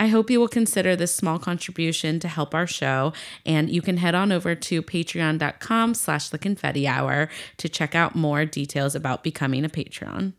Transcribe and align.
I 0.00 0.08
hope 0.08 0.30
you 0.30 0.40
will 0.40 0.48
consider 0.48 0.96
this 0.96 1.14
small 1.14 1.38
contribution 1.38 2.18
to 2.20 2.28
help 2.28 2.54
our 2.54 2.66
show, 2.66 3.12
and 3.46 3.70
you 3.70 3.80
can 3.80 3.98
head 3.98 4.14
on 4.14 4.32
over 4.32 4.54
to 4.54 4.82
patreon.com 4.82 5.94
slash 5.94 6.28
the 6.28 6.38
confetti 6.38 6.88
hour 6.88 7.28
to 7.58 7.68
check 7.68 7.94
out 7.94 8.14
more 8.16 8.44
details 8.44 8.94
about 8.94 9.22
becoming 9.22 9.64
a 9.64 9.68
patron. 9.68 10.34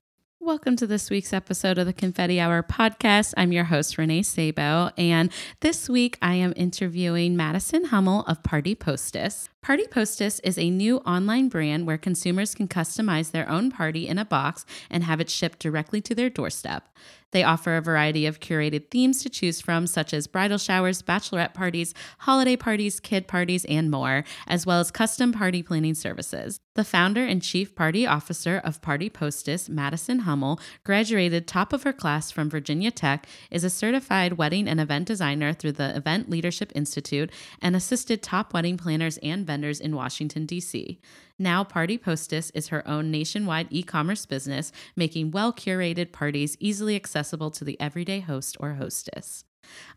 Welcome 0.45 0.75
to 0.75 0.85
this 0.85 1.09
week's 1.09 1.33
episode 1.33 1.79
of 1.79 1.87
the 1.87 1.93
Confetti 1.93 2.39
Hour 2.39 2.61
podcast. 2.61 3.33
I'm 3.35 3.51
your 3.51 3.63
host, 3.63 3.97
Renee 3.97 4.21
Sabo, 4.21 4.91
and 4.95 5.31
this 5.61 5.89
week 5.89 6.19
I 6.21 6.35
am 6.35 6.53
interviewing 6.55 7.35
Madison 7.35 7.85
Hummel 7.85 8.25
of 8.27 8.43
Party 8.43 8.75
Postess. 8.75 9.49
Party 9.65 9.85
Postess 9.87 10.39
is 10.43 10.59
a 10.59 10.69
new 10.69 10.97
online 10.97 11.49
brand 11.49 11.87
where 11.87 11.97
consumers 11.97 12.53
can 12.53 12.67
customize 12.67 13.31
their 13.31 13.49
own 13.49 13.71
party 13.71 14.07
in 14.07 14.19
a 14.19 14.23
box 14.23 14.63
and 14.91 15.03
have 15.03 15.19
it 15.19 15.27
shipped 15.27 15.57
directly 15.57 16.01
to 16.01 16.13
their 16.13 16.29
doorstep. 16.29 16.87
They 17.31 17.43
offer 17.43 17.75
a 17.75 17.81
variety 17.81 18.27
of 18.27 18.39
curated 18.39 18.91
themes 18.91 19.23
to 19.23 19.29
choose 19.29 19.59
from, 19.59 19.87
such 19.87 20.13
as 20.13 20.27
bridal 20.27 20.59
showers, 20.59 21.01
bachelorette 21.01 21.55
parties, 21.55 21.95
holiday 22.19 22.55
parties, 22.55 22.99
kid 22.99 23.27
parties, 23.27 23.65
and 23.65 23.89
more, 23.89 24.23
as 24.47 24.67
well 24.67 24.79
as 24.79 24.91
custom 24.91 25.33
party 25.33 25.63
planning 25.63 25.95
services. 25.95 26.59
The 26.75 26.85
founder 26.85 27.25
and 27.25 27.41
chief 27.41 27.75
party 27.75 28.05
officer 28.05 28.61
of 28.63 28.81
Party 28.81 29.09
Postess, 29.09 29.67
Madison 29.67 30.19
Hummel, 30.19 30.59
graduated 30.83 31.47
top 31.47 31.73
of 31.73 31.83
her 31.83 31.93
class 31.93 32.31
from 32.31 32.49
Virginia 32.49 32.91
Tech, 32.91 33.27
is 33.49 33.63
a 33.63 33.69
certified 33.69 34.33
wedding 34.33 34.67
and 34.67 34.79
event 34.79 35.07
designer 35.07 35.53
through 35.53 35.73
the 35.73 35.95
Event 35.95 36.29
Leadership 36.29 36.71
Institute, 36.75 37.31
and 37.61 37.75
assisted 37.75 38.21
top 38.21 38.53
wedding 38.53 38.77
planners 38.77 39.17
and 39.17 39.45
vendors 39.45 39.54
in 39.63 39.95
Washington, 39.95 40.45
D.C. 40.45 40.99
Now, 41.37 41.63
Party 41.63 41.97
Postess 41.97 42.51
is 42.53 42.67
her 42.67 42.87
own 42.87 43.11
nationwide 43.11 43.67
e 43.69 43.83
commerce 43.83 44.25
business, 44.25 44.71
making 44.95 45.31
well 45.31 45.53
curated 45.53 46.11
parties 46.11 46.57
easily 46.59 46.95
accessible 46.95 47.51
to 47.51 47.63
the 47.63 47.79
everyday 47.79 48.19
host 48.19 48.57
or 48.59 48.73
hostess. 48.73 49.45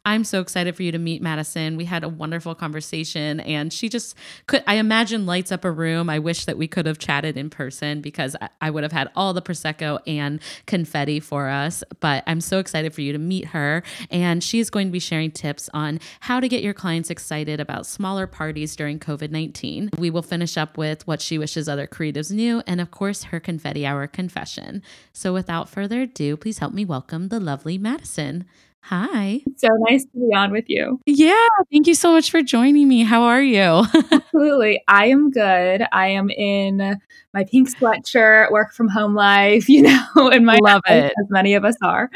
I'm 0.04 0.24
so 0.24 0.40
excited 0.40 0.74
for 0.74 0.82
you 0.82 0.92
to 0.92 0.98
meet 0.98 1.20
Madison. 1.20 1.76
We 1.76 1.84
had 1.84 2.04
a 2.04 2.08
wonderful 2.08 2.54
conversation 2.54 3.40
and 3.40 3.72
she 3.72 3.88
just 3.88 4.16
could, 4.46 4.62
I 4.66 4.76
imagine, 4.76 5.26
lights 5.26 5.52
up 5.52 5.64
a 5.64 5.70
room. 5.70 6.08
I 6.08 6.18
wish 6.18 6.44
that 6.46 6.56
we 6.56 6.66
could 6.66 6.86
have 6.86 6.98
chatted 6.98 7.36
in 7.36 7.50
person 7.50 8.00
because 8.00 8.34
I, 8.60 8.70
would 8.70 8.84
have 8.84 8.92
had 8.92 9.10
all 9.16 9.34
the 9.34 9.42
Prosecco 9.42 9.98
and 10.06 10.40
confetti 10.66 11.20
for 11.20 11.48
us. 11.48 11.82
But 12.00 12.24
I'm 12.26 12.40
so 12.40 12.58
excited 12.58 12.94
for 12.94 13.02
you 13.02 13.12
to 13.12 13.18
meet 13.18 13.46
her. 13.46 13.82
And 14.10 14.42
she's 14.42 14.70
going 14.70 14.88
to 14.88 14.92
be 14.92 14.98
sharing 14.98 15.30
tips 15.30 15.68
on 15.74 16.00
how 16.20 16.40
to 16.40 16.48
get 16.48 16.62
your 16.62 16.74
clients 16.74 17.10
excited 17.10 17.60
about 17.60 17.86
smaller 17.86 18.26
parties 18.26 18.76
during 18.76 18.98
COVID 18.98 19.30
19. 19.30 19.90
We 19.98 20.10
will 20.10 20.22
finish 20.22 20.56
up 20.56 20.78
with 20.78 21.06
what 21.06 21.20
she 21.20 21.38
wishes 21.38 21.68
other 21.68 21.86
creatives 21.86 22.30
knew 22.30 22.62
and, 22.66 22.80
of 22.80 22.90
course, 22.90 23.24
her 23.24 23.40
confetti 23.40 23.84
hour 23.84 24.06
confession. 24.06 24.82
So 25.12 25.32
without 25.32 25.68
further 25.68 26.02
ado, 26.02 26.36
please 26.36 26.58
help 26.58 26.72
me 26.72 26.84
welcome 26.84 27.28
the 27.28 27.40
lovely 27.40 27.78
Madison. 27.78 28.46
Hi. 28.88 29.42
So 29.56 29.68
nice 29.80 30.04
to 30.04 30.10
be 30.14 30.34
on 30.34 30.50
with 30.50 30.64
you. 30.68 30.98
Yeah. 31.04 31.46
Thank 31.70 31.86
you 31.86 31.94
so 31.94 32.12
much 32.12 32.30
for 32.30 32.40
joining 32.40 32.88
me. 32.88 33.02
How 33.02 33.22
are 33.24 33.42
you? 33.42 33.84
Absolutely. 34.12 34.82
I 34.88 35.08
am 35.08 35.30
good. 35.30 35.82
I 35.92 36.08
am 36.08 36.30
in 36.30 36.98
my 37.34 37.44
pink 37.44 37.68
sweatshirt, 37.68 38.50
work 38.50 38.72
from 38.72 38.88
home 38.88 39.14
life, 39.14 39.68
you 39.68 39.82
know, 39.82 40.28
in 40.30 40.44
my 40.46 40.58
love 40.62 40.80
it. 40.86 41.12
as 41.20 41.26
many 41.28 41.54
of 41.54 41.66
us 41.66 41.76
are. 41.82 42.08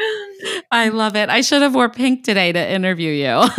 I 0.71 0.89
love 0.89 1.15
it. 1.15 1.29
I 1.29 1.43
should 1.43 1.61
have 1.63 1.75
wore 1.75 1.91
pink 1.91 2.25
today 2.25 2.53
to 2.53 2.71
interview 2.71 3.11
you. 3.11 3.43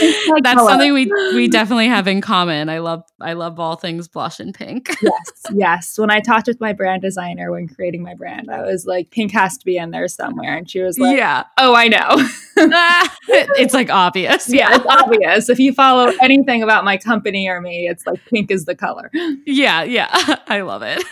Yeah. 0.00 0.36
That's 0.42 0.54
color. 0.54 0.70
something 0.70 0.92
we 0.92 1.06
we 1.34 1.48
definitely 1.48 1.88
have 1.88 2.06
in 2.06 2.20
common. 2.20 2.68
I 2.68 2.78
love 2.78 3.02
I 3.20 3.32
love 3.32 3.58
all 3.58 3.74
things 3.74 4.06
blush 4.06 4.38
and 4.38 4.54
pink. 4.54 4.94
yes, 5.02 5.42
yes. 5.52 5.98
When 5.98 6.10
I 6.10 6.20
talked 6.20 6.46
with 6.46 6.60
my 6.60 6.72
brand 6.72 7.02
designer 7.02 7.50
when 7.50 7.66
creating 7.66 8.02
my 8.02 8.14
brand, 8.14 8.50
I 8.50 8.62
was 8.62 8.86
like, 8.86 9.10
pink 9.10 9.32
has 9.32 9.58
to 9.58 9.64
be 9.64 9.76
in 9.76 9.90
there 9.90 10.06
somewhere, 10.06 10.56
and 10.56 10.70
she 10.70 10.80
was 10.80 10.98
like, 10.98 11.16
Yeah, 11.16 11.44
oh, 11.58 11.74
I 11.78 11.86
know. 11.86 12.28
it's 13.28 13.72
like 13.72 13.88
obvious. 13.88 14.48
Yeah, 14.48 14.74
it's 14.74 14.86
obvious. 14.88 15.48
If 15.48 15.60
you 15.60 15.72
follow 15.72 16.12
anything 16.20 16.60
about 16.60 16.84
my 16.84 16.96
company 16.96 17.48
or 17.48 17.60
me, 17.60 17.86
it's 17.86 18.04
like 18.04 18.24
pink 18.24 18.50
is 18.50 18.64
the 18.64 18.74
color. 18.74 19.12
Yeah, 19.46 19.84
yeah. 19.84 20.08
I 20.48 20.62
love 20.62 20.82
it. 20.84 21.04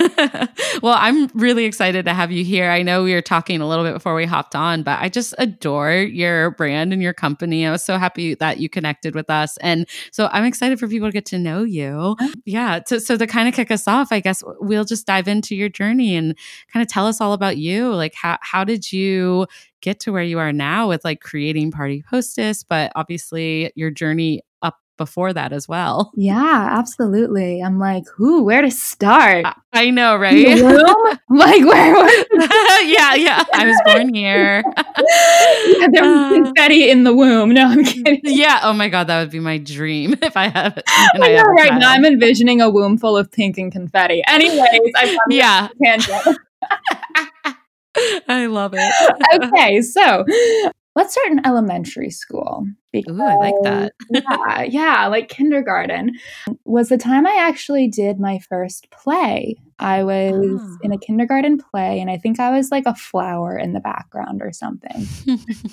well, 0.83 0.97
I'm 0.99 1.29
really 1.35 1.65
excited 1.65 2.05
to 2.07 2.15
have 2.15 2.33
you 2.33 2.43
here. 2.43 2.71
I 2.71 2.83
know 2.83 3.05
we 3.05 3.15
were 3.15 3.23
talking 3.23 3.61
a 3.61 3.69
little 3.69 3.85
bit 3.85 3.95
before 3.95 4.17
we 4.17 4.27
hopped 4.27 4.57
on, 4.57 4.83
but 4.83 4.99
I 5.01 5.09
just 5.09 5.35
adore 5.39 5.93
your 5.93 6.51
brand 6.53 6.93
and 6.93 7.01
your 7.01 7.15
company. 7.15 7.65
I 7.65 7.71
was 7.71 7.85
so 7.85 7.97
happy 7.97 8.35
that 8.35 8.59
you 8.59 8.69
connected 8.69 9.15
with 9.15 9.31
us. 9.31 9.57
And 9.59 9.89
so 10.11 10.29
I'm 10.33 10.45
excited 10.45 10.81
for 10.81 10.89
people 10.89 11.07
to 11.07 11.13
get 11.13 11.27
to 11.27 11.39
know 11.39 11.63
you. 11.63 12.17
Oh. 12.19 12.33
Yeah. 12.45 12.81
So, 12.87 12.99
so 12.99 13.17
to 13.17 13.27
kind 13.27 13.49
of 13.49 13.55
kick 13.55 13.71
us 13.71 13.87
off, 13.87 14.09
I 14.11 14.19
guess 14.19 14.43
we'll 14.59 14.85
just 14.85 15.07
dive 15.07 15.29
into 15.29 15.55
your 15.55 15.69
journey 15.69 16.17
and 16.17 16.37
kind 16.73 16.83
of 16.83 16.89
tell 16.89 17.07
us 17.07 17.21
all 17.21 17.35
about 17.35 17.57
you. 17.57 17.95
Like, 17.95 18.15
how, 18.15 18.39
how 18.41 18.65
did 18.65 18.91
you 18.91 19.47
get 19.87 20.01
to 20.01 20.13
where 20.13 20.23
you 20.25 20.41
are 20.41 20.53
now 20.53 20.89
with 20.89 21.05
like 21.05 21.21
creating 21.21 21.71
Party 21.71 22.03
Postess, 22.13 22.65
but 22.69 22.91
obviously 22.97 23.71
your 23.77 23.93
journey 23.93 24.43
up 24.61 24.75
before 24.99 25.33
that 25.33 25.53
as 25.53 25.69
well. 25.69 26.11
Yeah, 26.27 26.69
absolutely. 26.73 27.63
I'm 27.63 27.79
like, 27.79 28.03
who? 28.17 28.43
Where 28.43 28.63
to 28.63 28.71
start? 28.71 29.47
I 29.73 29.91
know, 29.91 30.17
right? 30.27 30.61
like 31.31 31.65
where? 31.65 32.09
yeah, 32.85 33.15
yeah. 33.15 33.45
I 33.55 33.67
was 33.67 33.81
born 33.85 34.13
here. 34.13 34.65
yeah, 34.67 35.87
there 35.93 36.03
was 36.03 36.17
uh, 36.17 36.31
confetti 36.33 36.91
in 36.91 37.05
the 37.05 37.15
womb. 37.15 37.51
No, 37.51 37.69
I'm 37.69 37.85
kidding. 37.85 38.21
Yeah. 38.25 38.59
Oh 38.65 38.73
my 38.73 38.89
god, 38.89 39.07
that 39.07 39.21
would 39.21 39.31
be 39.31 39.39
my 39.39 39.59
dream 39.59 40.17
if 40.21 40.37
I 40.37 40.49
have 40.49 40.77
it. 40.79 40.85
I 40.89 41.35
know, 41.37 41.43
right 41.43 41.79
now 41.79 41.93
I'm 41.93 42.05
envisioning 42.05 42.61
a 42.61 42.69
womb 42.69 42.99
full 42.99 43.17
of 43.17 43.31
pink 43.31 43.57
and 43.57 43.71
confetti. 43.71 44.25
Anyways, 44.27 44.93
I 44.97 45.17
yeah. 45.31 45.69
I 48.29 48.47
love 48.47 48.75
it. 48.77 49.43
okay, 49.45 49.83
so 49.83 50.25
let's 50.95 51.13
start 51.13 51.31
in 51.31 51.47
elementary 51.47 52.11
school. 52.11 52.67
Because, 52.93 53.17
Ooh, 53.17 53.23
I 53.23 53.37
like 53.37 53.55
that. 53.65 53.93
yeah, 54.11 54.63
yeah, 54.63 55.07
like 55.07 55.29
kindergarten 55.29 56.13
was 56.65 56.89
the 56.89 56.99
time 56.99 57.27
I 57.27 57.37
actually 57.39 57.89
did 57.89 58.19
my 58.19 58.39
first 58.49 58.91
play. 58.91 59.57
I 59.79 60.03
was 60.03 60.33
oh. 60.61 60.79
in 60.83 60.93
a 60.93 60.97
ah. 60.97 60.99
kindergarten 61.01 61.59
play, 61.59 62.01
and 62.01 62.11
I 62.11 62.17
think 62.17 62.41
I 62.41 62.51
was 62.51 62.71
like 62.71 62.85
a 62.87 62.95
flower 62.95 63.57
in 63.57 63.75
the 63.75 63.81
background 63.81 64.41
or 64.43 64.53
something. 64.53 65.07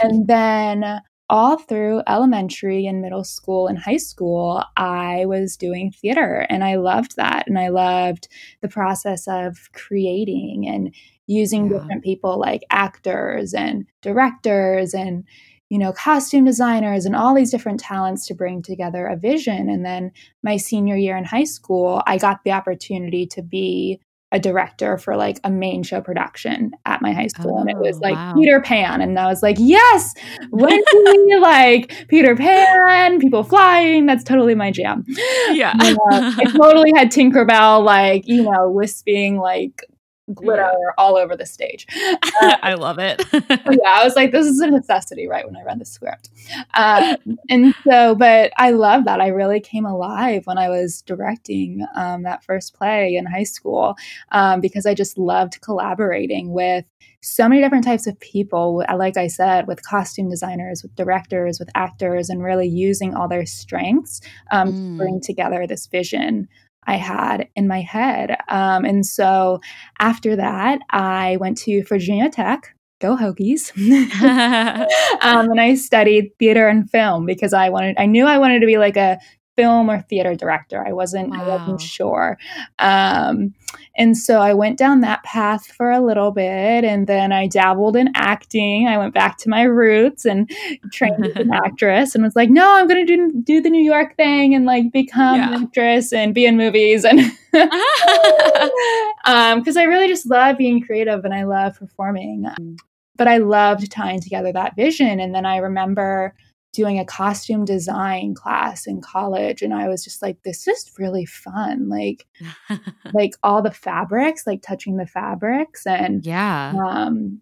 and 0.02 0.28
then 0.28 1.02
all 1.30 1.58
through 1.58 2.02
elementary 2.08 2.86
and 2.86 3.02
middle 3.02 3.24
school 3.24 3.68
and 3.68 3.80
high 3.80 3.98
school, 3.98 4.64
I 4.76 5.26
was 5.26 5.56
doing 5.56 5.92
theater 5.92 6.46
and 6.50 6.64
I 6.64 6.76
loved 6.76 7.16
that. 7.16 7.48
And 7.48 7.58
I 7.58 7.70
loved 7.70 8.28
the 8.62 8.68
process 8.68 9.28
of 9.28 9.70
creating 9.74 10.68
and 10.68 10.94
using 11.28 11.66
yeah. 11.66 11.78
different 11.78 12.04
people 12.04 12.40
like 12.40 12.64
actors 12.70 13.54
and 13.54 13.86
directors 14.02 14.94
and 14.94 15.24
you 15.70 15.80
know 15.80 15.94
costume 15.94 16.46
designers 16.46 17.06
and 17.06 17.16
all 17.16 17.34
these 17.34 17.52
different 17.52 17.80
talents 17.80 18.28
to 18.28 18.34
bring 18.34 18.62
together 18.62 19.08
a 19.08 19.16
vision 19.16 19.70
and 19.70 19.86
then 19.86 20.12
my 20.44 20.58
senior 20.58 20.96
year 20.96 21.18
in 21.18 21.24
high 21.24 21.44
school 21.44 22.02
i 22.06 22.18
got 22.18 22.44
the 22.44 22.52
opportunity 22.52 23.26
to 23.26 23.42
be 23.42 24.00
a 24.34 24.40
director 24.40 24.98
for 24.98 25.16
like 25.16 25.40
a 25.44 25.50
main 25.50 25.84
show 25.84 26.02
production 26.02 26.72
at 26.86 27.04
my 27.04 27.14
high 27.14 27.28
school. 27.28 27.58
Oh, 27.58 27.62
and 27.62 27.70
it 27.70 27.78
was 27.78 27.98
oh, 27.98 28.00
like 28.02 28.16
wow. 28.16 28.34
Peter 28.34 28.60
Pan. 28.62 29.00
And 29.00 29.18
I 29.20 29.28
was 29.28 29.44
like, 29.44 29.58
yes, 29.60 30.12
when 30.50 30.82
we 30.96 31.36
like 31.40 32.08
Peter 32.08 32.36
Pan, 32.36 33.20
people 33.20 33.44
flying, 33.44 34.08
that's 34.08 34.24
totally 34.24 34.56
my 34.56 34.72
jam. 34.72 35.06
Yeah. 35.52 35.74
uh, 35.80 36.34
I 36.36 36.46
totally 36.58 36.92
had 36.96 37.12
Tinkerbell 37.12 37.86
like, 37.86 38.28
you 38.28 38.42
know, 38.42 38.72
wisping 38.72 39.38
like 39.38 39.86
glitter 40.34 40.62
yeah. 40.62 40.92
all 40.98 41.18
over 41.18 41.36
the 41.36 41.46
stage. 41.46 41.86
I 41.92 42.76
love 42.76 43.00
it. 43.00 43.24
yeah, 43.34 43.78
I 43.88 44.04
was 44.04 44.16
like, 44.16 44.32
this 44.32 44.46
is 44.46 44.60
a 44.60 44.68
necessity, 44.68 45.28
right? 45.28 45.46
When 45.46 45.58
I 45.58 45.64
read 45.64 45.80
the 45.80 45.86
script. 45.86 46.30
Um, 46.74 47.18
and 47.50 47.74
so, 47.88 48.16
but 48.16 48.54
I 48.58 48.72
love 48.72 49.06
that. 49.06 49.20
I 49.20 49.28
really 49.28 49.60
came 49.60 49.86
alive 49.86 50.46
when 50.46 50.58
I 50.58 50.70
was 50.70 51.02
directing 51.02 51.86
um, 51.96 52.24
that 52.24 52.44
first 52.44 52.74
play 52.74 53.16
in 53.16 53.26
high 53.26 53.44
school 53.44 53.96
um, 54.32 54.62
because 54.62 54.86
I 54.86 54.94
just 54.94 55.18
loved 55.18 55.62
collaborating 55.62 56.52
with 56.52 56.86
so 57.22 57.48
many 57.48 57.62
different 57.62 57.86
types 57.86 58.06
of 58.06 58.20
people, 58.20 58.84
like 58.96 59.16
I 59.16 59.28
said, 59.28 59.66
with 59.66 59.82
costume 59.84 60.30
designers, 60.30 60.84
with 60.84 60.94
directors, 60.96 61.58
with 61.58 61.70
actors, 61.74 62.30
and 62.30 62.44
really 62.44 62.68
using 62.68 63.16
all 63.16 63.30
their 63.30 63.46
strengths 63.46 64.20
um, 64.52 64.68
mm. 64.68 64.74
to 64.74 64.98
bring 64.98 65.22
together 65.22 65.66
this 65.66 65.88
vision 65.88 66.50
I 66.88 66.96
had 66.96 67.50
in 67.56 67.68
my 67.68 67.82
head. 67.82 68.38
Um, 68.50 68.86
and 68.86 69.06
so 69.06 69.60
after 70.00 70.36
that, 70.36 70.80
I 70.90 71.38
went 71.38 71.58
to 71.60 71.84
Virginia 71.84 72.30
Tech. 72.30 72.76
Go 73.00 73.18
Hokies! 73.18 73.72
um, 75.22 75.50
and 75.52 75.60
I 75.60 75.76
studied 75.76 76.32
theater 76.40 76.68
and 76.68 76.90
film 76.90 77.26
because 77.26 77.54
I 77.54 77.70
wanted. 77.70 77.96
I 77.98 78.06
knew 78.06 78.26
I 78.26 78.38
wanted 78.38 78.62
to 78.62 78.66
be 78.66 78.78
like 78.78 78.96
a 78.96 79.20
film 79.56 79.90
or 79.90 80.02
theater 80.02 80.36
director. 80.36 80.84
I 80.86 80.94
wasn't 80.94 81.30
wow. 81.30 81.44
I 81.44 81.48
wasn't 81.48 81.82
sure. 81.82 82.38
Um, 82.80 83.54
and 83.96 84.18
so 84.18 84.40
I 84.40 84.54
went 84.54 84.78
down 84.78 85.02
that 85.02 85.24
path 85.24 85.68
for 85.68 85.92
a 85.92 86.00
little 86.00 86.32
bit 86.32 86.84
and 86.84 87.06
then 87.08 87.32
I 87.32 87.48
dabbled 87.48 87.96
in 87.96 88.10
acting. 88.16 88.88
I 88.88 88.98
went 88.98 89.14
back 89.14 89.38
to 89.40 89.50
my 89.50 89.64
roots 89.64 90.26
and 90.26 90.50
trained 90.92 91.26
as 91.26 91.36
an 91.36 91.54
actress 91.66 92.16
and 92.16 92.24
was 92.24 92.36
like, 92.36 92.50
no, 92.50 92.76
I'm 92.76 92.88
gonna 92.88 93.06
do 93.06 93.32
do 93.44 93.62
the 93.62 93.70
New 93.70 93.84
York 93.84 94.16
thing 94.16 94.56
and 94.56 94.66
like 94.66 94.92
become 94.92 95.36
yeah. 95.36 95.54
an 95.56 95.64
actress 95.64 96.12
and 96.12 96.34
be 96.34 96.46
in 96.46 96.58
movies 96.58 97.06
and 97.06 97.20
um 99.26 99.60
because 99.60 99.78
I 99.78 99.84
really 99.84 100.08
just 100.08 100.26
love 100.26 100.58
being 100.58 100.82
creative 100.82 101.24
and 101.26 101.34
I 101.34 101.44
love 101.44 101.78
performing. 101.78 102.46
Um, 102.48 102.78
but 103.16 103.28
I 103.28 103.38
loved 103.38 103.92
tying 103.92 104.22
together 104.22 104.52
that 104.54 104.76
vision. 104.76 105.20
And 105.20 105.36
then 105.36 105.46
I 105.46 105.58
remember 105.58 106.34
doing 106.74 106.98
a 106.98 107.06
costume 107.06 107.66
design 107.66 108.34
class 108.34 108.88
in 108.88 109.00
college 109.00 109.62
and 109.62 109.74
I 109.74 109.88
was 109.88 110.04
just 110.04 110.22
like 110.22 110.42
this 110.44 110.68
is 110.68 110.92
really 110.98 111.26
fun. 111.26 111.88
Like 111.88 112.28
like 113.14 113.36
all 113.44 113.62
the 113.62 113.72
fabrics 113.72 114.46
like 114.46 114.62
touching 114.62 114.98
the 114.98 115.06
fabrics 115.06 115.86
and 115.86 116.26
yeah. 116.26 116.74
um 116.76 117.40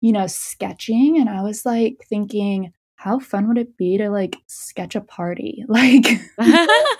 you 0.00 0.12
know 0.12 0.26
sketching 0.26 1.18
and 1.18 1.28
I 1.28 1.42
was 1.42 1.64
like 1.64 1.98
thinking 2.08 2.72
how 2.96 3.18
fun 3.18 3.48
would 3.48 3.58
it 3.58 3.76
be 3.76 3.96
to 3.98 4.10
like 4.10 4.38
sketch 4.46 4.96
a 4.96 5.00
party? 5.00 5.64
Like 5.68 6.06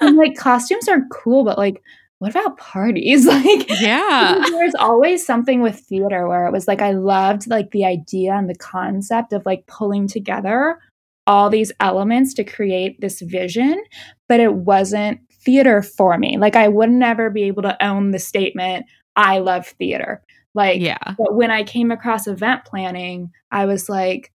like 0.00 0.34
costumes 0.36 0.86
are 0.86 1.06
cool 1.10 1.44
but 1.44 1.58
like 1.58 1.82
what 2.18 2.32
about 2.32 2.58
parties? 2.58 3.24
Like 3.26 3.70
yeah. 3.80 4.44
there's 4.50 4.74
always 4.74 5.24
something 5.24 5.62
with 5.62 5.80
theater 5.80 6.28
where 6.28 6.46
it 6.46 6.52
was 6.52 6.68
like 6.68 6.82
i 6.82 6.90
loved 6.90 7.48
like 7.48 7.70
the 7.70 7.86
idea 7.86 8.34
and 8.34 8.50
the 8.50 8.54
concept 8.54 9.32
of 9.32 9.46
like 9.46 9.66
pulling 9.66 10.06
together 10.06 10.78
all 11.26 11.50
these 11.50 11.72
elements 11.80 12.34
to 12.34 12.44
create 12.44 13.00
this 13.00 13.20
vision, 13.20 13.82
but 14.28 14.40
it 14.40 14.54
wasn't 14.54 15.20
theater 15.32 15.82
for 15.82 16.18
me. 16.18 16.36
Like 16.38 16.56
I 16.56 16.68
would 16.68 16.90
never 16.90 17.30
be 17.30 17.44
able 17.44 17.62
to 17.62 17.84
own 17.84 18.10
the 18.10 18.18
statement, 18.18 18.86
I 19.16 19.38
love 19.38 19.66
theater. 19.66 20.22
Like, 20.54 20.80
yeah. 20.80 20.98
But 21.16 21.34
when 21.34 21.50
I 21.50 21.62
came 21.62 21.90
across 21.90 22.26
event 22.26 22.64
planning, 22.64 23.30
I 23.50 23.66
was 23.66 23.88
like, 23.88 24.32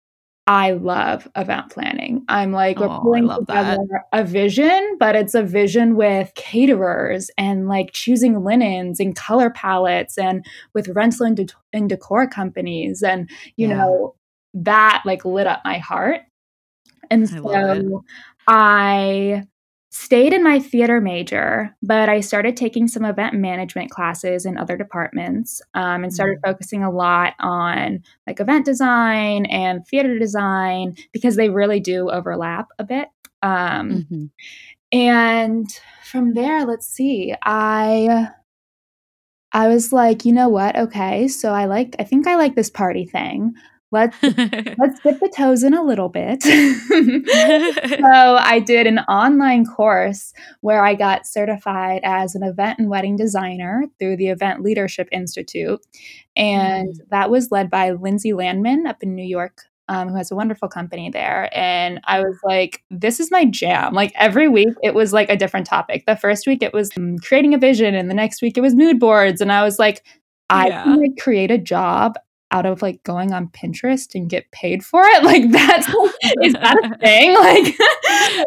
I 0.48 0.72
love 0.72 1.28
event 1.36 1.72
planning. 1.72 2.26
I'm 2.28 2.52
like, 2.52 2.80
we're 2.80 2.88
oh, 2.88 3.00
pulling 3.02 3.30
together 3.30 3.78
that. 3.90 4.06
a 4.12 4.24
vision, 4.26 4.98
but 5.00 5.16
it's 5.16 5.36
a 5.36 5.44
vision 5.44 5.96
with 5.96 6.34
caterers 6.36 7.30
and 7.38 7.68
like 7.68 7.92
choosing 7.94 8.44
linens 8.44 9.00
and 9.00 9.16
color 9.16 9.52
palettes 9.52 10.18
and 10.18 10.44
with 10.74 10.90
rental 10.90 11.28
and, 11.28 11.38
de- 11.38 11.54
and 11.72 11.88
decor 11.88 12.28
companies. 12.28 13.04
And, 13.04 13.30
you 13.56 13.68
yeah. 13.68 13.78
know, 13.78 14.16
that 14.54 15.04
like 15.06 15.24
lit 15.24 15.48
up 15.48 15.62
my 15.64 15.78
heart. 15.78 16.22
And 17.12 17.30
so 17.30 18.04
I 18.48 19.44
stayed 19.92 20.32
in 20.32 20.42
my 20.42 20.58
theater 20.58 21.02
major, 21.02 21.76
but 21.84 22.08
I 22.08 22.22
started 22.22 22.56
taking 22.56 22.88
some 22.88 23.04
event 23.04 23.36
management 23.36 23.92
classes 23.92 24.46
in 24.46 24.58
other 24.58 24.78
departments 24.78 25.62
um, 25.74 26.04
and 26.06 26.14
started 26.14 26.38
mm-hmm. 26.38 26.50
focusing 26.50 26.84
a 26.84 26.90
lot 26.90 27.34
on 27.40 28.02
like 28.26 28.40
event 28.40 28.66
design 28.66 29.46
and 29.48 29.86
theater 29.86 30.18
design 30.18 30.96
because 31.12 31.36
they 31.36 31.50
really 31.50 31.82
do 31.82 32.10
overlap 32.10 32.70
a 32.80 32.86
bit. 32.86 33.10
Um, 33.42 33.92
mm-hmm. 33.92 34.26
And 34.94 35.70
from 36.06 36.34
there, 36.34 36.66
let's 36.66 36.88
see, 36.88 37.36
I. 37.44 38.30
I 39.54 39.68
was 39.68 39.92
like, 39.92 40.24
you 40.24 40.32
know 40.32 40.48
what? 40.48 40.78
Okay, 40.78 41.28
so 41.28 41.52
I 41.52 41.66
like 41.66 41.98
I 42.00 42.06
think 42.06 42.26
I 42.26 42.36
like 42.36 42.56
this 42.56 42.70
party 42.70 43.06
thing 43.06 43.54
let's 43.92 44.18
let's 44.24 45.00
dip 45.02 45.20
the 45.20 45.32
toes 45.36 45.64
in 45.64 45.74
a 45.74 45.84
little 45.84 46.10
bit. 46.10 46.44
so 46.44 46.52
I 46.54 48.64
did 48.66 48.88
an 48.88 49.00
online 49.00 49.66
course 49.66 50.34
where 50.62 50.84
I 50.84 50.96
got 50.96 51.28
certified 51.28 52.02
as 52.04 52.36
an 52.36 52.44
event 52.44 52.80
and 52.80 52.90
wedding 52.90 53.16
designer 53.16 53.86
through 54.00 54.18
the 54.18 54.30
Event 54.30 54.62
Leadership 54.62 55.08
Institute. 55.12 55.80
And 56.36 56.90
mm. 56.90 57.10
that 57.10 57.30
was 57.30 57.52
led 57.52 57.70
by 57.70 57.92
Lindsay 57.92 58.34
Landman 58.34 58.88
up 58.88 59.04
in 59.04 59.16
New 59.16 59.28
York. 59.28 59.62
Um, 59.90 60.08
who 60.08 60.16
has 60.16 60.32
a 60.32 60.36
wonderful 60.36 60.70
company 60.70 61.10
there. 61.10 61.50
And 61.52 62.00
I 62.06 62.22
was 62.22 62.38
like, 62.46 62.82
this 62.90 63.20
is 63.20 63.30
my 63.30 63.44
jam. 63.44 63.94
Like 63.94 64.14
every 64.16 64.48
week, 64.48 64.70
it 64.82 64.94
was 64.94 65.12
like 65.12 65.30
a 65.30 65.36
different 65.36 65.68
topic. 65.68 66.06
The 66.06 66.16
first 66.16 66.48
week, 66.48 66.64
it 66.64 66.72
was 66.72 66.92
um, 66.96 67.18
creating 67.18 67.54
a 67.54 67.58
vision. 67.58 67.94
And 67.94 68.10
the 68.10 68.14
next 68.14 68.42
week, 68.42 68.58
it 68.58 68.62
was 68.62 68.74
mood 68.74 69.02
boards. 69.02 69.42
And 69.42 69.52
I 69.52 69.64
was 69.64 69.80
like, 69.80 70.06
I 70.50 70.68
yeah. 70.68 70.84
can 70.84 71.02
like, 71.02 71.18
create 71.20 71.52
a 71.52 71.58
job 71.58 72.18
out 72.52 72.66
of 72.66 72.82
like 72.82 73.02
going 73.04 73.34
on 73.34 73.48
Pinterest 73.48 74.14
and 74.14 74.30
get 74.30 74.50
paid 74.52 74.84
for 74.84 75.02
it. 75.04 75.24
Like 75.32 75.50
that's 75.52 75.88
is 76.42 76.54
that 76.54 76.78
a 76.84 76.98
thing? 77.00 77.34
Like 77.36 77.78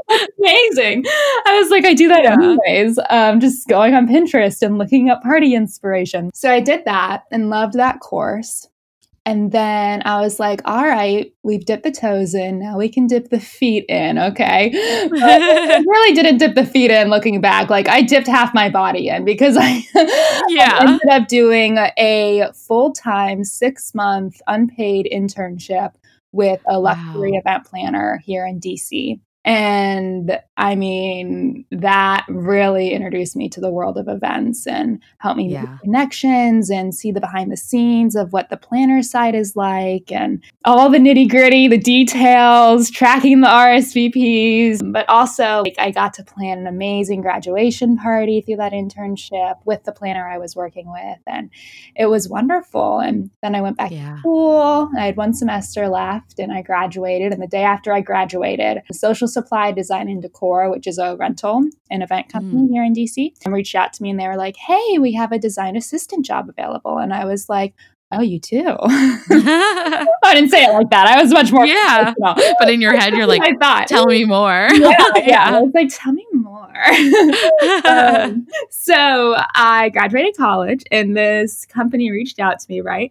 that's 0.09 0.27
amazing. 0.39 1.05
I 1.47 1.59
was 1.59 1.71
like, 1.71 1.87
I 1.87 1.95
do 1.95 2.09
that 2.09 2.25
yeah. 2.25 2.35
anyways. 2.35 2.99
Um, 3.09 3.41
just 3.41 3.67
going 3.69 3.95
on 3.95 4.06
Pinterest 4.06 4.61
and 4.61 4.77
looking 4.77 5.09
up 5.09 5.23
party 5.23 5.55
inspiration. 5.55 6.31
So 6.35 6.51
I 6.51 6.61
did 6.61 6.85
that 6.85 7.25
and 7.31 7.49
loved 7.49 7.75
that 7.75 8.01
course. 8.01 8.69
And 9.26 9.53
then 9.53 10.03
I 10.05 10.21
was 10.21 10.38
like, 10.38 10.61
all 10.67 10.85
right, 10.85 11.32
we've 11.43 11.65
dipped 11.65 11.85
the 11.85 11.91
toes 11.91 12.35
in. 12.35 12.59
Now 12.59 12.76
we 12.76 12.91
can 12.91 13.06
dip 13.06 13.31
the 13.31 13.41
feet 13.41 13.87
in. 13.88 14.19
Okay. 14.19 14.71
I 14.75 15.82
really 15.87 16.15
didn't 16.15 16.38
dip 16.38 16.55
the 16.55 16.67
feet 16.67 16.91
in 16.91 17.09
looking 17.09 17.41
back. 17.41 17.71
Like 17.71 17.88
I 17.88 18.03
dipped 18.03 18.26
half 18.26 18.53
my 18.53 18.69
body 18.69 19.09
in 19.09 19.25
because 19.25 19.56
I, 19.59 19.82
yeah. 20.49 20.76
I 20.79 20.87
ended 20.87 21.09
up 21.09 21.26
doing 21.26 21.79
a 21.79 22.50
full 22.55 22.93
time, 22.93 23.44
six 23.44 23.94
month 23.94 24.43
unpaid 24.47 25.09
internship 25.11 25.94
with 26.32 26.61
a 26.69 26.79
luxury 26.79 27.32
wow. 27.32 27.38
event 27.38 27.65
planner 27.65 28.21
here 28.25 28.47
in 28.47 28.61
DC. 28.61 29.21
And 29.44 30.38
I 30.56 30.75
mean, 30.75 31.67
that 31.70 32.25
really 32.29 32.93
introduced 32.93 33.37
me 33.37 33.50
to 33.50 33.61
the 33.61 33.70
world 33.70 33.99
of 33.99 34.08
events 34.08 34.67
and 34.67 35.02
helped 35.19 35.37
me 35.37 35.50
yeah. 35.50 35.62
make 35.62 35.81
connections 35.81 36.70
and 36.70 36.94
see 36.94 37.12
the 37.12 37.20
behind 37.20 37.52
the 37.52 37.56
scenes 37.56 38.17
of 38.17 38.32
what 38.32 38.49
the 38.49 38.56
planner 38.56 39.02
side 39.02 39.35
is 39.35 39.55
like 39.55 40.11
and 40.11 40.43
all 40.64 40.88
the 40.88 40.99
nitty 40.99 41.28
gritty, 41.28 41.69
the 41.69 41.76
details, 41.76 42.90
tracking 42.90 43.42
the 43.42 43.49
RSVPs. 43.49 44.92
But 44.92 45.07
also, 45.11 45.62
like, 45.62 45.75
I 45.78 45.90
got 45.90 46.14
to 46.14 46.25
plan 46.25 46.61
an 46.61 46.66
amazing 46.66 47.21
graduation 47.21 47.99
party 47.99 48.40
through 48.40 48.57
that 48.57 48.73
internship 48.73 49.57
with 49.66 49.85
the 49.85 49.92
planner 49.92 50.26
I 50.26 50.38
was 50.38 50.57
working 50.57 50.90
with. 50.90 51.19
And 51.26 51.50
it 51.95 52.07
was 52.07 52.30
wonderful. 52.30 53.00
And 53.00 53.30
then 53.42 53.54
I 53.54 53.61
went 53.61 53.76
back 53.76 53.90
yeah. 53.90 54.14
to 54.14 54.19
school. 54.21 54.90
I 54.97 55.07
had 55.07 55.16
one 55.16 55.35
semester 55.35 55.88
left 55.88 56.38
and 56.38 56.50
I 56.50 56.62
graduated. 56.62 57.33
And 57.33 57.42
the 57.42 57.47
day 57.47 57.64
after 57.64 57.92
I 57.92 58.00
graduated, 58.00 58.83
social 58.92 59.28
Supply 59.35 59.73
Design 59.73 60.09
and 60.09 60.23
Decor, 60.23 60.71
which 60.71 60.87
is 60.87 60.99
a 60.99 61.17
rental 61.17 61.69
and 61.91 62.03
event 62.03 62.31
company 62.31 62.62
mm. 62.62 62.71
here 62.71 62.85
in 62.85 62.95
DC, 62.95 63.33
and 63.45 63.53
reached 63.53 63.75
out 63.75 63.93
to 63.93 64.03
me 64.03 64.11
and 64.11 64.19
they 64.19 64.26
were 64.26 64.37
like, 64.37 64.57
hey, 64.57 64.99
we 64.99 65.12
have 65.12 65.33
a 65.33 65.38
design 65.38 65.76
assistant 65.76 66.25
job 66.25 66.49
available. 66.49 66.99
And 66.99 67.12
I 67.12 67.25
was 67.25 67.49
like, 67.49 67.75
oh, 68.14 68.23
you 68.23 68.38
too. 68.38 68.76
I 70.25 70.35
didn't 70.35 70.50
say 70.50 70.64
it 70.64 70.73
like 70.73 70.90
that. 70.90 71.06
I 71.06 71.23
was 71.23 71.33
much 71.33 71.52
more. 71.52 71.66
Yeah. 71.66 72.14
But 72.18 72.71
in 72.71 72.80
your 72.80 72.97
head, 72.97 73.14
you're 73.14 73.26
like, 73.35 73.42
I 73.42 73.54
thought. 73.56 73.88
tell 73.88 74.06
me 74.06 74.25
more. 74.25 74.68
Yeah, 74.73 74.97
yeah. 75.16 75.56
I 75.56 75.61
was 75.61 75.73
like, 75.75 75.88
tell 75.90 76.12
me 76.12 76.26
more. 76.33 76.73
um, 77.87 78.47
so 78.71 79.37
I 79.54 79.90
graduated 79.90 80.37
college 80.37 80.83
and 80.90 81.16
this 81.16 81.66
company 81.66 82.11
reached 82.11 82.38
out 82.38 82.59
to 82.59 82.66
me, 82.68 82.80
right? 82.80 83.11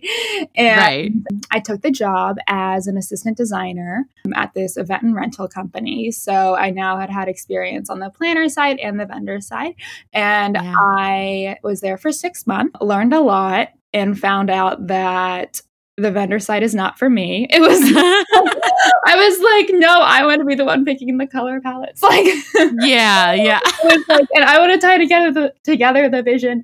And 0.56 0.78
right. 0.80 1.38
I 1.52 1.60
took 1.60 1.82
the 1.82 1.92
job 1.92 2.38
as 2.48 2.88
an 2.88 2.98
assistant 2.98 3.38
designer 3.38 4.08
at 4.36 4.54
this 4.54 4.78
event 4.78 5.04
and 5.04 5.16
rental 5.16 5.48
company. 5.48 6.12
So 6.12 6.56
I 6.56 6.72
now 6.72 6.98
had 6.98 7.10
had 7.10 7.28
experience 7.28 7.90
on 7.90 8.00
the 8.00 8.10
planner 8.10 8.50
side 8.50 8.80
and 8.80 9.00
the 9.00 9.06
vendor 9.06 9.42
side. 9.42 9.76
And 10.12 10.56
yeah. 10.56 10.74
I 10.78 11.58
was 11.64 11.82
there 11.82 11.98
for 11.98 12.12
six 12.12 12.48
months, 12.48 12.76
learned 12.82 13.14
a 13.14 13.22
lot, 13.22 13.70
and 13.94 14.20
found 14.20 14.50
out 14.50 14.88
that 14.88 15.62
the 15.98 16.12
vendor 16.12 16.40
side 16.40 16.64
is 16.64 16.74
not 16.74 16.98
for 16.98 17.08
me. 17.08 17.46
It 17.52 17.60
was 17.60 17.80
I 19.06 19.16
was 19.16 19.40
like, 19.40 19.80
no, 19.80 20.00
I 20.02 20.26
want 20.26 20.40
to 20.40 20.46
be 20.46 20.56
the 20.56 20.66
one 20.66 20.86
picking 20.86 21.18
the 21.18 21.28
color 21.28 21.62
palettes. 21.62 22.02
Like 22.14 22.26
Yeah, 22.82 23.34
yeah. 23.34 23.60
like, 24.08 24.28
and 24.34 24.44
I 24.44 24.60
want 24.60 24.74
to 24.74 24.80
tie 24.80 24.98
together 24.98 25.32
the 25.32 25.54
together 25.64 26.10
the 26.10 26.24
vision. 26.24 26.64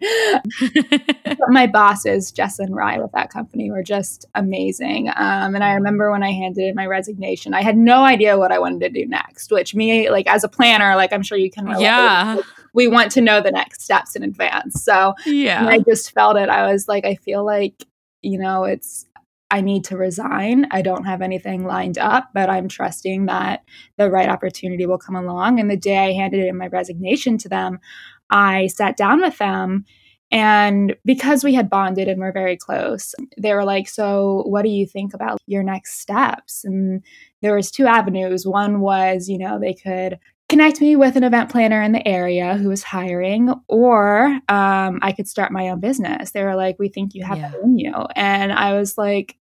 but 1.26 1.50
my 1.50 1.68
bosses, 1.68 2.32
Jess 2.32 2.58
and 2.58 2.76
Rye 2.76 3.00
with 3.00 3.12
that 3.12 3.30
company 3.30 3.70
were 3.70 3.84
just 3.84 4.26
amazing. 4.34 5.10
Um, 5.10 5.54
and 5.54 5.64
I 5.64 5.74
remember 5.74 6.12
when 6.12 6.24
I 6.24 6.32
handed 6.32 6.68
in 6.68 6.76
my 6.76 6.88
resignation, 6.88 7.54
I 7.54 7.62
had 7.62 7.78
no 7.78 8.04
idea 8.04 8.38
what 8.38 8.52
I 8.52 8.58
wanted 8.58 8.80
to 8.82 8.90
do 8.90 9.06
next, 9.08 9.52
which 9.52 9.76
me 9.76 10.10
like 10.10 10.28
as 10.28 10.44
a 10.44 10.50
planner, 10.50 10.96
like 10.96 11.14
I'm 11.14 11.24
sure 11.24 11.38
you 11.38 11.52
can 11.52 11.66
relate. 11.66 11.84
Yeah. 11.84 12.36
Like, 12.38 12.46
we 12.74 12.88
want 12.88 13.12
to 13.14 13.22
know 13.22 13.42
the 13.42 13.52
next 13.52 13.82
steps 13.82 14.16
in 14.16 14.24
advance. 14.24 14.84
So 14.84 15.14
Yeah. 15.26 15.66
I 15.68 15.80
just 15.80 16.12
felt 16.12 16.38
it. 16.38 16.50
I 16.50 16.72
was 16.72 16.88
like, 16.88 17.06
I 17.06 17.16
feel 17.16 17.46
like, 17.46 17.74
you 18.22 18.38
know, 18.38 18.64
it's, 18.66 19.06
I 19.52 19.62
need 19.62 19.84
to 19.86 19.98
resign. 19.98 20.68
I 20.72 20.82
don't 20.82 21.06
have 21.06 21.22
anything 21.22 21.66
lined 21.66 21.98
up, 21.98 22.30
but 22.34 22.50
I'm 22.50 22.68
trusting 22.68 23.26
that 23.26 23.64
the 23.98 24.10
right 24.10 24.30
opportunity 24.30 24.86
will 24.86 25.00
come 25.00 25.16
along. 25.16 25.60
And 25.60 25.72
the 25.72 25.78
day 25.78 25.98
I 25.98 26.12
handed 26.14 26.46
in 26.46 26.58
my 26.58 26.68
resignation 26.68 27.38
to 27.40 27.50
them, 27.50 27.80
I 28.30 28.68
sat 28.68 28.96
down 28.96 29.22
with 29.22 29.38
them. 29.40 29.86
And 30.32 30.96
because 31.04 31.44
we 31.44 31.56
had 31.56 31.72
bonded 31.72 32.08
and 32.08 32.20
we're 32.20 32.32
very 32.32 32.56
close, 32.56 33.16
they 33.40 33.52
were 33.56 33.66
like, 33.66 33.88
"So, 33.88 34.44
what 34.46 34.62
do 34.62 34.70
you 34.70 34.86
think 34.86 35.16
about 35.16 35.40
your 35.48 35.64
next 35.64 36.00
steps?" 36.00 36.64
And 36.64 37.04
there 37.42 37.56
was 37.56 37.72
two 37.72 37.88
avenues. 37.88 38.46
One 38.46 38.80
was, 38.82 39.28
you 39.28 39.40
know, 39.40 39.60
they 39.60 39.74
could 39.74 40.20
connect 40.50 40.82
me 40.82 40.96
with 40.96 41.16
an 41.16 41.24
event 41.24 41.50
planner 41.50 41.82
in 41.82 41.92
the 41.94 42.06
area 42.08 42.56
who 42.58 42.70
is 42.72 42.84
hiring, 42.84 43.54
or 43.68 44.26
um, 44.50 45.00
I 45.02 45.14
could 45.16 45.28
start 45.28 45.52
my 45.52 45.70
own 45.70 45.80
business. 45.80 46.32
They 46.32 46.44
were 46.44 46.56
like, 46.56 46.78
"We 46.80 46.90
think 46.90 47.14
you 47.14 47.24
have 47.24 47.38
Yeah. 47.38 47.50
that 47.52 47.62
in 47.62 47.78
you," 47.78 47.94
and 48.16 48.52
I 48.52 48.74
was 48.78 48.98
like, 48.98 49.38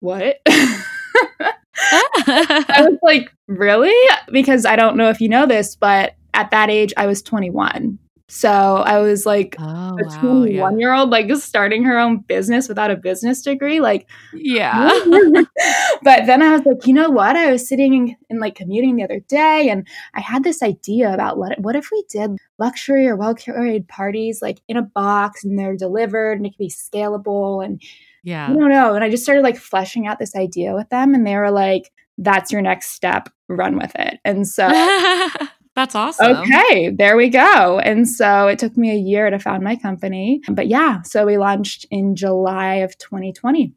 "What?" 0.00 0.38
I 0.48 1.54
was 2.88 2.98
like, 3.02 3.30
"Really?" 3.46 3.94
Because 4.32 4.64
I 4.66 4.76
don't 4.76 4.96
know 4.96 5.08
if 5.10 5.20
you 5.20 5.28
know 5.28 5.46
this, 5.46 5.76
but 5.76 6.14
at 6.34 6.50
that 6.50 6.70
age, 6.70 6.92
I 6.96 7.06
was 7.06 7.22
21. 7.22 7.98
So 8.30 8.48
I 8.48 8.98
was 8.98 9.26
like 9.26 9.56
oh, 9.58 9.98
a 9.98 10.04
wow. 10.04 10.20
21 10.20 10.52
Yeah. 10.52 10.78
year 10.78 10.94
old, 10.94 11.10
like 11.10 11.34
starting 11.34 11.82
her 11.82 11.98
own 11.98 12.18
business 12.18 12.68
without 12.68 12.92
a 12.92 12.96
business 12.96 13.42
degree. 13.42 13.80
Like, 13.80 14.08
yeah. 14.32 14.88
but 16.02 16.26
then 16.26 16.40
I 16.40 16.52
was 16.52 16.64
like, 16.64 16.86
you 16.86 16.92
know 16.92 17.10
what? 17.10 17.34
I 17.34 17.50
was 17.50 17.66
sitting 17.66 17.94
and, 17.94 18.16
and 18.30 18.40
like 18.40 18.54
commuting 18.54 18.94
the 18.94 19.02
other 19.02 19.18
day, 19.18 19.68
and 19.68 19.86
I 20.14 20.20
had 20.20 20.44
this 20.44 20.62
idea 20.62 21.12
about 21.12 21.38
what 21.38 21.58
what 21.58 21.74
if 21.74 21.90
we 21.90 22.04
did 22.08 22.38
luxury 22.58 23.08
or 23.08 23.16
well 23.16 23.34
curated 23.34 23.88
parties 23.88 24.40
like 24.40 24.60
in 24.68 24.76
a 24.76 24.82
box 24.82 25.44
and 25.44 25.58
they're 25.58 25.76
delivered 25.76 26.38
and 26.38 26.46
it 26.46 26.50
could 26.50 26.58
be 26.58 26.68
scalable 26.68 27.64
and 27.64 27.82
yeah. 28.22 28.48
I 28.48 28.52
don't 28.52 28.68
know. 28.68 28.94
And 28.94 29.02
I 29.02 29.10
just 29.10 29.22
started 29.24 29.42
like 29.42 29.56
fleshing 29.56 30.06
out 30.06 30.18
this 30.20 30.36
idea 30.36 30.74
with 30.74 30.88
them, 30.90 31.14
and 31.14 31.26
they 31.26 31.36
were 31.36 31.50
like, 31.50 31.90
"That's 32.16 32.52
your 32.52 32.62
next 32.62 32.90
step. 32.90 33.28
Run 33.48 33.76
with 33.76 33.92
it." 33.96 34.20
And 34.24 34.46
so 34.46 34.68
That's 35.76 35.94
awesome. 35.94 36.36
Okay, 36.36 36.90
there 36.90 37.16
we 37.16 37.28
go. 37.28 37.78
And 37.78 38.08
so 38.08 38.48
it 38.48 38.58
took 38.58 38.76
me 38.76 38.90
a 38.90 38.96
year 38.96 39.30
to 39.30 39.38
found 39.38 39.62
my 39.62 39.76
company. 39.76 40.40
But 40.48 40.66
yeah, 40.66 41.02
so 41.02 41.24
we 41.24 41.38
launched 41.38 41.86
in 41.90 42.16
July 42.16 42.76
of 42.76 42.98
2020. 42.98 43.72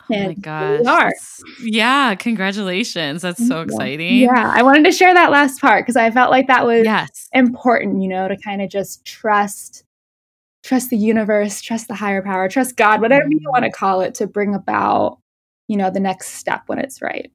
Oh 0.00 0.04
my 0.08 0.16
And 0.16 0.42
gosh. 0.42 0.80
we 0.80 0.86
are. 0.86 1.12
Yeah, 1.62 2.14
congratulations. 2.16 3.22
That's 3.22 3.46
so 3.46 3.62
exciting. 3.62 4.16
Yeah, 4.18 4.50
I 4.52 4.62
wanted 4.62 4.84
to 4.84 4.92
share 4.92 5.14
that 5.14 5.30
last 5.30 5.60
part 5.60 5.84
because 5.84 5.96
I 5.96 6.10
felt 6.10 6.30
like 6.30 6.48
that 6.48 6.66
was 6.66 6.84
Yes. 6.84 7.28
important, 7.32 8.02
you 8.02 8.08
know, 8.08 8.26
to 8.26 8.36
kind 8.36 8.60
of 8.60 8.68
just 8.68 9.04
trust 9.04 9.84
trust 10.62 10.90
the 10.90 10.96
universe, 10.96 11.62
trust 11.62 11.88
the 11.88 11.94
higher 11.94 12.22
power, 12.22 12.48
trust 12.48 12.76
God, 12.76 13.00
whatever 13.00 13.26
you 13.30 13.40
want 13.50 13.64
to 13.64 13.70
mm-hmm. 13.70 13.78
call 13.78 14.02
it 14.02 14.14
to 14.16 14.26
bring 14.26 14.54
about, 14.54 15.18
you 15.68 15.76
know, 15.78 15.90
the 15.90 16.00
next 16.00 16.34
step 16.34 16.62
when 16.66 16.78
it's 16.78 17.00
right. 17.00 17.32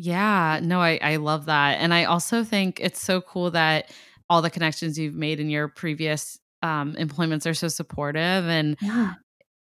Yeah, 0.00 0.60
no, 0.62 0.80
I, 0.80 1.00
I 1.02 1.16
love 1.16 1.46
that. 1.46 1.78
And 1.80 1.92
I 1.92 2.04
also 2.04 2.44
think 2.44 2.78
it's 2.80 3.00
so 3.02 3.20
cool 3.20 3.50
that 3.50 3.90
all 4.30 4.42
the 4.42 4.50
connections 4.50 4.96
you've 4.96 5.16
made 5.16 5.40
in 5.40 5.50
your 5.50 5.66
previous 5.66 6.38
um, 6.62 6.94
employments 6.96 7.46
are 7.48 7.54
so 7.54 7.66
supportive. 7.66 8.46
And 8.46 8.76
Yeah. 8.80 9.14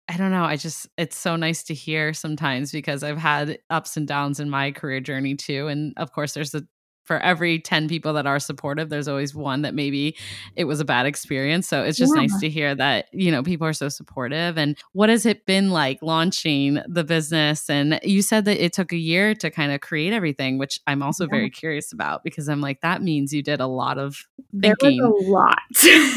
I 0.08 0.16
don't 0.18 0.30
know, 0.32 0.44
I 0.44 0.56
just, 0.56 0.88
it's 0.98 1.16
so 1.16 1.36
nice 1.36 1.62
to 1.64 1.74
hear 1.74 2.14
sometimes 2.14 2.72
because 2.72 3.02
I've 3.02 3.18
had 3.18 3.58
ups 3.70 3.96
and 3.96 4.06
downs 4.06 4.40
in 4.40 4.50
my 4.50 4.72
career 4.72 5.00
journey 5.00 5.36
too. 5.36 5.68
And 5.68 5.94
of 5.96 6.12
course, 6.12 6.34
there's 6.34 6.54
a, 6.54 6.62
for 7.06 7.18
every 7.20 7.58
10 7.60 7.88
people 7.88 8.12
that 8.14 8.26
are 8.26 8.38
supportive, 8.38 8.88
there's 8.90 9.08
always 9.08 9.34
one 9.34 9.62
that 9.62 9.74
maybe 9.74 10.16
it 10.56 10.64
was 10.64 10.80
a 10.80 10.84
bad 10.84 11.06
experience. 11.06 11.66
So 11.68 11.82
it's 11.82 11.96
just 11.96 12.12
Yeah. 12.14 12.22
nice 12.22 12.38
to 12.40 12.50
hear 12.50 12.74
that, 12.74 13.06
you 13.12 13.30
know, 13.30 13.42
people 13.42 13.66
are 13.66 13.72
so 13.72 13.88
supportive. 13.88 14.58
And 14.58 14.76
what 14.92 15.08
has 15.08 15.24
it 15.24 15.46
been 15.46 15.70
like 15.70 15.98
launching 16.02 16.80
the 16.86 17.04
business? 17.04 17.70
And 17.70 17.98
you 18.02 18.22
said 18.22 18.44
that 18.46 18.62
it 18.62 18.72
took 18.72 18.92
a 18.92 18.96
year 18.96 19.34
to 19.36 19.50
kind 19.50 19.72
of 19.72 19.80
create 19.80 20.12
everything, 20.12 20.58
which 20.58 20.80
I'm 20.86 21.02
also 21.02 21.24
Yeah. 21.24 21.30
very 21.30 21.50
curious 21.50 21.92
about 21.92 22.24
because 22.24 22.48
I'm 22.48 22.60
like, 22.60 22.80
that 22.82 23.02
means 23.02 23.32
you 23.32 23.42
did 23.42 23.60
a 23.60 23.66
lot 23.68 23.98
of 23.98 24.26
There 24.52 24.74
thinking. 24.80 25.02
was 25.02 25.26
a 25.26 25.30
lot. 25.30 25.58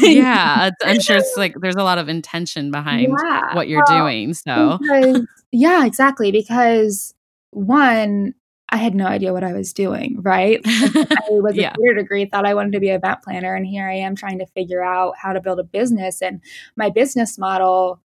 yeah, 0.02 0.70
uh, 0.82 0.86
I'm 0.86 1.00
sure 1.00 1.16
it's 1.16 1.34
like 1.36 1.54
there's 1.60 1.76
a 1.76 1.84
lot 1.84 1.98
of 1.98 2.08
intention 2.08 2.70
behind 2.70 3.14
Yeah. 3.22 3.54
what 3.54 3.68
you're 3.68 3.84
Well, 3.86 4.04
doing. 4.06 4.34
So, 4.34 4.78
Because, 4.80 5.26
yeah, 5.52 5.86
exactly. 5.86 6.32
Because 6.32 7.14
one, 7.50 8.34
I 8.70 8.76
had 8.76 8.94
no 8.94 9.06
idea 9.06 9.32
what 9.32 9.42
I 9.44 9.52
was 9.52 9.72
doing, 9.72 10.20
right? 10.22 10.60
I 10.64 11.28
was 11.30 11.56
Yeah. 11.56 11.72
a 11.72 11.74
theater 11.74 11.94
degree, 11.94 12.24
thought 12.26 12.46
I 12.46 12.54
wanted 12.54 12.72
to 12.72 12.80
be 12.80 12.88
an 12.90 12.96
event 12.96 13.22
planner, 13.22 13.54
and 13.54 13.66
here 13.66 13.88
I 13.88 13.94
am 13.94 14.14
trying 14.14 14.38
to 14.38 14.46
figure 14.46 14.82
out 14.82 15.14
how 15.20 15.32
to 15.32 15.40
build 15.40 15.58
a 15.58 15.64
business. 15.64 16.22
And 16.22 16.40
my 16.76 16.88
business 16.90 17.36
model 17.36 18.00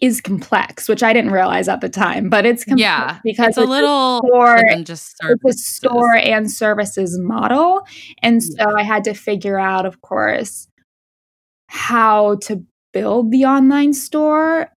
is 0.00 0.20
complex, 0.20 0.88
which 0.88 1.02
I 1.02 1.12
didn't 1.12 1.32
realize 1.32 1.68
at 1.68 1.80
the 1.80 1.88
time, 1.88 2.30
but 2.30 2.46
it's 2.46 2.64
complex 2.64 2.80
yeah, 2.82 3.18
because 3.24 3.48
it's 3.48 3.58
a 3.58 3.64
little 3.64 4.18
store 4.20 4.30
more 4.32 4.60
than 4.70 4.84
just 4.84 5.16
it's 5.22 5.44
a 5.44 5.52
store 5.58 6.16
and 6.16 6.50
services 6.50 7.18
model. 7.18 7.84
And 8.22 8.42
so 8.42 8.64
I 8.76 8.84
had 8.84 9.02
to 9.04 9.14
figure 9.14 9.58
out, 9.58 9.86
of 9.86 10.00
course, 10.00 10.68
how 11.66 12.36
to 12.42 12.64
build 12.92 13.32
the 13.32 13.44
online 13.44 13.92
store 13.92 14.70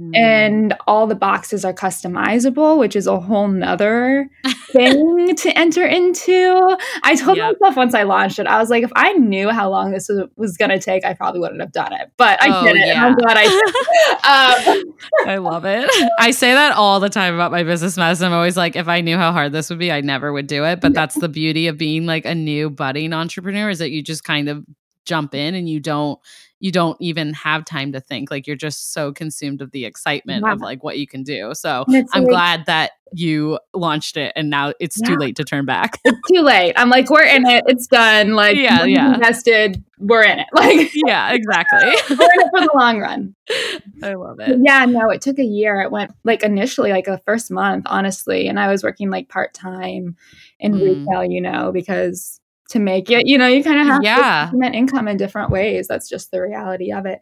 Mm. 0.00 0.16
and 0.16 0.74
all 0.86 1.06
the 1.06 1.14
boxes 1.14 1.62
are 1.64 1.74
customizable, 1.74 2.78
which 2.78 2.96
is 2.96 3.06
a 3.06 3.20
whole 3.20 3.48
nother 3.48 4.28
thing 4.72 5.34
to 5.36 5.58
enter 5.58 5.84
into. 5.84 6.78
I 7.02 7.16
told 7.16 7.36
Yep. 7.36 7.56
myself 7.60 7.76
once 7.76 7.94
I 7.94 8.04
launched 8.04 8.38
it, 8.38 8.46
I 8.46 8.58
was 8.58 8.70
like, 8.70 8.82
if 8.82 8.92
I 8.96 9.12
knew 9.12 9.50
how 9.50 9.68
long 9.68 9.90
this 9.92 10.08
was, 10.08 10.22
was 10.36 10.56
going 10.56 10.70
to 10.70 10.78
take, 10.78 11.04
I 11.04 11.12
probably 11.12 11.40
wouldn't 11.40 11.60
have 11.60 11.72
done 11.72 11.92
it. 11.92 12.10
But 12.16 12.42
I 12.42 12.48
Oh, 12.48 12.64
did 12.64 12.76
it. 12.76 12.88
And 12.88 12.98
I'm 12.98 13.14
glad 13.14 13.36
I 13.36 13.44
did. 13.44 14.74
um, 14.80 14.94
I 15.26 15.36
love 15.36 15.64
it. 15.66 15.90
I 16.18 16.30
say 16.30 16.52
that 16.54 16.72
all 16.72 16.98
the 17.00 17.10
time 17.10 17.34
about 17.34 17.50
my 17.52 17.62
business 17.62 17.96
medicine. 17.96 18.26
I'm 18.28 18.32
always 18.32 18.56
like, 18.56 18.76
if 18.76 18.88
I 18.88 19.02
knew 19.02 19.16
how 19.18 19.32
hard 19.32 19.52
this 19.52 19.68
would 19.70 19.78
be, 19.78 19.92
I 19.92 20.00
never 20.00 20.32
would 20.32 20.46
do 20.46 20.64
it. 20.64 20.80
But 20.80 20.94
that's 20.94 21.16
the 21.16 21.28
beauty 21.28 21.66
of 21.66 21.76
being 21.76 22.06
like 22.06 22.24
a 22.24 22.34
new 22.34 22.70
budding 22.70 23.12
entrepreneur 23.12 23.68
is 23.68 23.80
that 23.80 23.90
you 23.90 24.02
just 24.02 24.24
kind 24.24 24.48
of 24.48 24.64
jump 25.04 25.34
in 25.34 25.54
and 25.54 25.68
you 25.68 25.80
don't 25.80 26.18
you 26.62 26.70
don't 26.70 26.96
even 27.00 27.32
have 27.32 27.64
time 27.64 27.90
to 27.92 28.00
think. 28.00 28.30
Like 28.30 28.46
you're 28.46 28.54
just 28.56 28.92
so 28.92 29.12
consumed 29.12 29.62
of 29.62 29.70
the 29.70 29.84
excitement 29.86 30.44
Yeah. 30.46 30.52
of 30.52 30.60
like 30.60 30.84
what 30.84 30.98
you 30.98 31.06
can 31.06 31.22
do. 31.22 31.54
So 31.54 31.84
I'm 31.88 32.04
like- 32.22 32.28
glad 32.28 32.66
that 32.66 32.92
you 33.12 33.58
launched 33.74 34.16
it 34.16 34.32
and 34.36 34.50
now 34.50 34.72
it's 34.78 35.00
too 35.00 35.16
late 35.16 35.34
to 35.34 35.42
turn 35.42 35.64
back. 35.64 35.98
it's 36.04 36.18
too 36.32 36.42
late. 36.42 36.74
I'm 36.76 36.90
like, 36.90 37.10
we're 37.10 37.24
in 37.24 37.44
it. 37.46 37.64
It's 37.66 37.86
done. 37.88 38.34
Like, 38.34 38.56
Yeah, 38.56 38.84
yeah. 38.84 39.14
invested. 39.14 39.82
We're 39.98 40.22
in 40.22 40.38
it. 40.38 40.46
Like, 40.54 40.90
yeah, 40.94 41.32
exactly. 41.32 41.78
we're 42.16 42.24
in 42.24 42.40
it 42.40 42.50
for 42.54 42.60
the 42.60 42.70
long 42.76 43.00
run. 43.00 43.34
I 44.02 44.14
love 44.14 44.38
it. 44.40 44.58
yeah, 44.62 44.84
no, 44.84 45.10
it 45.10 45.22
took 45.22 45.38
a 45.38 45.44
year. 45.44 45.80
It 45.80 45.90
went 45.90 46.12
like 46.24 46.42
initially 46.42 46.92
like 46.92 47.08
a 47.08 47.18
first 47.26 47.50
month, 47.50 47.84
honestly, 47.88 48.46
and 48.48 48.60
I 48.60 48.68
was 48.70 48.82
working 48.84 49.10
like 49.10 49.28
part 49.28 49.54
time 49.54 50.16
in 50.60 50.74
Mm. 50.74 50.82
retail, 51.06 51.24
you 51.24 51.40
know, 51.40 51.72
because 51.72 52.39
to 52.70 52.78
make 52.78 53.10
it, 53.10 53.26
you 53.26 53.36
know, 53.38 53.46
you 53.46 53.62
kind 53.62 53.80
of 53.80 53.86
have 53.86 54.00
Yeah. 54.02 54.16
to 54.16 54.46
supplement 54.46 54.74
income 54.74 55.08
in 55.08 55.16
different 55.16 55.50
ways. 55.50 55.86
That's 55.88 56.08
just 56.08 56.30
the 56.30 56.40
reality 56.40 56.92
of 56.92 57.06
it. 57.06 57.20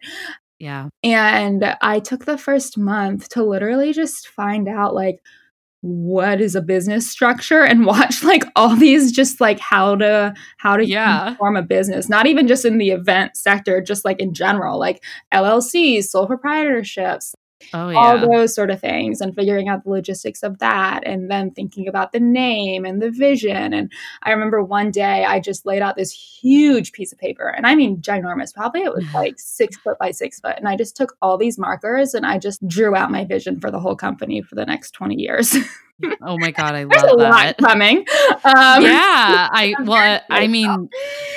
Yeah. 0.59 0.88
And 1.05 1.76
I 1.83 2.00
took 2.00 2.25
the 2.25 2.38
first 2.38 2.76
month 2.78 3.28
to 3.31 3.45
literally 3.45 3.93
just 3.93 4.28
find 4.28 4.69
out 4.69 4.95
like 4.95 5.21
what 5.81 6.40
is 6.40 6.57
a 6.57 6.61
business 6.61 7.09
structure 7.09 7.62
and 7.62 7.87
watch 7.93 8.25
like 8.25 8.43
all 8.57 8.75
these 8.75 9.12
just 9.12 9.40
like 9.40 9.61
how 9.61 9.95
to 9.95 10.35
how 10.57 10.76
to 10.76 10.85
Yeah. 10.85 11.37
form 11.37 11.57
a 11.57 11.62
business 11.62 12.09
not 12.09 12.26
even 12.26 12.49
just 12.49 12.64
in 12.64 12.78
the 12.78 12.90
event 12.90 13.37
sector 13.37 13.81
just 13.81 14.05
like 14.05 14.19
in 14.19 14.35
general 14.35 14.76
like 14.76 15.05
llcs 15.33 16.02
sole 16.07 16.26
proprietorships 16.26 17.33
Oh 17.75 17.95
all 17.95 18.19
those 18.19 18.55
sort 18.55 18.71
of 18.71 18.81
things 18.81 19.21
and 19.21 19.35
figuring 19.35 19.69
out 19.69 19.85
the 19.85 19.91
logistics 19.91 20.43
of 20.43 20.59
that 20.59 21.03
and 21.07 21.31
then 21.31 21.50
thinking 21.50 21.88
about 21.88 22.12
the 22.12 22.21
name 22.21 22.85
and 22.85 23.03
the 23.03 23.11
vision. 23.11 23.73
And 23.75 23.93
i 24.23 24.31
remember 24.31 24.62
one 24.62 24.91
day 24.91 25.25
i 25.25 25.41
just 25.41 25.67
laid 25.67 25.83
out 25.83 25.97
this 25.97 26.12
huge 26.12 26.93
piece 26.93 27.12
of 27.12 27.19
paper 27.19 27.49
and 27.49 27.67
i 27.67 27.75
mean 27.75 28.00
ginormous 28.00 28.55
probably 28.55 28.83
it 28.83 28.95
was 28.95 29.05
like 29.12 29.35
six 29.38 29.77
foot 29.77 29.99
by 29.99 30.11
six 30.11 30.41
foot 30.41 30.55
and 30.57 30.69
i 30.69 30.77
just 30.77 30.97
took 30.97 31.17
all 31.21 31.37
these 31.37 31.59
markers 31.59 32.15
and 32.15 32.25
i 32.25 32.38
just 32.38 32.67
drew 32.69 32.95
out 32.95 33.11
my 33.11 33.25
vision 33.25 33.61
for 33.61 33.71
the 33.71 33.81
whole 33.81 33.97
company 33.97 34.41
for 34.43 34.55
the 34.55 34.67
next 34.67 34.93
20 34.93 35.17
years. 35.17 35.57
Oh 36.23 36.38
my 36.38 36.53
god, 36.53 36.75
I 36.75 36.85
there's 36.88 37.03
a 37.03 37.07
love 37.07 37.19
lot 37.19 37.57
that. 37.57 37.59
coming. 37.59 37.99
Um, 37.99 38.83
yeah, 38.83 39.49
I 39.50 39.75
well, 39.83 40.21
I 40.31 40.47
mean, 40.47 40.88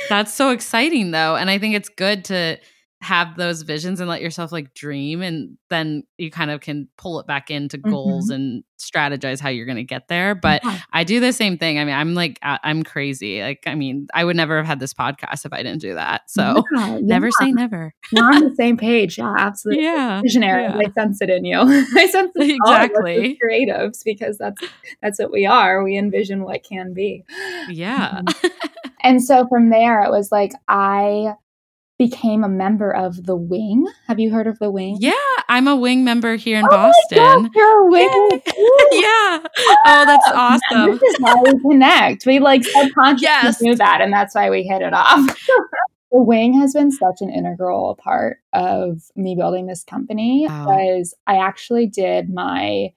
that's 0.07 0.33
so 0.33 0.51
exciting 0.51 1.09
though, 1.11 1.35
and 1.35 1.49
I 1.49 1.57
think 1.57 1.75
it's 1.75 1.89
good 1.89 2.25
to 2.25 2.59
have 3.01 3.35
those 3.35 3.63
visions 3.63 3.99
and 3.99 4.07
let 4.07 4.21
yourself 4.21 4.51
like 4.51 4.73
dream 4.75 5.21
and 5.23 5.57
then 5.69 6.03
you 6.19 6.29
kind 6.29 6.51
of 6.51 6.61
can 6.61 6.87
pull 6.97 7.19
it 7.19 7.25
back 7.25 7.49
into 7.49 7.77
goals 7.77 8.29
Mhm. 8.29 8.35
and 8.35 8.63
strategize 8.79 9.39
how 9.39 9.49
you're 9.49 9.65
going 9.65 9.75
to 9.77 9.83
get 9.83 10.07
there 10.07 10.33
but 10.35 10.61
Yeah. 10.63 10.77
i 10.93 11.03
do 11.03 11.19
the 11.19 11.31
same 11.33 11.57
thing 11.57 11.77
i 11.79 11.85
mean 11.85 11.93
i'm 11.95 12.13
like 12.15 12.39
i'm 12.41 12.81
crazy 12.83 13.41
like 13.41 13.63
i 13.67 13.75
mean 13.75 14.07
i 14.13 14.23
would 14.23 14.35
never 14.35 14.57
have 14.57 14.65
had 14.65 14.79
this 14.79 14.93
podcast 14.93 15.45
if 15.45 15.53
i 15.53 15.57
didn't 15.63 15.81
do 15.81 15.93
that 15.95 16.21
so 16.29 16.63
Yeah, 16.75 16.97
never 17.01 17.27
yeah. 17.27 17.31
say 17.45 17.51
never 17.51 17.93
We're 18.11 18.23
on 18.23 18.49
the 18.49 18.55
same 18.55 18.77
page. 18.77 19.17
Yeah, 19.17 19.33
absolutely. 19.37 19.83
yeah 19.85 20.21
Visionary. 20.21 20.65
I 20.65 20.91
sense 20.91 21.21
it 21.21 21.29
in 21.29 21.45
you. 21.45 21.57
I 21.59 22.07
sense 22.07 22.31
it 22.35 22.49
in 22.49 22.57
all 22.65 22.73
of 22.73 22.81
us 22.81 22.89
as 22.89 22.93
Exactly. 22.93 23.39
creatives 23.43 24.03
because 24.03 24.37
that's 24.37 24.61
that's 25.01 25.19
what 25.19 25.31
we 25.31 25.45
are. 25.45 25.83
We 25.83 25.97
envision 25.97 26.43
what 26.43 26.63
can 26.63 26.93
be. 26.93 27.23
yeah 27.69 28.21
And 29.03 29.23
so 29.23 29.47
from 29.47 29.69
there, 29.69 30.03
it 30.03 30.11
was 30.11 30.31
like 30.31 30.51
I 30.67 31.33
became 32.09 32.43
a 32.43 32.49
member 32.49 32.91
of 32.91 33.25
the 33.25 33.35
Wing. 33.35 33.85
Have 34.07 34.19
you 34.19 34.31
heard 34.31 34.47
of 34.47 34.57
the 34.59 34.71
Wing? 34.71 34.97
yeah 34.99 35.13
i'm 35.49 35.67
a 35.67 35.75
wing 35.75 36.03
member 36.03 36.35
here 36.35 36.57
in 36.57 36.65
Oh 36.65 36.69
my 36.71 36.77
boston 36.77 37.43
gosh, 37.43 37.51
you're 37.55 37.87
a 37.87 37.89
Wing. 37.91 38.41
Yeah 38.93 39.39
oh 39.85 40.05
that's 40.05 40.25
ah, 40.33 40.59
awesome 40.71 40.91
This 40.91 41.01
is 41.01 41.15
why 41.19 41.35
we 41.45 41.59
connect. 41.69 42.25
We 42.25 42.39
like 42.39 42.63
subconsciously 42.63 43.27
Yes. 43.27 43.61
knew 43.61 43.75
that, 43.75 44.01
and 44.01 44.11
that's 44.11 44.33
why 44.35 44.49
we 44.49 44.63
hit 44.63 44.81
it 44.81 44.93
off. 44.93 45.25
the 46.11 46.21
wing 46.21 46.59
has 46.59 46.73
been 46.73 46.91
such 46.91 47.21
an 47.21 47.29
integral 47.29 47.95
part 47.95 48.37
of 48.53 49.01
me 49.15 49.35
building 49.35 49.67
this 49.67 49.83
company 49.83 50.45
Wow. 50.47 50.65
because 50.65 51.13
I 51.27 51.37
actually 51.37 51.87
did 51.87 52.29
my 52.33 52.93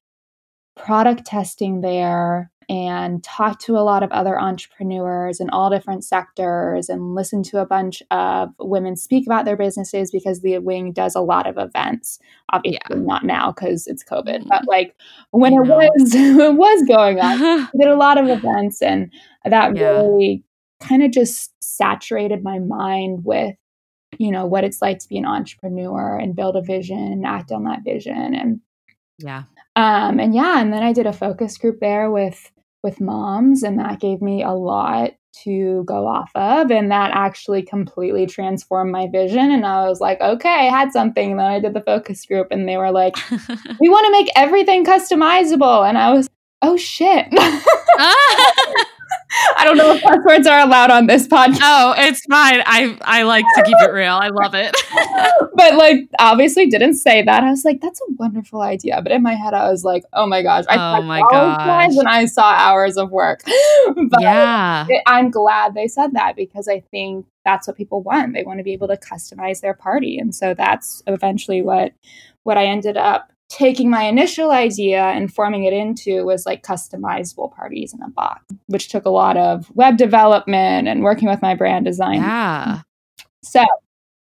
product 0.77 1.25
testing 1.27 1.81
there 1.81 2.51
and 2.69 3.23
talked 3.23 3.61
to 3.63 3.77
a 3.77 3.81
lot 3.85 4.03
of 4.03 4.11
other 4.13 4.41
entrepreneurs 4.41 5.41
in 5.41 5.51
all 5.51 5.71
different 5.71 6.05
sectors 6.05 6.89
and 6.89 7.15
listened 7.15 7.45
to 7.47 7.59
a 7.59 7.67
bunch 7.67 8.03
of 8.11 8.51
women 8.59 8.97
speak 8.97 9.27
about 9.27 9.45
their 9.45 9.57
businesses 9.57 10.11
because 10.11 10.41
the 10.41 10.59
wing 10.59 10.93
does 10.93 11.15
a 11.15 11.21
lot 11.21 11.47
of 11.47 11.59
events 11.59 12.19
obviously 12.53 12.97
not 12.97 13.25
now 13.25 13.53
because 13.53 13.87
it's 13.87 14.05
covid 14.05 14.47
but 14.49 14.63
like 14.67 14.95
when 15.31 15.53
I 15.53 15.57
it 15.57 15.67
know. 15.69 15.77
was 15.77 16.15
it 16.15 16.55
was 16.57 16.83
going 16.89 17.21
on 17.21 17.69
did 17.79 17.89
a 17.89 17.97
lot 17.97 18.19
of 18.19 18.29
events 18.29 18.81
and 18.83 19.13
that 19.45 19.77
Yeah. 19.77 19.85
really 20.03 20.43
kind 20.81 21.03
of 21.03 21.11
just 21.13 21.53
saturated 21.63 22.43
my 22.43 22.59
mind 22.59 23.25
with 23.25 23.57
you 24.19 24.31
know 24.31 24.47
what 24.47 24.65
it's 24.65 24.81
like 24.81 24.99
to 25.01 25.09
be 25.09 25.19
an 25.19 25.27
entrepreneur 25.27 26.19
and 26.19 26.37
build 26.37 26.57
a 26.57 26.63
vision 26.63 26.99
and 26.99 27.27
act 27.27 27.51
on 27.51 27.65
that 27.65 27.81
vision 27.85 28.35
and 28.35 28.61
yeah 29.19 29.45
um 29.77 30.21
and 30.21 30.35
yeah 30.35 30.61
and 30.61 30.73
then 30.73 30.83
i 30.83 30.93
did 30.93 31.07
a 31.07 31.13
focus 31.13 31.59
group 31.59 31.81
there 31.81 32.11
with 32.11 32.51
with 32.85 33.01
moms 33.01 33.65
and 33.65 33.79
that 33.79 33.99
gave 33.99 34.23
me 34.23 34.43
a 34.43 34.53
lot 34.53 35.13
to 35.43 35.83
go 35.85 36.07
off 36.07 36.31
of 36.37 36.71
and 36.71 36.93
that 36.93 37.11
actually 37.13 37.63
completely 37.63 38.25
transformed 38.25 38.93
my 38.93 39.09
vision 39.09 39.51
and 39.51 39.67
i 39.67 39.89
was 39.89 40.01
like 40.01 40.21
okay 40.21 40.69
i 40.69 40.71
had 40.71 40.93
something 40.93 41.33
and 41.33 41.41
then 41.41 41.47
i 41.47 41.59
did 41.59 41.75
the 41.75 41.81
focus 41.81 42.25
group 42.25 42.47
and 42.53 42.69
they 42.69 42.77
were 42.77 42.93
like 42.93 43.17
we 43.81 43.89
want 43.89 44.07
to 44.07 44.13
make 44.13 44.29
everything 44.37 44.85
customizable 44.85 45.89
and 45.89 45.99
i 45.99 46.13
was 46.13 46.31
oh 46.63 46.77
shit 46.77 47.27
i 49.57 49.65
don't 49.65 49.77
know 49.77 49.93
if 49.93 50.03
passwords 50.03 50.47
are 50.47 50.61
allowed 50.61 50.91
on 50.91 51.07
this 51.07 51.27
podcast 51.27 51.59
oh 51.63 51.95
it's 51.97 52.25
fine 52.27 52.63
i 52.67 52.97
i 53.03 53.23
like 53.23 53.45
to 53.55 53.63
keep 53.63 53.77
it 53.81 53.93
real 53.93 54.15
i 54.15 54.29
love 54.29 54.55
it 54.55 54.75
but 55.55 55.75
like 55.77 56.09
obviously 56.19 56.67
didn't 56.67 56.95
say 56.95 57.23
that. 57.23 57.45
I 57.45 57.51
was 57.51 57.65
like, 57.65 57.81
that's 57.81 58.01
a 58.01 58.13
wonderful 58.19 58.61
idea. 58.61 59.01
But 59.03 59.13
in 59.13 59.23
my 59.23 59.35
head, 59.35 59.55
I 59.55 59.71
was 59.71 59.85
like, 59.85 60.05
oh 60.13 60.27
my 60.27 60.43
gosh. 60.43 60.65
I 60.69 60.99
Oh 60.99 61.03
my 61.03 61.21
gosh. 61.21 61.97
And 61.97 62.09
I 62.09 62.27
saw 62.27 62.53
hours 62.53 62.97
of 62.97 63.11
work. 63.11 63.43
but 64.09 64.21
yeah 64.21 64.87
it- 64.89 65.03
I'm 65.07 65.31
glad 65.31 65.75
they 65.75 65.89
said 65.89 66.13
that 66.15 66.37
because 66.37 66.69
I 66.69 66.81
think 66.81 67.27
that's 67.45 67.67
what 67.67 67.77
people 67.77 68.03
want. 68.03 68.35
They 68.35 68.43
want 68.43 68.59
to 68.59 68.65
be 68.65 68.73
able 68.73 68.89
to 68.89 68.97
customize 68.97 69.61
their 69.61 69.75
party. 69.75 70.19
And 70.19 70.35
so 70.35 70.55
that's 70.55 71.03
eventually 71.07 71.63
what 71.63 71.93
what 72.43 72.59
I 72.59 72.67
ended 72.67 72.97
up 72.97 73.31
taking 73.49 73.91
my 73.91 74.05
initial 74.05 74.51
idea 74.51 75.03
and 75.03 75.33
forming 75.33 75.65
it 75.65 75.73
into 75.73 76.25
was 76.25 76.47
like 76.47 76.63
customizable 76.63 77.55
parties 77.55 77.95
in 77.95 78.03
a 78.03 78.11
box, 78.11 78.45
which 78.67 78.89
took 78.89 79.05
a 79.05 79.11
lot 79.11 79.37
of 79.37 79.71
web 79.75 79.97
development 79.97 80.89
and 80.89 81.03
working 81.03 81.29
with 81.29 81.43
my 81.43 81.55
brand 81.55 81.85
design 81.85 82.15
yeah 82.15 82.81
so, 83.45 83.63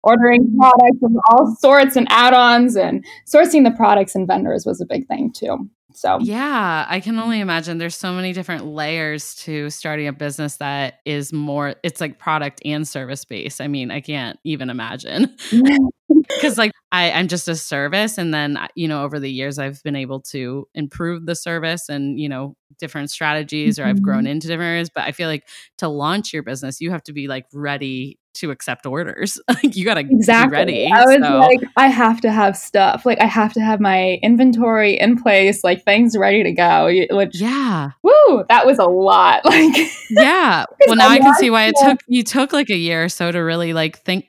ordering 0.02 0.56
products 0.56 1.02
of 1.02 1.12
all 1.30 1.56
sorts 1.56 1.96
and 1.96 2.06
add 2.10 2.32
ons 2.32 2.76
and 2.76 3.04
sourcing 3.28 3.64
the 3.64 3.76
products 3.76 4.14
and 4.14 4.26
vendors 4.26 4.64
was 4.64 4.80
a 4.80 4.86
big 4.86 5.06
thing 5.08 5.30
too. 5.32 5.68
So, 5.94 6.18
Yeah, 6.20 6.86
I 6.88 7.00
can 7.00 7.18
only 7.18 7.40
imagine 7.40 7.78
there's 7.78 7.96
so 7.96 8.12
many 8.12 8.32
different 8.32 8.66
layers 8.66 9.34
to 9.36 9.70
starting 9.70 10.06
a 10.06 10.12
business 10.12 10.56
that 10.56 11.00
is 11.04 11.32
more 11.32 11.74
it's 11.82 12.00
like 12.00 12.18
product 12.18 12.60
and 12.64 12.86
service 12.86 13.24
based. 13.24 13.60
I 13.60 13.68
mean, 13.68 13.90
I 13.90 14.00
can't 14.00 14.38
even 14.44 14.70
imagine. 14.70 15.36
Cuz 16.40 16.58
like 16.58 16.72
I 16.92 17.10
I'm 17.12 17.28
just 17.28 17.48
a 17.48 17.56
service 17.56 18.18
and 18.18 18.32
then 18.32 18.56
uh, 18.56 18.68
you 18.76 18.86
know 18.88 19.02
over 19.04 19.18
the 19.18 19.30
years 19.30 19.58
I've 19.58 19.82
been 19.82 19.96
able 19.96 20.20
to 20.32 20.68
improve 20.74 21.26
the 21.26 21.34
service 21.34 21.88
and 21.88 22.20
you 22.20 22.28
know 22.28 22.56
different 22.78 23.10
strategies 23.10 23.78
or 23.78 23.84
I've 23.84 24.00
grown 24.02 24.26
into 24.26 24.46
different 24.46 24.68
areas, 24.70 24.90
but 24.94 25.04
I 25.04 25.12
feel 25.12 25.28
like 25.28 25.48
to 25.78 25.88
launch 25.88 26.32
your 26.32 26.42
business 26.44 26.80
you 26.80 26.90
have 26.92 27.02
to 27.04 27.12
be 27.12 27.26
like 27.28 27.46
ready 27.52 28.18
to 28.34 28.50
accept 28.50 28.86
orders. 28.86 29.38
Like 29.48 29.76
you 29.76 29.84
got 29.84 29.94
to 29.94 30.00
exactly. 30.00 30.50
be 30.50 30.56
ready. 30.56 30.86
I 30.92 31.04
was 31.04 31.18
so- 31.22 31.38
like, 31.38 31.60
I 31.76 31.88
have 31.88 32.20
to 32.22 32.30
have 32.32 32.56
stuff. 32.56 33.04
Like, 33.04 33.20
I 33.20 33.26
have 33.26 33.52
to 33.54 33.60
have 33.60 33.80
my 33.80 34.18
inventory 34.22 34.98
in 34.98 35.20
place, 35.20 35.62
like 35.64 35.84
things 35.84 36.16
ready 36.16 36.42
to 36.44 36.52
go. 36.52 36.90
Which, 37.10 37.40
yeah. 37.40 37.90
woo, 38.02 38.44
that 38.48 38.64
was 38.66 38.78
a 38.78 38.84
lot. 38.86 39.42
Like, 39.50 39.74
Yeah. 40.10 40.64
Well, 40.86 40.96
now 40.96 41.08
I 41.08 41.18
can 41.18 41.34
see 41.34 41.50
why 41.50 41.64
it 41.66 41.74
yeah. 41.80 41.90
took 41.90 42.00
you 42.06 42.22
took 42.22 42.52
like 42.52 42.70
a 42.70 42.76
year 42.76 43.04
or 43.04 43.08
so 43.08 43.30
to 43.30 43.38
really 43.38 43.72
like 43.72 43.98
think 43.98 44.26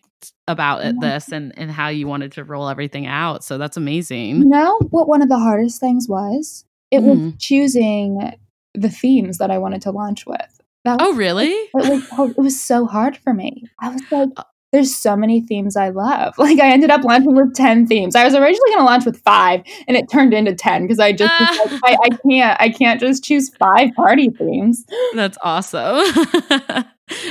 about 0.48 0.84
it, 0.84 0.96
Yeah. 1.02 1.14
this 1.14 1.32
and 1.32 1.54
and 1.58 1.72
how 1.72 1.88
you 1.90 2.08
wanted 2.08 2.34
to 2.34 2.44
roll 2.44 2.68
everything 2.68 3.06
out. 3.08 3.44
So 3.44 3.58
that's 3.58 3.78
you 3.78 3.84
amazing. 3.84 4.50
know 4.50 4.80
what 4.90 5.08
one 5.08 5.22
of 5.22 5.30
the 5.30 5.40
hardest 5.40 5.80
things 5.80 6.08
was? 6.10 6.66
It 6.92 7.04
was 7.04 7.18
Mm. 7.18 7.40
choosing 7.40 8.34
the 8.74 8.90
themes 8.90 9.38
that 9.38 9.52
I 9.52 9.58
wanted 9.60 9.82
to 9.84 9.92
launch 9.92 10.26
with. 10.26 10.61
That 10.86 11.00
was 11.00 11.10
Oh, 11.10 11.16
really? 11.16 11.50
it 11.52 11.70
was 11.74 12.08
so- 12.10 12.30
it 12.30 12.38
was 12.38 12.60
so 12.62 12.86
hard 12.86 13.18
for 13.18 13.34
me. 13.34 13.64
I 13.80 13.90
was 13.90 14.02
like, 14.12 14.30
Uh 14.38 14.44
there's 14.74 14.96
so 14.96 15.18
many 15.18 15.42
themes 15.42 15.76
I 15.76 15.90
love. 15.90 16.34
Like 16.38 16.62
I 16.62 16.72
ended 16.72 16.92
up 16.92 17.04
launching 17.04 17.36
with 17.36 17.54
ten 17.56 17.86
themes. 17.86 18.16
I 18.16 18.24
was 18.24 18.34
originally 18.34 18.70
going 18.70 18.80
to 18.80 18.86
launch 18.86 19.06
with 19.06 19.22
five, 19.24 19.64
and 19.86 19.98
it 19.98 20.10
turned 20.10 20.34
into 20.34 20.56
ten 20.56 20.84
because 20.84 20.98
I 20.98 21.12
just 21.12 21.34
was 21.42 21.72
like, 21.74 21.82
I, 21.86 21.98
I 22.06 22.10
can't 22.30 22.58
I 22.62 22.70
can't 22.70 22.98
just 23.00 23.22
choose 23.24 23.52
five 23.60 23.90
party 23.98 24.30
themes. 24.30 24.86
That's 25.14 25.38
awesome. 25.44 26.06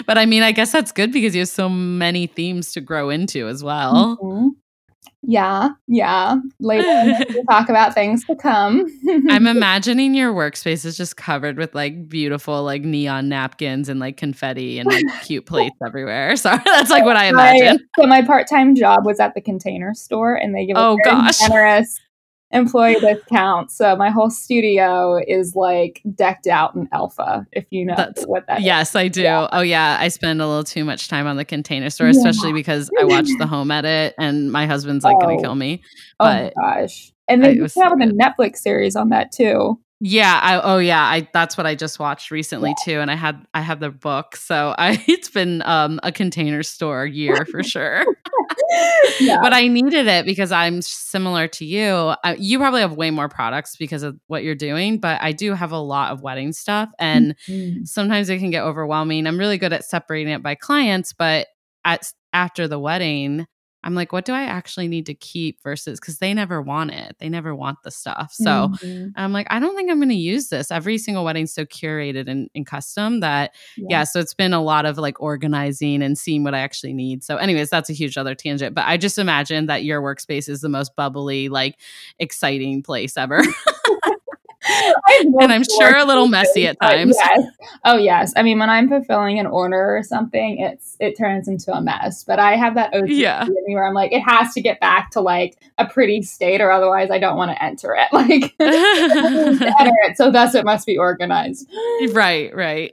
but 0.06 0.18
I 0.18 0.26
mean, 0.26 0.42
I 0.42 0.52
guess 0.52 0.70
that's 0.70 0.92
good 0.92 1.12
because 1.12 1.34
you 1.34 1.40
have 1.40 1.48
so 1.48 1.68
many 1.70 2.26
themes 2.26 2.72
to 2.72 2.82
grow 2.82 3.08
into 3.08 3.48
as 3.48 3.64
well. 3.64 4.18
Mhm. 4.22 4.50
Yeah, 5.22 5.70
yeah. 5.86 6.36
Later 6.60 7.24
we'll 7.34 7.44
talk 7.44 7.68
about 7.68 7.92
things 7.94 8.24
to 8.24 8.34
come. 8.34 8.86
I'm 9.28 9.46
imagining 9.46 10.14
your 10.14 10.32
workspace 10.32 10.84
is 10.86 10.96
just 10.96 11.16
covered 11.16 11.58
with 11.58 11.74
like 11.74 12.08
beautiful 12.08 12.62
like 12.64 12.82
neon 12.82 13.28
napkins 13.28 13.88
and 13.90 14.00
like 14.00 14.16
confetti 14.16 14.78
and 14.78 14.86
like 14.90 15.04
cute 15.22 15.44
plates 15.46 15.76
everywhere. 15.86 16.34
Sorry, 16.36 16.60
that's 16.64 16.90
like 16.90 17.04
what 17.04 17.16
I 17.18 17.30
My- 17.32 17.52
imagine. 17.54 17.86
so 17.98 18.06
my 18.06 18.22
part-time 18.22 18.74
job 18.74 19.04
was 19.04 19.20
at 19.20 19.34
the 19.34 19.40
container 19.42 19.92
store 19.94 20.34
and 20.34 20.54
they 20.54 20.64
give 20.66 20.76
a 20.76 20.80
Oh, 20.80 20.96
gosh. 21.04 21.38
generous 21.38 22.00
employee 22.52 22.96
discount. 23.00 23.70
So 23.70 23.94
my 23.96 24.10
whole 24.10 24.30
studio 24.30 25.20
is 25.26 25.54
like 25.54 26.02
decked 26.14 26.46
out 26.46 26.74
in 26.74 26.88
Elfa, 26.92 27.46
if 27.52 27.64
you 27.70 27.84
know 27.86 27.94
That's- 27.96 28.24
what 28.26 28.46
that 28.48 28.62
Yes, 28.62 28.94
I 28.96 29.08
do. 29.08 29.24
Oh 29.26 29.60
yeah, 29.60 29.96
I 30.00 30.08
spend 30.08 30.42
a 30.42 30.46
little 30.46 30.64
too 30.64 30.84
much 30.84 31.08
time 31.08 31.26
on 31.26 31.36
the 31.36 31.44
container 31.44 31.90
store, 31.90 32.08
Yeah. 32.08 32.18
especially 32.18 32.52
because 32.52 32.90
I 33.00 33.04
watch 33.04 33.28
the 33.38 33.46
home 33.48 33.70
edit 33.70 34.14
and 34.18 34.50
my 34.50 34.66
husband's 34.66 35.04
like 35.04 35.16
Oh. 35.16 35.20
gonna 35.20 35.40
kill 35.40 35.54
me. 35.54 35.82
Oh 36.18 36.24
my 36.24 36.52
gosh. 36.60 37.12
And 37.28 37.44
then 37.44 37.54
you 37.54 37.62
out 37.62 37.70
so 37.70 37.82
a 38.02 38.06
Netflix 38.06 38.56
series 38.58 38.96
on 38.96 39.10
that 39.10 39.30
too. 39.30 39.78
Yeah, 40.00 40.40
I 40.42 40.60
oh 40.60 40.78
yeah, 40.78 41.02
I 41.02 41.28
that's 41.32 41.56
what 41.56 41.66
I 41.66 41.74
just 41.74 41.98
watched 41.98 42.30
recently 42.30 42.74
too. 42.84 43.00
And 43.00 43.10
I 43.10 43.14
had 43.16 43.44
I 43.54 43.60
have 43.60 43.80
the 43.80 43.90
book. 43.90 44.34
So 44.36 44.74
I 44.78 45.02
it's 45.08 45.28
been 45.28 45.62
um 45.66 46.00
a 46.02 46.10
container 46.12 46.62
store 46.62 47.06
year 47.06 47.44
for 47.46 47.62
sure. 47.62 48.04
Yeah. 49.20 49.38
but 49.42 49.52
I 49.52 49.66
needed 49.68 50.06
it 50.06 50.24
because 50.24 50.52
I'm 50.52 50.80
similar 50.82 51.46
to 51.48 51.64
you. 51.64 52.14
You 52.38 52.58
probably 52.58 52.80
have 52.80 52.96
way 52.96 53.10
more 53.10 53.28
products 53.28 53.76
because 53.76 54.02
of 54.02 54.18
what 54.28 54.42
you're 54.44 54.54
doing, 54.54 54.98
but 54.98 55.20
I 55.20 55.32
do 55.32 55.54
have 55.54 55.72
a 55.72 55.78
lot 55.78 56.12
of 56.12 56.22
wedding 56.22 56.52
stuff 56.52 56.88
and 56.98 57.34
Mhm. 57.48 57.86
sometimes 57.86 58.30
it 58.30 58.38
can 58.38 58.50
get 58.50 58.62
overwhelming. 58.62 59.26
I'm 59.26 59.38
really 59.38 59.58
good 59.58 59.72
at 59.72 59.84
separating 59.84 60.32
it 60.32 60.42
by 60.42 60.54
clients, 60.54 61.12
but 61.12 61.48
at 61.84 62.12
after 62.32 62.66
the 62.68 62.78
wedding, 62.78 63.46
I'm 63.82 63.94
like, 63.94 64.12
what 64.12 64.24
do 64.24 64.32
I 64.32 64.42
actually 64.42 64.88
need 64.88 65.06
to 65.06 65.14
keep 65.14 65.62
versus 65.62 65.98
because 65.98 66.18
they 66.18 66.34
never 66.34 66.60
want 66.60 66.90
it. 66.90 67.16
They 67.18 67.28
never 67.28 67.54
want 67.54 67.78
the 67.82 67.90
stuff. 67.90 68.32
So 68.32 68.68
Mhm. 68.82 69.12
I'm 69.16 69.32
like, 69.32 69.46
I 69.50 69.58
don't 69.58 69.74
think 69.74 69.90
I'm 69.90 69.98
going 69.98 70.08
to 70.10 70.14
use 70.14 70.48
this. 70.48 70.70
Every 70.70 70.98
single 70.98 71.24
wedding's 71.24 71.52
so 71.52 71.64
curated 71.64 72.28
and, 72.28 72.50
and 72.54 72.66
custom 72.66 73.20
that, 73.20 73.54
yeah. 73.76 74.04
So 74.04 74.20
it's 74.20 74.34
been 74.34 74.52
a 74.52 74.62
lot 74.62 74.84
of 74.86 74.98
like 74.98 75.20
organizing 75.20 76.02
and 76.02 76.18
seeing 76.18 76.44
what 76.44 76.54
I 76.54 76.58
actually 76.60 76.92
need. 76.92 77.24
So, 77.24 77.36
anyways, 77.36 77.70
that's 77.70 77.88
a 77.88 77.94
huge 77.94 78.18
other 78.18 78.34
tangent. 78.34 78.74
But 78.74 78.86
I 78.86 78.96
just 78.96 79.18
imagine 79.18 79.66
that 79.66 79.84
your 79.84 80.02
workspace 80.02 80.48
is 80.48 80.60
the 80.60 80.68
most 80.68 80.94
bubbly, 80.96 81.48
like 81.48 81.78
exciting 82.18 82.82
place 82.82 83.16
ever. 83.16 83.42
and 85.40 85.52
I'm 85.52 85.64
sure 85.64 85.96
a 85.96 86.04
little 86.04 86.26
messy 86.36 86.66
at 86.66 86.78
times. 86.80 87.16
Yes. 87.18 87.40
Oh 87.84 87.96
yes. 87.96 88.32
I 88.36 88.42
mean, 88.42 88.58
when 88.58 88.70
I'm 88.70 88.88
fulfilling 88.88 89.38
an 89.38 89.46
order 89.46 89.96
or 89.96 90.02
something, 90.02 90.58
it's 90.60 90.96
it 91.00 91.16
turns 91.16 91.48
into 91.48 91.72
a 91.72 91.80
mess. 91.80 92.24
But 92.24 92.38
I 92.38 92.56
have 92.56 92.74
that 92.74 92.92
OCD 92.92 93.16
Yeah. 93.16 93.42
in 93.44 93.54
me 93.66 93.74
where 93.74 93.86
I'm 93.86 93.94
like, 93.94 94.12
it 94.12 94.20
has 94.20 94.52
to 94.54 94.60
get 94.60 94.80
back 94.80 95.10
to 95.12 95.20
like 95.20 95.56
a 95.78 95.86
pretty 95.86 96.22
state, 96.22 96.60
or 96.60 96.70
otherwise 96.70 97.10
I 97.10 97.18
don't 97.18 97.36
want 97.36 97.50
to 97.52 97.62
enter 97.62 97.94
it. 97.96 98.08
Like 98.12 98.54
enter 98.60 99.94
it, 100.08 100.16
so 100.16 100.30
thus 100.30 100.54
it 100.54 100.64
must 100.64 100.86
be 100.86 100.98
organized. 100.98 101.68
right, 102.12 102.54
right. 102.54 102.90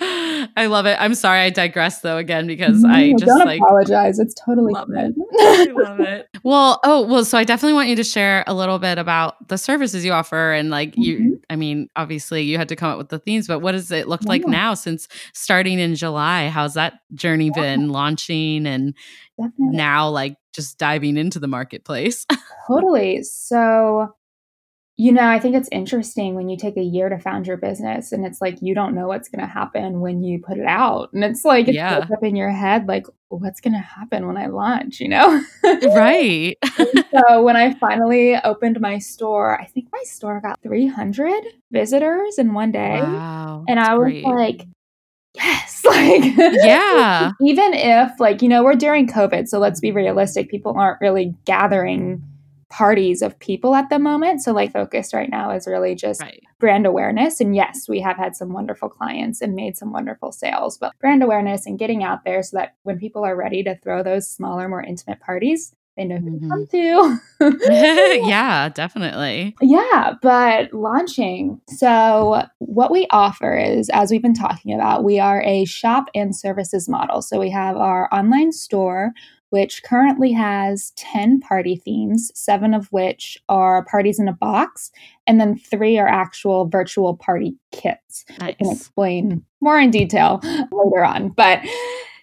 I 0.00 0.66
love 0.66 0.86
it. 0.86 0.96
I'm 0.98 1.14
sorry 1.14 1.40
I 1.40 1.50
digress 1.50 2.00
though 2.00 2.16
again 2.16 2.46
because 2.46 2.84
I 2.84 3.12
just 3.12 3.26
don't 3.26 3.44
like 3.44 3.60
apologize. 3.60 4.18
It's 4.18 4.34
totally 4.34 4.72
love 4.72 4.88
good. 4.88 5.14
I 5.38 5.64
love 5.74 6.00
it. 6.00 6.28
Well, 6.42 6.80
oh, 6.84 7.06
well, 7.06 7.24
so 7.24 7.36
I 7.36 7.44
definitely 7.44 7.74
want 7.74 7.88
you 7.90 7.96
to 7.96 8.04
share 8.04 8.42
a 8.46 8.54
little 8.54 8.78
bit 8.78 8.96
about 8.98 9.48
the 9.48 9.58
services 9.58 10.04
you 10.04 10.12
offer 10.12 10.52
and 10.52 10.70
like 10.70 10.94
Mhm. 10.94 11.04
you 11.04 11.40
I 11.50 11.56
mean, 11.56 11.88
obviously 11.96 12.42
you 12.42 12.56
had 12.56 12.68
to 12.70 12.76
come 12.76 12.90
up 12.90 12.96
with 12.98 13.10
the 13.10 13.18
themes, 13.18 13.46
but 13.46 13.58
what 13.58 13.72
does 13.72 13.90
it 13.90 14.08
look 14.08 14.24
like 14.24 14.42
Yeah. 14.44 14.50
now 14.50 14.74
since 14.74 15.06
starting 15.34 15.78
in 15.78 15.94
July? 15.94 16.48
How's 16.48 16.74
that 16.74 16.94
journey 17.14 17.50
Yeah. 17.54 17.62
been 17.62 17.88
launching 17.90 18.66
and 18.66 18.94
Definitely. 19.38 19.76
now 19.76 20.08
like 20.08 20.36
just 20.54 20.78
diving 20.78 21.18
into 21.18 21.38
the 21.38 21.48
marketplace? 21.48 22.24
Totally. 22.66 23.22
So, 23.22 24.14
you 25.02 25.10
know, 25.10 25.26
I 25.26 25.40
think 25.40 25.56
it's 25.56 25.68
interesting 25.72 26.36
when 26.36 26.48
you 26.48 26.56
take 26.56 26.76
a 26.76 26.82
year 26.82 27.08
to 27.08 27.18
found 27.18 27.44
your 27.48 27.56
business 27.56 28.12
and 28.12 28.24
it's 28.24 28.40
like 28.40 28.62
you 28.62 28.72
don't 28.72 28.94
know 28.94 29.08
what's 29.08 29.28
going 29.28 29.40
to 29.40 29.52
happen 29.52 29.98
when 29.98 30.22
you 30.22 30.40
put 30.40 30.58
it 30.58 30.64
out. 30.64 31.12
And 31.12 31.24
it's 31.24 31.44
like 31.44 31.66
it's 31.66 31.74
Yeah. 31.74 32.06
up 32.08 32.22
in 32.22 32.36
your 32.36 32.50
head 32.50 32.86
like 32.86 33.06
what's 33.26 33.60
going 33.60 33.72
to 33.72 33.80
happen 33.80 34.28
when 34.28 34.36
I 34.36 34.46
launch, 34.46 35.00
you 35.00 35.08
know? 35.08 35.42
right. 35.64 36.56
so, 37.10 37.42
when 37.42 37.56
I 37.56 37.74
finally 37.74 38.36
opened 38.44 38.80
my 38.80 38.98
store, 38.98 39.60
I 39.60 39.64
think 39.64 39.88
my 39.92 40.04
store 40.04 40.40
got 40.40 40.62
300 40.62 41.42
visitors 41.72 42.38
in 42.38 42.54
one 42.54 42.70
day. 42.70 43.00
wow. 43.02 43.64
and 43.66 43.80
I 43.80 43.96
was 43.96 44.12
great. 44.12 44.24
like, 44.24 44.66
yes, 45.34 45.82
like 45.84 46.22
Yeah. 46.62 47.32
even 47.40 47.74
if 47.74 48.20
like 48.20 48.40
you 48.40 48.48
know 48.48 48.62
we're 48.62 48.76
during 48.76 49.08
COVID, 49.08 49.48
so 49.48 49.58
let's 49.58 49.80
be 49.80 49.88
mm-hmm. 49.88 49.96
realistic. 49.96 50.48
People 50.48 50.78
aren't 50.78 51.00
really 51.00 51.34
gathering 51.44 52.22
parties 52.72 53.20
of 53.20 53.38
people 53.38 53.74
at 53.74 53.90
the 53.90 53.98
moment. 53.98 54.40
So 54.40 54.52
like 54.52 54.72
focus 54.72 55.12
right 55.12 55.28
now 55.28 55.50
is 55.50 55.66
really 55.66 55.94
just 55.94 56.22
right. 56.22 56.42
brand 56.58 56.86
awareness. 56.86 57.38
And 57.38 57.54
yes, 57.54 57.86
we 57.86 58.00
have 58.00 58.16
had 58.16 58.34
some 58.34 58.54
wonderful 58.54 58.88
clients 58.88 59.42
and 59.42 59.54
made 59.54 59.76
some 59.76 59.92
wonderful 59.92 60.32
sales, 60.32 60.78
but 60.78 60.98
brand 60.98 61.22
awareness 61.22 61.66
and 61.66 61.78
getting 61.78 62.02
out 62.02 62.24
there 62.24 62.42
so 62.42 62.56
that 62.56 62.74
when 62.82 62.98
people 62.98 63.24
are 63.24 63.36
ready 63.36 63.62
to 63.64 63.76
throw 63.76 64.02
those 64.02 64.26
smaller, 64.26 64.70
more 64.70 64.82
intimate 64.82 65.20
parties, 65.20 65.74
they 65.98 66.04
know 66.04 66.16
who 66.16 66.40
to 66.40 66.48
come 66.48 66.66
mm-hmm. 66.66 67.50
to. 67.50 68.26
yeah, 68.26 68.70
definitely. 68.70 69.54
Yeah, 69.60 70.14
but 70.22 70.72
launching. 70.72 71.60
So, 71.68 72.46
what 72.60 72.90
we 72.90 73.06
offer 73.10 73.54
is, 73.58 73.90
as 73.90 74.10
we've 74.10 74.22
been 74.22 74.32
talking 74.32 74.72
about, 74.72 75.04
we 75.04 75.18
are 75.18 75.42
a 75.42 75.66
shop 75.66 76.06
and 76.14 76.34
services 76.34 76.88
model. 76.88 77.20
So, 77.20 77.38
we 77.38 77.50
have 77.50 77.76
our 77.76 78.08
online 78.10 78.52
store, 78.52 79.12
which 79.52 79.82
currently 79.82 80.32
has 80.32 80.92
10 80.96 81.40
party 81.40 81.76
themes, 81.76 82.32
seven 82.34 82.72
of 82.72 82.90
which 82.90 83.36
are 83.50 83.84
parties 83.84 84.18
in 84.18 84.26
a 84.26 84.32
box, 84.32 84.90
and 85.26 85.38
then 85.38 85.58
three 85.58 85.98
are 85.98 86.08
actual 86.08 86.66
virtual 86.66 87.14
party 87.14 87.54
kits. 87.70 88.24
I 88.40 88.52
can 88.52 88.70
explain 88.70 89.44
more 89.60 89.78
in 89.78 89.90
detail 89.90 90.40
later 90.42 91.04
on. 91.04 91.28
But 91.28 91.60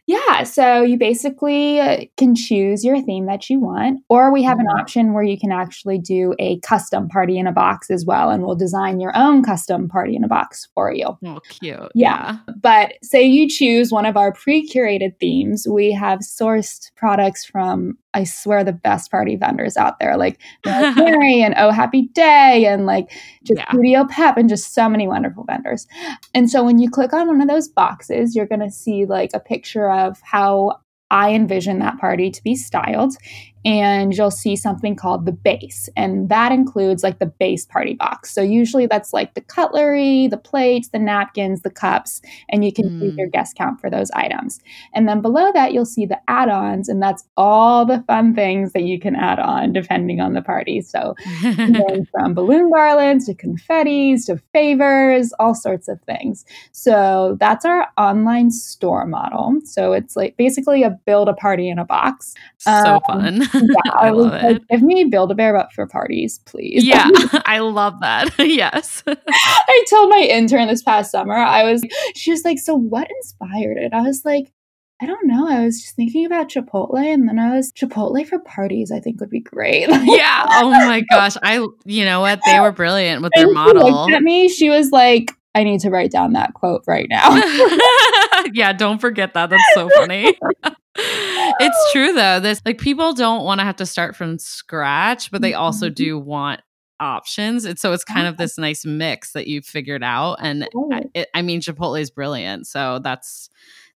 yeah, 0.09 0.41
so 0.41 0.81
you 0.81 0.97
basically 0.97 1.79
uh, 1.79 1.99
can 2.17 2.33
choose 2.33 2.83
your 2.83 2.99
theme 3.03 3.27
that 3.27 3.47
you 3.47 3.59
want, 3.59 3.99
or 4.09 4.33
we 4.33 4.41
have 4.41 4.57
an 4.57 4.65
Mhm. 4.65 4.79
option 4.79 5.13
where 5.13 5.21
you 5.23 5.37
can 5.39 5.51
actually 5.51 5.99
do 5.99 6.33
a 6.39 6.59
custom 6.61 7.07
party 7.07 7.37
in 7.37 7.45
a 7.45 7.51
box 7.51 7.91
as 7.91 8.05
well, 8.07 8.31
and 8.31 8.43
we'll 8.43 8.55
design 8.55 8.99
your 8.99 9.15
own 9.15 9.43
custom 9.43 9.87
party 9.87 10.15
in 10.15 10.23
a 10.23 10.27
box 10.27 10.67
for 10.73 10.91
you. 10.91 11.15
Oh, 11.23 11.39
cute. 11.49 11.91
Yeah. 11.93 12.37
But 12.59 12.93
say 13.03 13.21
you 13.23 13.47
choose 13.47 13.91
one 13.91 14.07
of 14.07 14.17
our 14.17 14.31
pre 14.33 14.67
curated 14.67 15.11
themes, 15.19 15.67
we 15.69 15.91
have 15.91 16.19
sourced 16.21 16.89
products 16.95 17.45
from, 17.45 17.95
I 18.15 18.23
swear, 18.23 18.63
the 18.63 18.73
best 18.73 19.11
party 19.11 19.35
vendors 19.35 19.77
out 19.77 19.99
there, 19.99 20.17
like 20.17 20.39
Mary 20.65 21.43
and 21.43 21.53
Oh 21.55 21.69
Happy 21.69 22.09
Day 22.15 22.65
and 22.65 22.87
like 22.87 23.11
just 23.43 23.59
Yeah. 23.59 23.71
Studio 23.71 24.05
Pep 24.09 24.37
and 24.37 24.49
just 24.49 24.73
so 24.73 24.89
many 24.89 25.07
wonderful 25.07 25.43
vendors. 25.43 25.85
And 26.33 26.49
so 26.49 26.63
when 26.63 26.79
you 26.79 26.89
click 26.89 27.13
on 27.13 27.27
one 27.27 27.41
of 27.41 27.47
those 27.47 27.67
boxes, 27.67 28.35
you're 28.35 28.47
going 28.47 28.61
to 28.61 28.71
see 28.71 29.05
like 29.05 29.29
a 29.35 29.39
picture 29.39 29.91
of 30.07 30.19
how 30.23 30.79
I 31.11 31.33
envision 31.33 31.79
that 31.79 31.99
party 31.99 32.29
to 32.31 32.43
be 32.43 32.55
styled. 32.55 33.15
And 33.65 34.15
you'll 34.15 34.31
see 34.31 34.55
something 34.55 34.95
called 34.95 35.25
the 35.25 35.31
base. 35.31 35.89
And 35.97 36.29
that 36.29 36.51
includes 36.51 37.03
like 37.03 37.19
the 37.19 37.25
base 37.25 37.65
party 37.65 37.93
box. 37.93 38.33
So 38.33 38.41
usually 38.41 38.85
that's 38.87 39.11
like 39.13 39.33
the 39.33 39.41
cutlery, 39.41 40.27
the 40.27 40.37
plates, 40.37 40.89
the 40.89 40.99
napkins, 40.99 41.61
the 41.61 41.69
cups, 41.69 42.21
and 42.49 42.63
you 42.63 42.71
can 42.73 42.89
Mm. 42.89 43.17
your 43.17 43.27
guest 43.27 43.55
count 43.55 43.79
for 43.81 43.89
those 43.89 44.09
items. 44.11 44.59
And 44.93 45.07
then 45.07 45.21
below 45.21 45.51
that, 45.53 45.73
you'll 45.73 45.85
see 45.85 46.05
the 46.05 46.17
add 46.27 46.49
ons. 46.49 46.89
And 46.89 47.01
that's 47.01 47.23
all 47.37 47.85
the 47.85 48.03
fun 48.07 48.33
things 48.33 48.71
that 48.73 48.83
you 48.83 48.99
can 48.99 49.15
add 49.15 49.39
on 49.39 49.73
depending 49.73 50.21
on 50.21 50.33
the 50.33 50.41
party. 50.41 50.81
So 50.81 51.15
from 52.11 52.33
balloon 52.33 52.71
garlands 52.71 53.25
to 53.27 53.33
confettis 53.35 54.25
to 54.27 54.37
favors, 54.53 55.33
all 55.39 55.53
sorts 55.53 55.87
of 55.87 56.01
things. 56.03 56.45
So 56.71 57.37
that's 57.39 57.65
our 57.65 57.87
online 57.97 58.51
store 58.51 59.05
model. 59.05 59.59
So 59.65 59.93
it's 59.93 60.15
like 60.15 60.37
basically 60.37 60.83
a 60.83 60.91
build 61.05 61.27
a 61.29 61.33
party 61.33 61.69
in 61.69 61.77
a 61.79 61.85
box. 61.85 62.33
so 62.57 62.71
Um, 62.71 63.01
fun. 63.07 63.48
Yeah, 63.53 63.91
I 63.93 64.11
was 64.11 64.25
love 64.27 64.41
like, 64.43 64.55
it. 64.57 64.67
give 64.69 64.81
me 64.81 65.03
Build 65.05 65.31
a 65.31 65.35
Bear, 65.35 65.53
but 65.53 65.71
for 65.73 65.85
parties, 65.87 66.39
please. 66.45 66.83
Yeah, 66.85 67.07
I 67.45 67.59
love 67.59 67.99
that. 68.01 68.33
yes. 68.39 69.03
I 69.07 69.85
told 69.89 70.09
my 70.09 70.27
intern 70.29 70.67
this 70.67 70.83
past 70.83 71.11
summer, 71.11 71.33
I 71.35 71.63
was, 71.71 71.83
she 72.15 72.31
was 72.31 72.43
like, 72.45 72.59
So 72.59 72.75
what 72.75 73.07
inspired 73.09 73.77
it? 73.77 73.93
I 73.93 74.01
was 74.01 74.23
like, 74.25 74.51
I 75.01 75.05
don't 75.05 75.27
know. 75.27 75.47
I 75.47 75.63
was 75.63 75.79
just 75.81 75.95
thinking 75.95 76.25
about 76.25 76.49
Chipotle, 76.49 76.97
and 77.01 77.25
then 77.29 77.39
I 77.39 77.55
was 77.55 77.71
Chipotle 77.71 78.27
for 78.27 78.37
parties. 78.39 78.91
I 78.91 78.99
think 78.99 79.21
would 79.21 79.29
be 79.29 79.39
great. 79.39 79.87
Yeah. 79.87 80.45
Oh 80.49 80.69
my 80.71 81.01
gosh. 81.09 81.37
I, 81.41 81.65
you 81.85 82.03
know 82.03 82.19
what? 82.19 82.41
They 82.45 82.59
were 82.59 82.73
brilliant 82.73 83.21
with 83.21 83.31
their 83.33 83.45
And 83.45 83.51
she 83.51 83.53
model. 83.53 83.89
looked 83.91 84.11
at 84.13 84.21
me. 84.23 84.49
She 84.49 84.69
was 84.69 84.91
like, 84.91 85.31
"I 85.55 85.63
need 85.63 85.79
to 85.81 85.89
write 85.89 86.11
down 86.11 86.33
that 86.33 86.53
quote 86.53 86.83
right 86.85 87.07
now." 87.09 87.29
yeah, 88.53 88.73
don't 88.73 88.99
forget 88.99 89.33
that. 89.35 89.49
That's 89.51 89.63
so 89.73 89.89
funny. 89.95 90.37
It's 91.59 91.91
true 91.91 92.13
though. 92.13 92.39
This 92.39 92.61
like 92.65 92.77
people 92.77 93.13
don't 93.13 93.43
want 93.43 93.59
to 93.59 93.65
have 93.65 93.75
to 93.77 93.85
start 93.85 94.15
from 94.15 94.37
scratch, 94.39 95.31
but 95.31 95.41
they 95.41 95.53
also 95.53 95.89
Mhm. 95.89 95.95
do 95.95 96.19
want 96.19 96.61
options. 96.99 97.63
And 97.65 97.79
so 97.79 97.93
it's 97.93 98.03
kind 98.03 98.27
of 98.27 98.37
this 98.37 98.57
nice 98.57 98.85
mix 98.85 99.31
that 99.31 99.47
you've 99.47 99.65
figured 99.65 100.03
out. 100.03 100.35
And 100.41 100.67
I, 100.91 101.03
it, 101.13 101.29
I 101.33 101.41
mean, 101.41 101.61
Chipotle 101.61 101.99
is 101.99 102.11
brilliant. 102.11 102.67
So 102.67 102.99
that's 103.03 103.49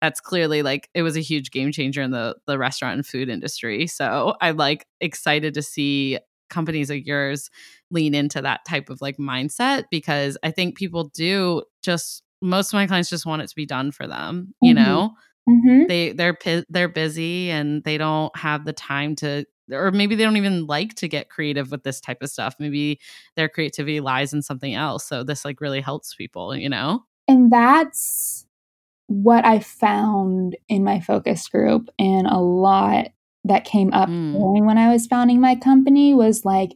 that's 0.01 0.19
clearly 0.19 0.63
like 0.63 0.89
it 0.93 1.03
was 1.03 1.15
a 1.15 1.21
huge 1.21 1.51
game 1.51 1.71
changer 1.71 2.01
in 2.01 2.11
the 2.11 2.35
the 2.47 2.57
restaurant 2.57 2.95
and 2.95 3.05
food 3.05 3.29
industry. 3.29 3.87
So 3.87 4.35
I'm 4.41 4.57
like 4.57 4.85
excited 4.99 5.53
to 5.55 5.61
see 5.61 6.19
companies 6.49 6.89
like 6.89 7.05
yours 7.07 7.49
lean 7.91 8.13
into 8.13 8.41
that 8.41 8.65
type 8.65 8.89
of 8.89 9.01
like 9.01 9.17
mindset 9.17 9.85
because 9.89 10.37
I 10.43 10.51
think 10.51 10.75
people 10.77 11.05
do 11.13 11.63
just 11.81 12.23
most 12.41 12.69
of 12.69 12.73
my 12.73 12.87
clients 12.87 13.09
just 13.09 13.25
want 13.25 13.41
it 13.41 13.47
to 13.47 13.55
be 13.55 13.65
done 13.65 13.91
for 13.91 14.07
them, 14.07 14.53
you 14.61 14.73
Mhm. 14.73 14.75
know? 14.75 15.11
Hmm 15.47 15.83
They 15.87 16.11
they're 16.13 16.37
they're 16.69 16.89
busy 16.89 17.49
and 17.51 17.83
they 17.83 17.97
don't 17.97 18.35
have 18.37 18.65
the 18.65 18.73
time 18.73 19.15
to 19.17 19.45
or 19.71 19.91
maybe 19.91 20.15
they 20.15 20.23
don't 20.23 20.37
even 20.37 20.65
like 20.67 20.95
to 20.95 21.07
get 21.07 21.29
creative 21.29 21.71
with 21.71 21.83
this 21.83 22.01
type 22.01 22.21
of 22.21 22.29
stuff. 22.29 22.55
Maybe 22.59 22.99
their 23.35 23.47
creativity 23.47 24.01
lies 24.01 24.33
in 24.33 24.41
something 24.41 24.73
else. 24.75 25.05
So 25.07 25.23
this 25.23 25.45
like 25.45 25.61
really 25.61 25.79
helps 25.81 26.13
people, 26.13 26.55
you 26.55 26.67
know? 26.69 27.05
And 27.27 27.51
that's 27.51 28.45
what 29.07 29.45
I 29.45 29.59
found 29.59 30.57
in 30.69 30.83
my 30.83 30.99
focus 30.99 31.47
group, 31.47 31.89
and 31.99 32.27
a 32.27 32.39
lot 32.39 33.07
that 33.45 33.65
came 33.65 33.93
up 33.93 34.09
Mm. 34.09 34.65
when 34.65 34.77
I 34.77 34.91
was 34.91 35.07
founding 35.07 35.41
my 35.41 35.55
company 35.55 36.13
was 36.13 36.45
like, 36.45 36.71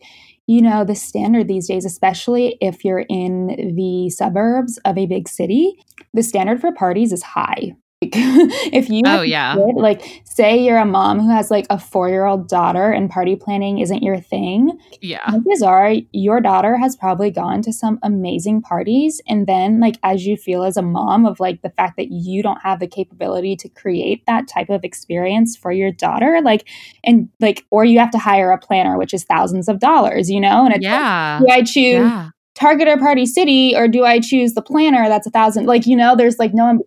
you 0.48 0.62
know, 0.62 0.84
the 0.84 0.96
standard 0.96 1.48
these 1.48 1.68
days, 1.68 1.86
especially 1.86 2.58
if 2.62 2.84
you're 2.86 3.06
in 3.10 3.76
the 3.76 4.10
suburbs 4.10 4.78
of 4.86 4.98
a 4.98 5.06
big 5.06 5.28
city, 5.30 5.76
the 6.14 6.24
standard 6.24 6.62
for 6.62 6.72
parties 6.74 7.14
is 7.14 7.24
high. 7.24 7.74
Like, 8.06 8.14
if 8.74 8.90
you 8.90 9.02
Oh 9.06 9.22
yeah. 9.22 9.56
kid, 9.56 9.76
like 9.76 10.22
say 10.26 10.58
you're 10.64 10.78
a 10.78 10.86
mom 10.86 11.20
who 11.20 11.30
has 11.30 11.50
like 11.52 11.66
a 11.70 11.80
four 11.80 12.10
year 12.10 12.26
old 12.26 12.48
daughter 12.48 12.92
and 12.92 13.10
party 13.10 13.36
planning 13.36 13.80
isn't 13.80 14.04
your 14.04 14.20
thing, 14.20 14.78
Yeah. 15.02 15.26
chances 15.30 15.62
are 15.62 15.94
your 16.12 16.42
daughter 16.42 16.78
has 16.78 16.96
probably 16.96 17.32
gone 17.32 17.62
to 17.64 17.74
some 17.74 18.00
amazing 18.04 18.62
parties 18.62 19.22
and 19.28 19.48
then 19.48 19.80
like 19.80 19.96
as 20.04 20.26
you 20.26 20.38
feel 20.38 20.64
as 20.64 20.78
a 20.78 20.82
mom 20.82 21.26
of 21.26 21.40
like 21.40 21.62
the 21.62 21.70
fact 21.70 21.98
that 21.98 22.12
you 22.12 22.44
don't 22.44 22.62
have 22.62 22.80
the 22.80 22.88
capability 22.88 23.56
to 23.58 23.70
create 23.70 24.26
that 24.26 24.48
type 24.48 24.70
of 24.70 24.84
experience 24.84 25.56
for 25.56 25.72
your 25.72 25.92
daughter 25.92 26.40
like 26.44 26.68
and 27.04 27.30
like 27.40 27.66
or 27.72 27.86
you 27.86 28.00
have 28.00 28.12
to 28.12 28.18
hire 28.18 28.52
a 28.52 28.58
planner 28.58 28.98
which 28.98 29.14
is 29.14 29.24
thousands 29.24 29.68
of 29.68 29.80
dollars 29.80 30.30
you 30.30 30.40
know 30.42 30.66
and 30.66 30.74
it's 30.76 30.84
like, 30.84 30.92
Yeah. 30.92 31.40
do 31.40 31.48
i 31.52 31.62
choose 31.62 31.74
Yeah. 32.10 32.30
target 32.56 32.88
or 32.88 32.98
party 32.98 33.26
city 33.26 33.76
or 33.76 33.88
do 33.88 34.04
i 34.06 34.20
choose 34.20 34.54
the 34.54 34.62
planner 34.62 35.08
that's 35.08 35.28
a 35.28 35.32
thousand 35.32 35.66
like 35.66 35.86
you 35.86 35.96
know 35.96 36.16
there's 36.16 36.38
like 36.40 36.54
no 36.54 36.70
in. 36.70 36.80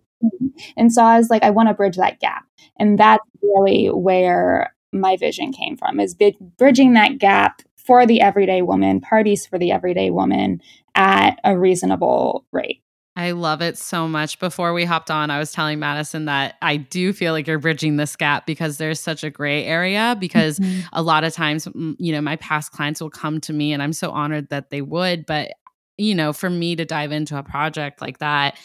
And 0.77 0.91
so 0.91 1.03
i 1.03 1.17
was 1.17 1.29
like 1.29 1.43
i 1.43 1.49
want 1.49 1.69
to 1.69 1.73
bridge 1.73 1.97
that 1.97 2.19
gap 2.19 2.45
and 2.77 2.97
that's 2.97 3.23
really 3.41 3.87
where 3.87 4.73
my 4.91 5.17
vision 5.17 5.51
came 5.51 5.77
from 5.77 5.99
is 5.99 6.15
bridging 6.57 6.93
that 6.93 7.17
gap 7.17 7.61
for 7.89 8.05
the 8.05 8.21
everyday 8.21 8.61
woman, 8.61 9.01
parties 9.01 9.45
for 9.45 9.57
the 9.57 9.71
everyday 9.71 10.11
woman 10.11 10.61
at 10.93 11.39
a 11.43 11.57
reasonable 11.57 12.45
rate. 12.51 12.83
I 13.15 13.31
love 13.31 13.61
it 13.61 13.77
so 13.77 14.07
much. 14.07 14.39
Before 14.39 14.73
we 14.73 14.85
hopped 14.85 15.11
on, 15.11 15.29
I 15.29 15.39
was 15.39 15.51
telling 15.51 15.79
Madison 15.79 16.25
that 16.25 16.55
I 16.61 16.77
do 16.77 17.11
feel 17.11 17.33
like 17.33 17.47
you're 17.47 17.59
bridging 17.59 17.97
this 17.97 18.15
gap 18.15 18.45
because 18.45 18.77
there's 18.77 18.99
such 18.99 19.23
a 19.23 19.29
gray 19.29 19.65
area. 19.65 20.15
Because 20.19 20.59
mm-hmm. 20.59 20.81
a 20.93 21.01
lot 21.01 21.23
of 21.23 21.33
times, 21.33 21.67
you 21.97 22.13
know, 22.13 22.21
my 22.21 22.35
past 22.35 22.71
clients 22.71 23.01
will 23.01 23.09
come 23.09 23.41
to 23.41 23.53
me 23.53 23.73
and 23.73 23.83
I'm 23.83 23.91
so 23.91 24.11
honored 24.11 24.49
that 24.49 24.69
they 24.69 24.81
would. 24.81 25.25
But, 25.25 25.51
you 25.97 26.15
know, 26.15 26.31
for 26.31 26.49
me 26.49 26.75
to 26.75 26.85
dive 26.85 27.11
into 27.11 27.37
a 27.37 27.43
project 27.43 28.01
like 28.01 28.19
that, 28.19 28.55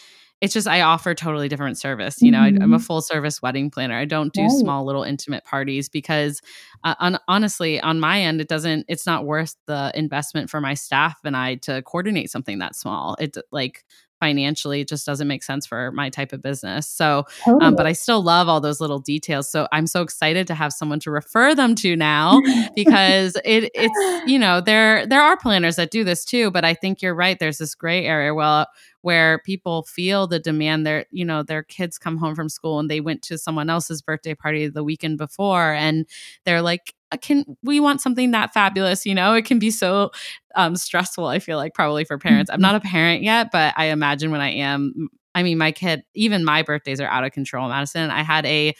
it's 0.45 0.53
just 0.53 0.69
I 0.69 0.83
offer 0.83 1.15
totally 1.15 1.49
different 1.49 1.79
service. 1.79 2.21
You 2.21 2.31
know, 2.31 2.41
mm-hmm. 2.41 2.61
I, 2.61 2.65
am 2.65 2.75
a 2.75 2.79
full 2.79 3.01
service 3.01 3.41
wedding 3.41 3.71
planner. 3.71 3.97
I 3.97 4.05
don't 4.05 4.31
do 4.33 4.43
right. 4.43 4.51
small 4.51 4.85
little 4.85 5.03
intimate 5.03 5.43
parties 5.45 5.89
because, 5.89 6.43
uh, 6.85 6.95
on, 7.01 7.19
honestly, 7.29 7.81
on 7.81 7.99
my 7.99 8.21
end, 8.21 8.43
it 8.43 8.49
doesn't. 8.49 8.85
It's 8.87 9.07
not 9.07 9.25
worth 9.25 9.57
the 9.67 9.91
investment 9.95 10.51
for 10.51 10.61
my 10.61 10.75
staff 10.75 11.19
and 11.25 11.35
I 11.35 11.55
to 11.63 11.81
coordinate 11.81 12.31
something 12.31 12.59
that 12.59 12.77
small. 12.77 13.17
It 13.19 13.39
like 13.53 13.85
financially 14.25 14.81
it 14.81 14.89
just 14.89 15.05
doesn't 15.05 15.29
make 15.29 15.43
sense 15.43 15.67
for 15.67 15.93
my 15.93 16.09
type 16.09 16.33
of 16.33 16.41
business. 16.41 16.89
So 16.89 17.25
totally. 17.45 17.65
um, 17.65 17.75
but 17.75 17.85
i 17.85 17.93
still 17.93 18.23
love 18.23 18.49
all 18.49 18.61
those 18.61 18.81
little 18.81 19.01
details. 19.01 19.51
So 19.51 19.69
i'm 19.71 19.87
so 19.87 20.01
excited 20.01 20.47
to 20.47 20.55
have 20.55 20.73
someone 20.73 21.01
to 21.01 21.11
refer 21.11 21.55
them 21.55 21.75
to 21.77 21.95
now 21.95 22.41
because 22.75 23.37
it 23.45 23.71
it's 23.75 24.27
you 24.27 24.39
know 24.39 24.63
there 24.63 25.07
there 25.07 25.21
are 25.21 25.37
planners 25.37 25.77
that 25.77 25.91
do 25.91 26.05
this 26.05 26.25
too 26.25 26.51
but 26.51 26.65
i 26.65 26.73
think 26.73 27.03
you're 27.03 27.15
right. 27.15 27.39
There's 27.39 27.59
this 27.59 27.75
gray 27.75 28.07
area 28.07 28.33
well 28.35 28.67
where 29.03 29.41
people 29.45 29.83
feel 29.83 30.27
the 30.27 30.39
demand 30.39 30.87
their 30.87 31.05
you 31.11 31.27
know 31.27 31.43
their 31.43 31.63
kids 31.63 31.99
come 31.99 32.17
home 32.17 32.35
from 32.35 32.49
school 32.49 32.79
and 32.79 32.91
they 32.91 33.01
went 33.03 33.21
to 33.21 33.37
someone 33.37 33.69
else's 33.69 34.01
birthday 34.01 34.35
party 34.35 34.67
the 34.69 34.83
weekend 34.83 35.19
before 35.19 35.75
and 35.75 36.07
they're 36.47 36.63
like 36.63 36.95
can 37.21 37.45
we 37.63 37.81
want 37.81 38.01
something 38.01 38.31
that 38.31 38.53
fabulous 38.53 39.05
you 39.07 39.15
know 39.15 39.35
it 39.35 39.45
can 39.45 39.59
be 39.59 39.71
so 39.71 40.11
um, 40.55 40.77
stressful 40.77 41.27
i 41.27 41.39
feel 41.39 41.57
like 41.57 41.75
probably 41.75 42.05
for 42.05 42.19
parents 42.19 42.51
i'm 42.51 42.57
mm-hmm. 42.57 42.63
not 42.63 42.75
a 42.77 42.81
parent 42.81 43.23
yet 43.23 43.51
but 43.53 43.75
i 43.77 43.87
imagine 43.87 44.31
when 44.31 44.41
i 44.41 44.51
am 44.51 45.09
i 45.35 45.43
mean 45.43 45.59
my 45.59 45.73
kid 45.73 46.03
even 46.15 46.45
my 46.45 46.63
birthdays 46.63 47.01
are 47.01 47.09
out 47.09 47.25
of 47.25 47.33
control 47.33 47.69
madison 47.69 48.11
i 48.11 48.23
had 48.23 48.45
a 48.47 48.75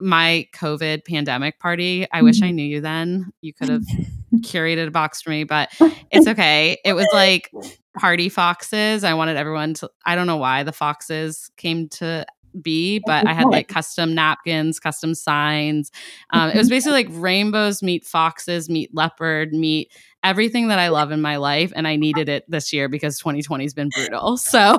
my 0.00 0.46
covid 0.54 1.04
pandemic 1.04 1.58
party 1.58 2.06
i 2.10 2.16
mm-hmm. 2.16 2.26
wish 2.26 2.42
i 2.42 2.46
mm-hmm. 2.46 2.56
knew 2.56 2.64
you 2.64 2.80
then 2.80 3.30
you 3.40 3.52
could 3.52 3.68
have 3.68 3.84
curated 4.36 4.86
a 4.86 4.90
box 4.90 5.20
for 5.22 5.30
me 5.30 5.44
but 5.44 5.70
it's 6.10 6.26
okay 6.26 6.78
it 6.84 6.94
was 6.94 7.06
like 7.12 7.50
party 7.98 8.28
foxes 8.28 9.02
i 9.02 9.12
wanted 9.14 9.36
everyone 9.36 9.74
to 9.74 9.90
i 10.06 10.14
don't 10.14 10.26
know 10.26 10.36
why 10.36 10.62
the 10.62 10.72
foxes 10.72 11.50
came 11.56 11.88
to 11.88 12.24
be, 12.60 13.00
but 13.06 13.26
I 13.26 13.32
had 13.32 13.46
like 13.46 13.68
custom 13.68 14.14
napkins, 14.14 14.80
custom 14.80 15.14
signs. 15.14 15.90
Um, 16.30 16.50
it 16.50 16.56
was 16.56 16.68
basically 16.68 17.04
like 17.04 17.08
rainbows 17.10 17.82
meet 17.82 18.04
foxes, 18.04 18.68
meet 18.68 18.94
leopard, 18.94 19.52
meet 19.52 19.92
everything 20.22 20.68
that 20.68 20.78
I 20.78 20.88
love 20.88 21.12
in 21.12 21.20
my 21.20 21.36
life. 21.36 21.72
And 21.74 21.86
I 21.88 21.96
needed 21.96 22.28
it 22.28 22.44
this 22.48 22.72
year 22.72 22.88
because 22.88 23.18
2020 23.18 23.64
has 23.64 23.74
been 23.74 23.88
brutal. 23.88 24.38
So, 24.50 24.78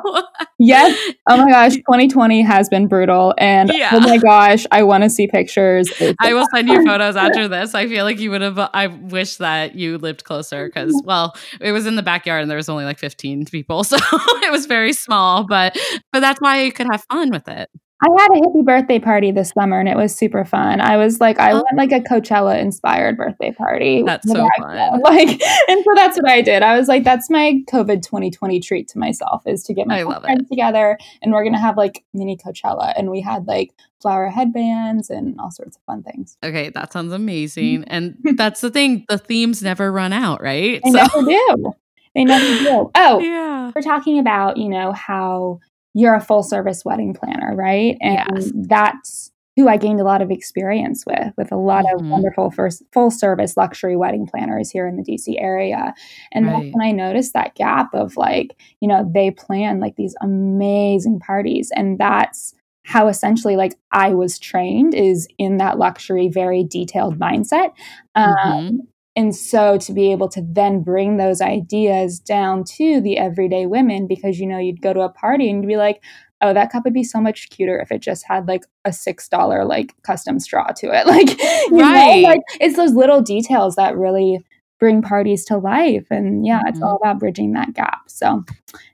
yes. 0.60 1.14
Oh 1.30 1.38
my 1.38 1.50
gosh, 1.50 1.76
2020 1.76 2.42
has 2.42 2.68
been 2.68 2.88
brutal. 2.88 3.34
And 3.38 3.72
oh 3.72 3.74
yeah. 3.74 3.92
oh 3.94 4.02
my 4.02 4.18
gosh, 4.18 4.66
I 4.72 4.84
want 4.84 5.04
to 5.04 5.10
see 5.10 5.28
pictures. 5.28 5.90
I 6.20 6.34
will 6.34 6.46
send 6.54 6.68
you 6.68 6.86
photos 6.86 7.16
after 7.16 7.48
this. 7.48 7.74
I 7.74 7.88
feel 7.88 8.04
like 8.04 8.20
you 8.20 8.32
would 8.32 8.42
have, 8.42 8.60
I 8.60 8.88
wish 8.88 9.38
that 9.38 9.76
you 9.76 9.98
lived 9.98 10.26
closer 10.26 10.66
because, 10.66 10.94
well, 11.06 11.36
it 11.62 11.72
was 11.72 11.86
in 11.86 11.96
the 11.96 12.04
backyard 12.04 12.42
and 12.42 12.52
there 12.52 12.58
was 12.58 12.70
only 12.70 12.84
like 12.84 13.00
15 13.00 13.46
people. 13.46 13.84
So 13.92 13.98
it 13.98 14.52
was 14.52 14.66
very 14.66 14.94
small, 14.94 15.46
but, 15.46 15.78
but 16.12 16.20
that's 16.20 16.42
why 16.42 16.64
you 16.64 16.72
could 16.72 16.88
have 16.92 17.04
fun 17.10 17.30
with 17.30 17.48
it. 17.48 17.70
I 18.04 18.08
had 18.20 18.32
a 18.32 18.42
hippie 18.42 18.66
birthday 18.66 18.98
party 18.98 19.32
this 19.32 19.50
summer 19.50 19.80
and 19.80 19.88
it 19.88 19.96
was 19.96 20.16
super 20.16 20.44
fun. 20.44 20.82
I 20.82 20.98
was 20.98 21.20
like, 21.20 21.40
I 21.40 21.52
oh. 21.52 21.56
went 21.56 21.78
like 21.78 21.92
a 21.92 21.98
oh. 21.98 22.20
Coachella 22.20 22.60
inspired 22.60 23.16
birthday 23.16 23.52
party. 23.52 24.02
That's 24.04 24.28
so 24.28 24.48
fun. 24.58 25.02
Like, 25.02 25.42
and 25.68 25.84
so 25.84 25.92
that's 25.96 26.18
what 26.18 26.30
I 26.30 26.42
did. 26.42 26.64
I 26.64 26.78
was 26.78 26.88
like, 26.88 27.04
that's 27.04 27.30
my 27.30 27.62
COVID 27.70 28.02
2020 28.02 28.60
treat 28.60 28.88
to 28.90 29.00
myself 29.00 29.44
is 29.46 29.64
to 29.64 29.74
get 29.74 29.88
my 29.88 30.04
friends 30.04 30.44
it. 30.44 30.48
together 30.50 30.98
and 31.22 31.32
we're 31.32 31.44
going 31.44 31.54
to 31.54 31.60
have 31.60 31.78
like 31.78 32.04
mini 32.14 32.38
Coachella. 32.38 32.94
And 32.96 33.10
we 33.10 33.22
had 33.22 33.46
like 33.46 33.72
flower 34.02 34.30
headbands 34.30 35.10
and 35.10 35.40
all 35.40 35.52
sorts 35.52 35.78
of 35.78 35.84
fun 35.84 36.04
things. 36.04 36.38
Okay, 36.44 36.70
that 36.70 36.94
sounds 36.94 37.14
amazing. 37.14 37.82
Mm-hmm. 37.82 37.90
and 37.90 38.18
that's 38.38 38.62
the 38.62 38.72
thing, 38.72 39.06
the 39.10 39.18
themes 39.18 39.62
never 39.62 39.92
run 39.92 40.14
out, 40.14 40.42
right? 40.42 40.82
They 40.84 40.92
so. 40.92 40.98
never 40.98 41.22
do. 41.24 41.74
They 42.16 42.24
never 42.26 42.46
do. 42.46 42.92
Oh, 42.96 43.20
yeah. 43.20 43.72
We're 43.76 43.82
talking 43.82 44.20
about, 44.20 44.58
you 44.58 44.70
know, 44.70 44.92
how 44.92 45.60
you're 45.94 46.16
a 46.16 46.22
full 46.22 46.44
service 46.44 46.84
wedding 46.86 47.14
planner, 47.14 47.56
right? 47.56 47.98
And 48.02 48.28
yes. 48.36 48.52
that's 48.56 49.32
who 49.58 49.68
I 49.68 49.78
gained 49.78 50.00
a 50.00 50.06
lot 50.06 50.22
of 50.22 50.32
experience 50.32 51.06
with, 51.06 51.34
with 51.38 51.52
a 51.52 51.58
lot 51.58 51.84
mm-hmm. 51.86 52.06
of 52.06 52.10
wonderful 52.10 52.52
first 52.52 52.84
full 52.94 53.12
service 53.12 53.58
luxury 53.58 53.98
wedding 53.98 54.26
planners 54.26 54.72
here 54.72 54.88
in 54.88 54.96
the 54.96 55.04
DC 55.04 55.36
area. 55.42 55.94
And 56.32 56.46
right. 56.46 56.54
that's 56.54 56.74
when 56.74 56.88
I 56.88 56.92
noticed 56.92 57.34
that 57.34 57.56
gap 57.56 57.94
of 57.94 58.16
like, 58.16 58.56
you 58.80 58.88
know, 58.88 59.10
they 59.14 59.32
plan 59.32 59.80
like 59.80 59.98
these 59.98 60.16
amazing 60.22 61.20
parties. 61.20 61.70
And 61.76 62.00
that's 62.00 62.54
how 62.84 63.10
essentially 63.10 63.56
like 63.56 63.76
I 63.92 64.14
was 64.14 64.40
trained 64.40 64.96
is 64.96 65.28
in 65.38 65.58
that 65.58 65.78
luxury, 65.78 66.30
very 66.30 66.64
detailed 66.64 67.20
mindset. 67.20 67.74
Um, 68.16 68.34
mm-hmm. 68.36 68.78
And 69.22 69.36
so 69.36 69.78
to 69.78 69.94
be 69.94 70.12
able 70.12 70.30
to 70.30 70.42
then 70.44 70.82
bring 70.82 71.18
those 71.18 71.42
ideas 71.42 72.20
down 72.20 72.64
to 72.78 73.00
the 73.00 73.20
everyday 73.20 73.68
women, 73.68 74.08
because 74.08 74.40
you 74.40 74.48
know, 74.48 74.58
you'd 74.58 74.82
go 74.82 74.94
to 74.94 75.02
a 75.02 75.10
party 75.10 75.48
and 75.48 75.62
you'd 75.62 75.68
be 75.68 75.78
like, 75.78 76.04
oh, 76.42 76.56
that 76.56 76.72
cup 76.72 76.86
would 76.86 76.94
be 76.96 77.04
so 77.04 77.22
much 77.22 77.52
cuter 77.52 77.80
if 77.80 77.92
it 77.92 78.02
just 78.02 78.26
had 78.28 78.48
like 78.48 78.64
a 78.84 78.92
six 78.92 79.30
dollar 79.30 79.64
like 79.64 79.94
custom 80.02 80.40
straw 80.40 80.70
to 80.78 80.88
it. 80.88 81.06
Like, 81.12 81.40
you 81.70 81.80
right. 81.80 82.24
know, 82.24 82.30
like 82.30 82.42
it's 82.60 82.76
those 82.76 82.94
little 82.94 83.22
details 83.22 83.76
that 83.76 83.96
really 83.96 84.44
bring 84.82 85.04
parties 85.04 85.46
to 85.46 85.58
life. 85.58 86.08
And 86.10 86.44
yeah, 86.44 86.62
it's 86.66 86.80
mm-hmm. 86.80 86.88
all 86.88 86.96
about 86.96 87.20
bridging 87.20 87.54
that 87.54 87.76
gap. 87.76 88.02
So, 88.08 88.44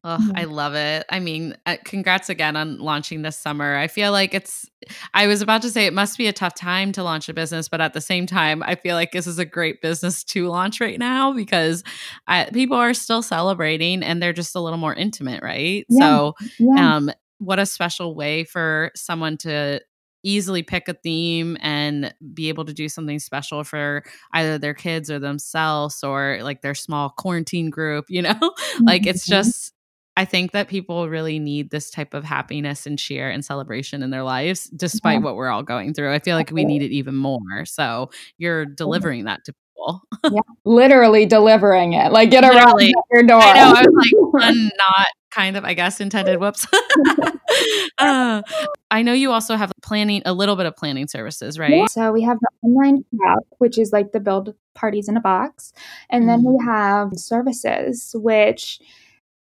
oh, 0.04 0.18
mm-hmm. 0.20 0.32
I 0.36 0.44
love 0.44 0.76
it. 0.76 1.06
I 1.10 1.22
mean, 1.22 1.56
uh, 1.66 1.78
congrats 1.86 2.28
again 2.28 2.58
on 2.58 2.78
launching 2.80 3.22
this 3.22 3.40
summer. 3.40 3.78
I 3.78 3.88
feel 3.88 4.12
like 4.12 4.34
it's, 4.34 4.70
I 5.14 5.28
was 5.28 5.42
about 5.42 5.62
to 5.62 5.70
say 5.70 5.86
it 5.86 5.94
must 5.94 6.18
be 6.18 6.28
a 6.28 6.34
tough 6.34 6.56
time 6.56 6.92
to 6.92 7.04
launch 7.04 7.30
a 7.30 7.34
business, 7.34 7.70
but 7.70 7.80
at 7.80 7.94
the 7.94 8.02
same 8.02 8.26
time, 8.26 8.64
I 8.64 8.76
feel 8.76 8.96
like 8.96 9.14
this 9.14 9.28
is 9.28 9.40
a 9.40 9.46
great 9.46 9.82
business 9.82 10.26
to 10.26 10.50
launch 10.50 10.82
right 10.82 11.00
now 11.00 11.32
because 11.32 11.86
I, 12.28 12.50
people 12.52 12.76
are 12.76 12.94
still 12.94 13.22
celebrating 13.22 14.04
and 14.04 14.22
they're 14.22 14.34
just 14.34 14.58
a 14.58 14.60
little 14.60 14.80
more 14.80 14.94
intimate, 14.94 15.42
right? 15.42 15.86
Yeah. 15.88 16.00
So, 16.06 16.36
yeah. 16.60 16.98
um, 16.98 17.12
what 17.38 17.60
a 17.60 17.66
special 17.66 18.14
way 18.14 18.44
for 18.44 18.92
someone 18.94 19.38
to 19.38 19.80
easily 20.28 20.62
pick 20.62 20.88
a 20.88 20.94
theme 20.94 21.58
and 21.62 22.14
be 22.34 22.50
able 22.50 22.66
to 22.66 22.74
do 22.74 22.90
something 22.90 23.20
special 23.20 23.64
for 23.64 24.04
either 24.34 24.58
their 24.58 24.74
kids 24.74 25.10
or 25.10 25.20
themselves 25.20 26.04
or 26.04 26.40
like 26.42 26.62
their 26.62 26.76
small 26.76 27.10
quarantine 27.10 27.70
group, 27.70 28.06
you 28.10 28.22
know? 28.22 28.38
like 28.82 29.06
it's 29.06 29.24
mm-hmm. 29.24 29.40
just 29.40 29.74
I 30.18 30.26
think 30.26 30.52
that 30.54 30.68
people 30.68 31.10
really 31.10 31.38
need 31.38 31.70
this 31.70 31.92
type 31.92 32.16
of 32.16 32.24
happiness 32.24 32.88
and 32.88 32.98
cheer 32.98 33.30
and 33.30 33.46
celebration 33.46 34.02
in 34.02 34.10
their 34.10 34.24
lives, 34.24 34.64
despite 34.72 35.20
yeah. 35.20 35.20
what 35.20 35.36
we're 35.36 35.50
all 35.50 35.62
going 35.62 35.94
through. 35.94 36.12
I 36.12 36.18
feel 36.18 36.36
like 36.36 36.50
we 36.50 36.66
need 36.66 36.82
it 36.82 36.92
even 36.92 37.16
more. 37.16 37.66
So 37.66 38.10
you're 38.40 38.66
delivering 38.66 39.26
that 39.26 39.46
to 39.46 39.54
people. 39.54 40.02
yeah, 40.24 40.42
literally 40.66 41.28
delivering 41.28 41.94
it. 41.94 42.12
Like 42.12 42.32
get 42.32 42.44
around 42.44 42.82
your 42.82 43.24
door. 43.24 43.42
I 43.44 43.54
know. 43.54 43.74
I 43.76 43.84
was 43.86 44.34
like, 44.34 44.56
not 44.78 45.08
kind 45.38 45.56
of, 45.56 45.64
I 45.64 45.74
guess, 45.74 46.02
intended. 46.02 46.40
Whoops. 46.40 46.68
uh, 47.98 48.42
I 48.90 49.02
know 49.04 49.14
you 49.14 49.32
also 49.32 49.56
have 49.56 49.72
planning, 49.82 50.22
a 50.26 50.34
little 50.34 50.56
bit 50.56 50.66
of 50.66 50.76
planning 50.76 51.08
services, 51.08 51.60
right? 51.60 51.72
Yeah. 51.72 51.86
So 51.88 52.12
we 52.12 52.24
have 52.24 52.40
the 52.40 52.50
online 52.64 53.06
prep, 53.18 53.46
which 53.60 53.78
is 53.78 53.92
like 53.92 54.12
the 54.12 54.20
build 54.20 54.56
parties 54.74 55.08
in 55.08 55.16
a 55.16 55.22
box. 55.22 55.74
And 56.10 56.24
mm. 56.24 56.28
then 56.28 56.44
we 56.44 56.58
mm-hmm. 56.58 56.68
have 56.68 57.12
services, 57.16 58.16
which 58.16 58.80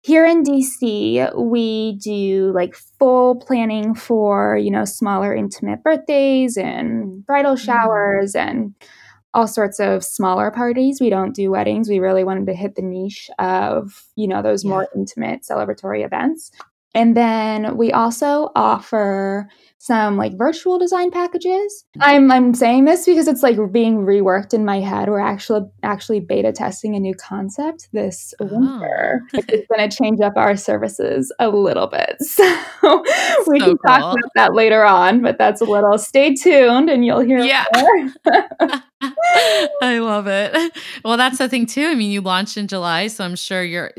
here 0.01 0.25
in 0.25 0.43
DC, 0.43 1.35
we 1.35 1.97
do 1.97 2.51
like 2.53 2.75
full 2.75 3.35
planning 3.35 3.95
for, 3.95 4.57
you 4.57 4.71
know, 4.71 4.85
smaller 4.85 5.35
intimate 5.35 5.83
birthdays 5.83 6.57
and 6.57 7.25
bridal 7.25 7.55
mm-hmm. 7.55 7.65
showers 7.65 8.33
mm. 8.33 8.39
and 8.39 8.75
all 9.33 9.47
sorts 9.47 9.79
of 9.79 10.03
smaller 10.03 10.51
parties. 10.51 11.01
We 11.01 11.09
don't 11.09 11.33
do 11.33 11.51
weddings. 11.51 11.89
We 11.89 11.99
really 11.99 12.23
wanted 12.23 12.45
to 12.47 12.53
hit 12.53 12.75
the 12.75 12.81
niche 12.81 13.29
of, 13.39 14.05
you 14.15 14.27
know, 14.27 14.41
those 14.41 14.63
yeah. 14.63 14.69
more 14.69 14.87
intimate 14.95 15.41
celebratory 15.41 16.05
events. 16.05 16.51
And 16.93 17.17
then 17.17 17.77
we 17.77 17.91
also 17.91 18.51
offer 18.55 19.49
some 19.83 20.15
like 20.15 20.37
virtual 20.37 20.79
design 20.79 21.11
packages. 21.11 21.83
I'm 21.99 22.31
I'm 22.31 22.53
saying 22.53 22.85
this 22.85 23.05
because 23.05 23.27
it's 23.27 23.43
like 23.43 23.57
being 23.73 24.05
reworked 24.05 24.53
in 24.53 24.63
my 24.63 24.79
head. 24.79 25.09
We're 25.09 25.19
actually 25.19 25.67
actually 25.83 26.21
beta 26.21 26.53
testing 26.53 26.95
a 26.95 27.01
new 27.01 27.13
concept 27.13 27.89
this 27.91 28.33
oh. 28.39 28.45
winter. 28.45 29.23
it's 29.33 29.67
going 29.67 29.89
to 29.89 29.93
change 29.93 30.21
up 30.21 30.37
our 30.37 30.55
services 30.55 31.33
a 31.39 31.49
little 31.49 31.87
bit. 31.87 32.17
So 32.83 33.01
we 33.47 33.59
so 33.59 33.65
can 33.65 33.77
cool. 33.77 33.87
talk 33.87 34.17
about 34.17 34.31
that 34.35 34.53
later 34.53 34.83
on, 34.83 35.21
but 35.21 35.37
that's 35.37 35.61
a 35.61 35.65
little 35.65 35.97
stay 35.97 36.33
tuned 36.33 36.89
and 36.89 37.05
you'll 37.05 37.21
hear 37.21 37.39
yeah. 37.39 37.65
I 39.81 39.99
love 39.99 40.27
it. 40.27 40.73
Well, 41.05 41.17
that's 41.17 41.37
the 41.37 41.47
thing 41.47 41.65
too. 41.65 41.87
I 41.87 41.95
mean, 41.95 42.11
you 42.11 42.21
launched 42.21 42.57
in 42.57 42.67
July, 42.67 43.07
so 43.07 43.23
I'm 43.23 43.35
sure 43.35 43.63
you're 43.63 43.91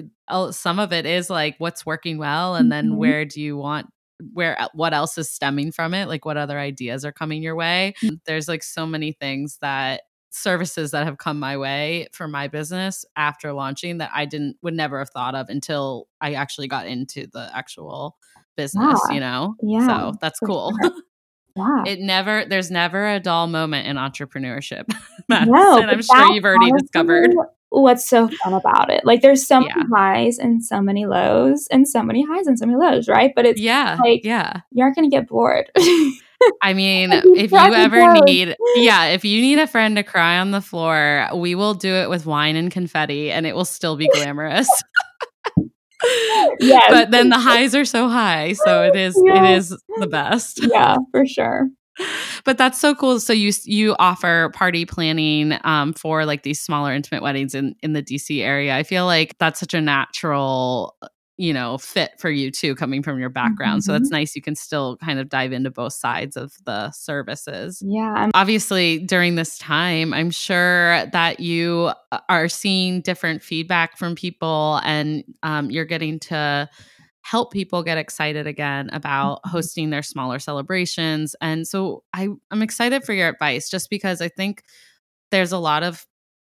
some 0.50 0.78
of 0.78 0.92
it 0.92 1.06
is 1.06 1.28
like 1.30 1.54
what's 1.58 1.84
working 1.84 2.18
well 2.18 2.54
and 2.54 2.70
then 2.72 2.88
mm-hmm. 2.88 2.96
where 2.96 3.24
do 3.24 3.40
you 3.40 3.56
want 3.56 3.86
where 4.32 4.60
uh, 4.60 4.68
what 4.74 4.94
else 4.94 5.18
is 5.18 5.30
stemming 5.30 5.72
from 5.72 5.92
it 5.92 6.06
like 6.06 6.24
what 6.24 6.36
other 6.36 6.58
ideas 6.58 7.04
are 7.04 7.12
coming 7.12 7.42
your 7.42 7.56
way 7.56 7.94
there's 8.26 8.48
like 8.48 8.62
so 8.62 8.86
many 8.86 9.12
things 9.12 9.58
that 9.60 10.02
services 10.34 10.90
that 10.90 11.04
have 11.04 11.18
come 11.18 11.38
my 11.38 11.56
way 11.56 12.08
for 12.12 12.26
my 12.26 12.48
business 12.48 13.04
after 13.16 13.52
launching 13.52 13.98
that 13.98 14.10
I 14.12 14.24
didn't 14.24 14.56
would 14.62 14.74
never 14.74 14.98
have 14.98 15.10
thought 15.10 15.34
of 15.34 15.48
until 15.48 16.08
I 16.20 16.34
actually 16.34 16.66
got 16.66 16.86
into 16.86 17.28
the 17.32 17.50
actual 17.54 18.16
business, 18.56 19.00
Yeah. 19.08 19.14
you 19.14 19.20
know? 19.20 19.54
Yeah, 19.62 19.86
So 19.86 20.12
that's 20.20 20.40
cool. 20.40 20.72
sure. 20.82 20.92
Yeah. 21.56 21.84
it 21.86 22.00
never 22.00 22.44
there's 22.44 22.72
never 22.72 23.06
a 23.08 23.20
dull 23.20 23.46
moment 23.46 23.86
in 23.86 23.96
entrepreneurship. 23.96 24.92
Madison, 25.28 25.52
No, 25.52 25.78
I'm 25.82 26.02
sure 26.02 26.32
you've 26.32 26.44
already 26.44 26.72
honestly 26.72 26.80
discovered. 26.80 27.30
What's 27.80 28.08
so 28.08 28.28
fun 28.28 28.52
about 28.54 28.90
it? 28.92 29.04
Like, 29.04 29.20
there's 29.20 29.46
so 29.46 29.60
many 29.60 29.72
highs 29.92 30.38
and 30.38 30.64
so 30.64 30.80
many 30.80 31.06
lows, 31.06 31.66
and 31.70 31.88
so 31.88 32.02
many 32.02 32.24
highs 32.24 32.46
and 32.46 32.58
so 32.58 32.66
many 32.66 32.78
lows, 32.78 33.08
right? 33.08 33.32
But 33.34 33.46
it's 33.46 33.60
Yeah. 33.60 33.98
like- 34.00 34.24
yeah. 34.24 34.60
you 34.70 34.82
aren't 34.82 34.94
going 34.96 35.10
to 35.10 35.14
get 35.14 35.26
bored. 35.28 35.70
I 36.62 36.74
mean, 36.74 37.10
if 37.12 37.50
you 37.52 37.58
ever 37.58 38.12
need, 38.24 38.54
yeah, 38.76 39.06
if 39.06 39.24
you 39.24 39.40
need 39.40 39.58
a 39.58 39.66
friend 39.66 39.96
to 39.96 40.02
cry 40.02 40.38
on 40.38 40.50
the 40.50 40.60
floor, 40.60 41.28
we 41.34 41.54
will 41.54 41.74
do 41.74 41.92
it 41.94 42.10
with 42.10 42.26
wine 42.26 42.56
and 42.56 42.70
confetti 42.70 43.30
and 43.30 43.46
it 43.46 43.54
will 43.56 43.64
still 43.64 43.96
be 43.96 44.08
glamorous. 44.08 44.68
Yes. 46.60 46.90
but 46.90 47.10
then 47.10 47.30
the 47.30 47.38
highs 47.38 47.74
are 47.74 47.84
so 47.86 48.08
high. 48.08 48.52
So 48.52 48.82
it 48.82 48.94
is, 48.94 49.18
Yeah. 49.24 49.44
it 49.52 49.56
is 49.56 49.74
the 49.98 50.06
best. 50.06 50.60
yeah, 50.62 50.96
for 51.12 51.24
sure. 51.26 51.68
But 52.44 52.58
that's 52.58 52.80
so 52.80 52.94
cool. 52.94 53.20
So 53.20 53.32
you, 53.32 53.52
you 53.64 53.96
offer 53.98 54.50
party 54.54 54.84
planning 54.84 55.58
um, 55.64 55.92
for 55.92 56.24
like 56.26 56.42
these 56.42 56.60
smaller 56.60 56.92
intimate 56.92 57.22
weddings 57.22 57.54
in, 57.54 57.74
in 57.82 57.92
the 57.92 58.02
DC 58.02 58.42
area. 58.42 58.76
I 58.76 58.82
feel 58.82 59.06
like 59.06 59.36
that's 59.38 59.60
such 59.60 59.74
a 59.74 59.80
natural, 59.80 60.96
you 61.36 61.52
know, 61.52 61.78
fit 61.78 62.12
for 62.18 62.30
you 62.30 62.50
too, 62.50 62.74
coming 62.74 63.02
from 63.02 63.18
your 63.18 63.30
background. 63.30 63.82
So 63.84 63.92
Mm-hmm. 63.92 63.98
that's 64.02 64.10
nice. 64.10 64.36
You 64.36 64.42
can 64.42 64.54
still 64.56 64.96
kind 64.98 65.18
of 65.18 65.28
dive 65.28 65.52
into 65.52 65.70
both 65.70 65.92
sides 65.94 66.36
of 66.36 66.52
the 66.66 66.90
services. 66.90 67.82
Yeah, 67.84 68.12
I'm 68.14 68.30
obviously 68.34 68.98
during 68.98 69.34
this 69.36 69.58
time 69.58 70.12
i'm 70.12 70.30
sure 70.30 71.06
that 71.06 71.40
you 71.40 71.90
uh, 72.12 72.18
are 72.28 72.48
seeing 72.48 73.00
different 73.00 73.42
feedback 73.42 73.96
from 73.96 74.14
people 74.14 74.80
and 74.84 75.22
um, 75.42 75.70
you're 75.70 75.84
getting 75.84 76.18
to 76.18 76.68
help 77.24 77.52
people 77.52 77.82
get 77.82 77.98
excited 77.98 78.46
again 78.46 78.90
about 78.92 79.40
Mhm. 79.44 79.50
hosting 79.50 79.90
their 79.90 80.02
smaller 80.02 80.38
celebrations 80.38 81.34
and 81.40 81.66
so 81.66 82.04
I, 82.12 82.28
i'm 82.50 82.62
excited 82.62 83.04
for 83.04 83.14
your 83.14 83.28
advice 83.28 83.70
just 83.70 83.90
because 83.90 84.20
i 84.20 84.28
think 84.28 84.62
there's 85.30 85.52
a 85.52 85.58
lot 85.58 85.82
of 85.82 86.06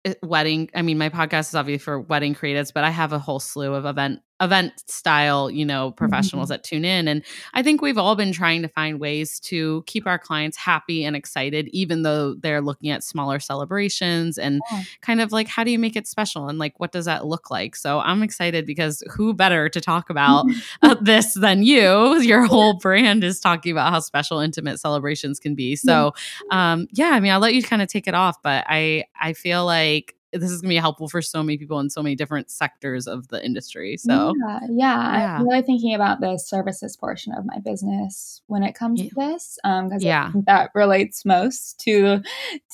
uh, 0.07 0.15
wedding 0.23 0.71
i 0.75 0.83
mean 0.83 0.99
my 0.99 1.09
podcast 1.11 1.49
is 1.51 1.55
obviously 1.57 1.85
for 1.85 2.01
wedding 2.01 2.35
creatives 2.35 2.73
but 2.75 2.85
i 2.85 2.91
have 2.91 3.13
a 3.13 3.19
whole 3.19 3.41
slew 3.41 3.75
of 3.75 3.85
event 3.87 4.21
event 4.41 4.73
style 4.91 5.51
you 5.51 5.65
know 5.65 5.91
professionals 5.93 6.49
that 6.49 6.65
tune 6.65 6.85
in. 6.85 7.07
And 7.09 7.23
i 7.55 7.63
think 7.63 7.83
we've 7.83 7.99
all 7.99 8.17
been 8.17 8.33
trying 8.33 8.63
to 8.63 8.69
find 8.69 8.99
ways 9.01 9.39
to 9.41 9.83
keep 9.87 10.07
our 10.07 10.19
clients 10.19 10.57
happy 10.57 11.05
and 11.05 11.15
excited 11.15 11.69
even 11.73 12.03
though 12.03 12.35
they're 12.35 12.61
looking 12.63 12.91
at 12.91 13.05
smaller 13.05 13.39
celebrations 13.39 14.39
and 14.39 14.61
Yeah. 14.73 14.83
kind 15.03 15.21
of 15.21 15.33
like 15.33 15.47
how 15.49 15.65
do 15.65 15.71
you 15.71 15.79
make 15.79 15.97
it 15.97 16.07
special? 16.07 16.49
And 16.49 16.59
like 16.59 16.79
what 16.81 16.93
does 16.93 17.05
that 17.05 17.27
look 17.27 17.51
like? 17.51 17.77
So 17.77 18.01
i'm 18.01 18.23
excited 18.23 18.67
because 18.67 19.03
who 19.15 19.35
better 19.35 19.69
to 19.69 19.81
talk 19.81 20.11
about 20.11 20.47
uh, 20.83 20.97
this 21.01 21.35
than 21.35 21.63
you? 21.63 22.21
Your 22.21 22.47
whole 22.47 22.79
brand 22.79 23.25
is 23.25 23.41
talking 23.41 23.73
about 23.73 23.93
how 23.93 24.01
special 24.01 24.39
intimate 24.41 24.81
celebrations 24.81 25.39
can 25.39 25.55
be. 25.55 25.77
So 25.77 26.13
um 26.51 26.87
yeah 26.93 27.11
i 27.11 27.21
mean 27.21 27.33
i'll 27.33 27.41
let 27.41 27.55
you 27.55 27.63
kind 27.63 27.83
of 27.83 27.89
take 27.89 28.07
it 28.09 28.15
off 28.15 28.37
but 28.43 28.65
i 28.69 29.05
i 29.21 29.33
feel 29.33 29.65
like 29.67 30.15
this 30.33 30.51
is 30.51 30.61
going 30.61 30.69
to 30.71 30.75
be 30.75 30.77
helpful 30.77 31.09
for 31.09 31.21
so 31.23 31.43
many 31.43 31.59
people 31.59 31.81
in 31.81 31.91
so 31.91 32.03
many 32.03 32.15
different 32.15 32.51
sectors 32.51 33.07
of 33.07 33.29
the 33.29 33.45
industry 33.45 33.97
so 33.97 34.33
yeah, 34.47 34.61
yeah. 34.71 35.19
Yeah. 35.19 35.37
I'm 35.39 35.49
really 35.49 35.63
thinking 35.63 35.95
about 35.95 36.21
the 36.21 36.39
services 36.39 36.97
portion 36.97 37.33
of 37.35 37.45
my 37.47 37.59
business 37.59 38.41
when 38.47 38.63
it 38.63 38.75
comes 38.75 39.01
to 39.03 39.11
this, 39.17 39.59
um, 39.65 39.89
because 39.89 40.03
Yeah. 40.05 40.33
that 40.47 40.71
relates 40.75 41.25
most 41.25 41.81
to 41.81 42.23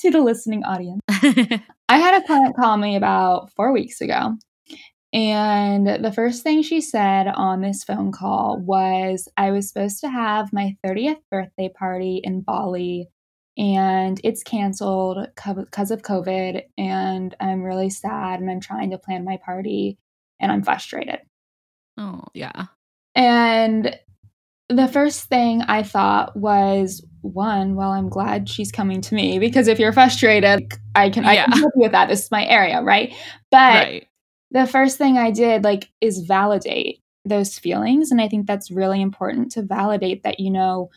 to 0.01 0.11
the 0.11 0.21
listening 0.21 0.63
audience. 0.63 1.01
I 1.09 1.97
had 1.97 2.21
a 2.21 2.25
client 2.25 2.55
call 2.55 2.77
me 2.77 2.95
about 2.95 3.51
four 3.53 3.71
weeks 3.71 4.01
ago. 4.01 4.37
And 5.13 5.87
the 6.03 6.11
first 6.11 6.43
thing 6.43 6.61
she 6.61 6.81
said 6.81 7.27
on 7.27 7.61
this 7.61 7.83
phone 7.83 8.11
call 8.11 8.59
was 8.59 9.27
I 9.37 9.51
was 9.51 9.69
supposed 9.69 10.01
to 10.01 10.09
have 10.09 10.51
my 10.51 10.75
30th 10.85 11.21
birthday 11.31 11.69
party 11.69 12.19
in 12.23 12.41
Bali 12.41 13.07
and 13.57 14.19
it's 14.23 14.43
canceled 14.43 15.27
because 15.35 15.91
of 15.91 16.01
COVID. 16.01 16.63
And 16.77 17.35
I'm 17.39 17.63
really 17.63 17.89
sad 17.89 18.39
and 18.39 18.49
I'm 18.49 18.59
trying 18.59 18.91
to 18.91 18.97
plan 18.97 19.25
my 19.25 19.37
party 19.37 19.97
and 20.39 20.51
I'm 20.51 20.63
frustrated. 20.63 21.19
oh 21.97 22.23
yeah 22.33 22.67
And 23.15 23.97
the 24.69 24.87
first 24.87 25.25
thing 25.25 25.61
I 25.63 25.81
thought 25.81 26.35
was 26.35 27.03
one, 27.21 27.75
well, 27.75 27.91
I'm 27.91 28.09
glad 28.09 28.49
she's 28.49 28.71
coming 28.71 29.01
to 29.01 29.15
me 29.15 29.39
because 29.39 29.67
if 29.67 29.79
you're 29.79 29.93
frustrated, 29.93 30.73
I 30.95 31.09
can 31.09 31.25
I 31.25 31.37
can 31.37 31.51
help 31.51 31.73
you 31.75 31.83
with 31.83 31.93
that. 31.93 32.09
This 32.09 32.25
is 32.25 32.31
my 32.31 32.45
area, 32.45 32.81
right? 32.81 33.13
But 33.49 33.85
right 33.85 34.07
the 34.51 34.67
first 34.67 34.97
thing 34.97 35.17
I 35.17 35.31
did 35.31 35.63
like 35.63 35.89
is 36.01 36.19
validate 36.19 37.01
those 37.25 37.59
feelings. 37.59 38.11
And 38.11 38.21
I 38.21 38.27
think 38.27 38.47
that's 38.47 38.71
really 38.71 39.01
important 39.01 39.51
to 39.51 39.61
validate 39.61 40.23
that, 40.23 40.39
you 40.39 40.49
know, 40.49 40.89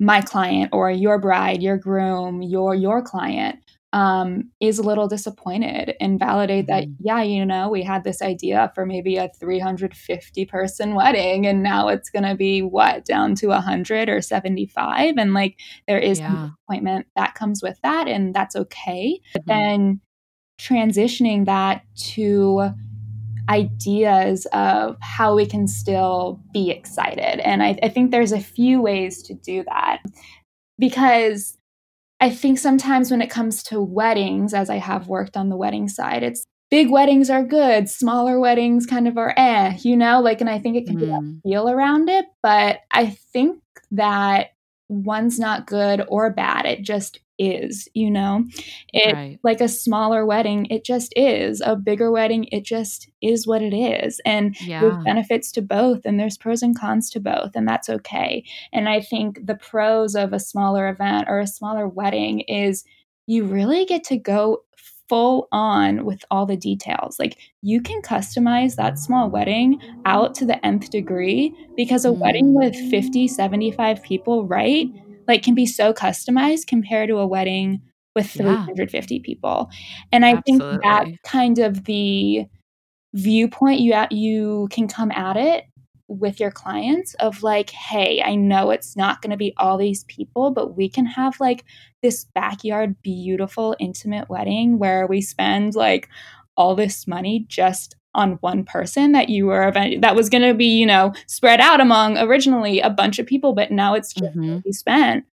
my 0.00 0.22
client 0.22 0.70
or 0.72 0.90
your 0.90 1.18
bride, 1.20 1.62
your 1.62 1.78
groom, 1.78 2.42
your 2.42 2.74
your 2.74 3.02
client 3.02 3.60
um, 3.92 4.50
is 4.60 4.78
a 4.78 4.84
little 4.84 5.08
disappointed 5.08 5.94
and 6.00 6.18
validate 6.18 6.68
that, 6.68 6.86
Mhm. 6.86 6.96
yeah, 7.00 7.22
you 7.22 7.44
know, 7.46 7.68
we 7.68 7.82
had 7.82 8.04
this 8.04 8.22
idea 8.22 8.72
for 8.74 8.86
maybe 8.86 9.16
a 9.16 9.28
350 9.40 10.46
person 10.46 10.94
wedding 10.94 11.46
and 11.46 11.62
now 11.62 11.88
it's 11.88 12.10
going 12.10 12.24
to 12.24 12.36
be 12.36 12.62
what 12.62 13.04
down 13.04 13.34
to 13.36 13.48
100 13.48 14.08
or 14.08 14.22
75. 14.22 15.16
And 15.18 15.34
like 15.34 15.58
there 15.88 15.98
is 16.00 16.18
Yeah. 16.18 16.50
disappointment 16.68 17.06
that 17.16 17.34
comes 17.34 17.62
with 17.62 17.78
that, 17.82 18.08
and 18.08 18.34
that's 18.34 18.56
okay 18.56 19.20
Mhm. 19.34 19.44
then 19.48 20.00
transitioning 20.60 21.46
that 21.46 21.84
to 21.96 22.70
ideas 23.50 24.46
of 24.52 24.96
how 25.00 25.34
we 25.34 25.44
can 25.44 25.66
still 25.66 26.40
be 26.52 26.70
excited. 26.70 27.40
And 27.40 27.62
I, 27.62 27.76
I 27.82 27.88
think 27.88 28.10
there's 28.10 28.32
a 28.32 28.40
few 28.40 28.80
ways 28.80 29.22
to 29.24 29.34
do 29.34 29.64
that 29.64 29.98
because 30.78 31.58
I 32.20 32.30
think 32.30 32.58
sometimes 32.58 33.10
when 33.10 33.22
it 33.22 33.30
comes 33.30 33.62
to 33.64 33.80
weddings, 33.82 34.54
as 34.54 34.70
I 34.70 34.76
have 34.76 35.08
worked 35.08 35.36
on 35.36 35.48
the 35.48 35.56
wedding 35.56 35.88
side, 35.88 36.22
it's 36.22 36.44
big 36.70 36.90
weddings 36.90 37.30
are 37.30 37.42
good, 37.42 37.88
smaller 37.88 38.38
weddings 38.38 38.86
kind 38.86 39.08
of 39.08 39.18
are 39.18 39.34
eh, 39.36 39.76
you 39.82 39.96
know, 39.96 40.20
like, 40.20 40.40
and 40.40 40.48
I 40.48 40.58
think 40.58 40.76
it 40.76 40.86
can 40.86 40.96
be 40.98 41.06
that 41.06 41.20
Mhm. 41.20 41.42
feel 41.42 41.68
around 41.68 42.08
it. 42.08 42.26
But 42.42 42.80
I 42.90 43.06
think 43.32 43.58
that 43.92 44.50
one's 44.90 45.38
not 45.38 45.66
good 45.66 46.04
or 46.08 46.30
bad. 46.30 46.66
It 46.66 46.82
just 46.82 47.20
is, 47.38 47.88
you 47.94 48.10
know? 48.10 48.44
It 48.92 49.14
right 49.14 49.38
like 49.42 49.60
a 49.60 49.68
smaller 49.68 50.26
wedding, 50.26 50.66
it 50.66 50.84
just 50.84 51.12
is. 51.16 51.62
A 51.62 51.76
bigger 51.76 52.10
wedding, 52.10 52.44
it 52.52 52.64
just 52.64 53.08
is 53.22 53.46
what 53.46 53.62
it 53.62 53.72
is. 53.72 54.20
And 54.26 54.60
yeah 54.60 54.80
there's 54.80 55.04
benefits 55.04 55.52
to 55.52 55.62
both 55.62 56.00
and 56.04 56.18
there's 56.18 56.36
pros 56.36 56.62
and 56.62 56.78
cons 56.78 57.08
to 57.10 57.20
both, 57.20 57.52
and 57.54 57.66
that's 57.66 57.88
okay. 57.88 58.44
And 58.72 58.88
I 58.88 59.00
think 59.00 59.46
the 59.46 59.54
pros 59.54 60.14
of 60.14 60.32
a 60.32 60.40
smaller 60.40 60.88
event 60.88 61.28
or 61.28 61.38
a 61.38 61.46
smaller 61.46 61.88
wedding 61.88 62.40
is 62.40 62.84
you 63.26 63.44
really 63.44 63.84
get 63.84 64.02
to 64.04 64.16
go 64.16 64.64
full 65.10 65.48
on 65.52 66.06
with 66.06 66.24
all 66.30 66.46
the 66.46 66.56
details. 66.56 67.18
Like 67.18 67.36
you 67.62 67.82
can 67.82 68.02
customize 68.02 68.76
that 68.76 68.98
small 68.98 69.30
wedding 69.30 69.80
out 70.06 70.34
to 70.36 70.46
the 70.46 70.64
nth 70.66 70.90
degree 70.90 71.54
because 71.76 72.06
a 72.06 72.12
wedding 72.12 72.54
Mm. 72.54 72.60
with 72.64 72.76
50, 72.76 73.28
75 73.28 74.02
people, 74.04 74.46
right? 74.46 74.88
Like 75.28 75.42
can 75.42 75.54
be 75.56 75.66
so 75.66 75.92
customized 75.92 76.68
compared 76.68 77.08
to 77.10 77.18
a 77.18 77.26
wedding 77.26 77.82
with 78.16 78.34
Yeah. 78.36 78.64
350 78.66 79.20
people. 79.20 79.68
And 80.12 80.24
I 80.26 80.40
think 80.46 80.60
that 80.84 81.06
kind 81.24 81.58
of 81.60 81.84
the 81.84 82.46
viewpoint 83.14 83.80
you 83.80 83.92
at, 83.92 84.12
you 84.12 84.68
can 84.70 84.88
come 84.88 85.10
at 85.12 85.36
it 85.36 85.64
with 86.10 86.40
your 86.40 86.50
clients 86.50 87.14
of 87.14 87.42
like, 87.42 87.70
hey, 87.70 88.20
I 88.24 88.34
know 88.34 88.70
it's 88.70 88.96
not 88.96 89.22
going 89.22 89.30
to 89.30 89.36
be 89.36 89.54
all 89.56 89.78
these 89.78 90.02
people, 90.04 90.50
but 90.50 90.76
we 90.76 90.88
can 90.88 91.06
have 91.06 91.38
like 91.38 91.64
this 92.02 92.24
backyard, 92.34 93.00
beautiful, 93.00 93.76
intimate 93.78 94.28
wedding 94.28 94.78
where 94.78 95.06
we 95.06 95.20
spend 95.20 95.74
like 95.76 96.08
all 96.56 96.74
this 96.74 97.06
money 97.06 97.46
just 97.48 97.94
on 98.14 98.32
one 98.40 98.64
person 98.64 99.12
that 99.12 99.28
you 99.28 99.46
were 99.46 99.68
event- 99.68 100.02
that 100.02 100.16
was 100.16 100.28
going 100.28 100.42
to 100.42 100.52
be 100.52 100.64
you 100.78 100.84
know 100.84 101.12
spread 101.28 101.60
out 101.60 101.80
among 101.80 102.18
originally 102.18 102.80
a 102.80 102.90
bunch 102.90 103.20
of 103.20 103.26
people 103.26 103.52
but 103.52 103.70
now 103.70 103.94
it's 103.94 104.12
just 104.12 104.36
Mhm. 104.36 104.64
what 104.64 104.74
spent 104.74 105.24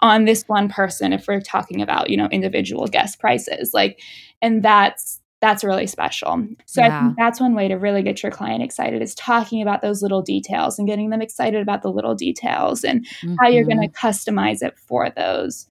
on 0.00 0.26
this 0.26 0.44
one 0.46 0.68
person 0.68 1.12
if 1.12 1.26
we're 1.26 1.40
talking 1.40 1.82
about 1.82 2.08
you 2.08 2.16
know 2.16 2.28
individual 2.30 2.86
guest 2.86 3.18
prices 3.18 3.74
like 3.74 4.00
and 4.40 4.62
that's 4.62 5.19
that's 5.40 5.64
really 5.64 5.86
special. 5.86 6.46
So 6.66 6.82
i 6.82 7.00
think 7.00 7.16
that's 7.16 7.40
one 7.40 7.54
way 7.54 7.68
to 7.68 7.74
really 7.74 8.02
get 8.02 8.22
your 8.22 8.30
client 8.30 8.62
excited 8.62 9.02
is 9.02 9.14
talking 9.14 9.62
about 9.62 9.80
those 9.80 10.02
little 10.02 10.22
details 10.22 10.78
and 10.78 10.86
getting 10.86 11.10
them 11.10 11.22
excited 11.22 11.62
about 11.62 11.82
the 11.82 11.90
little 11.90 12.14
details 12.14 12.84
and 12.84 13.06
how 13.40 13.48
you're 13.48 13.64
going 13.64 13.80
to 13.80 13.88
mm-hmm. 13.88 14.06
customize 14.06 14.62
it 14.62 14.78
for 14.78 15.10
those 15.10 15.68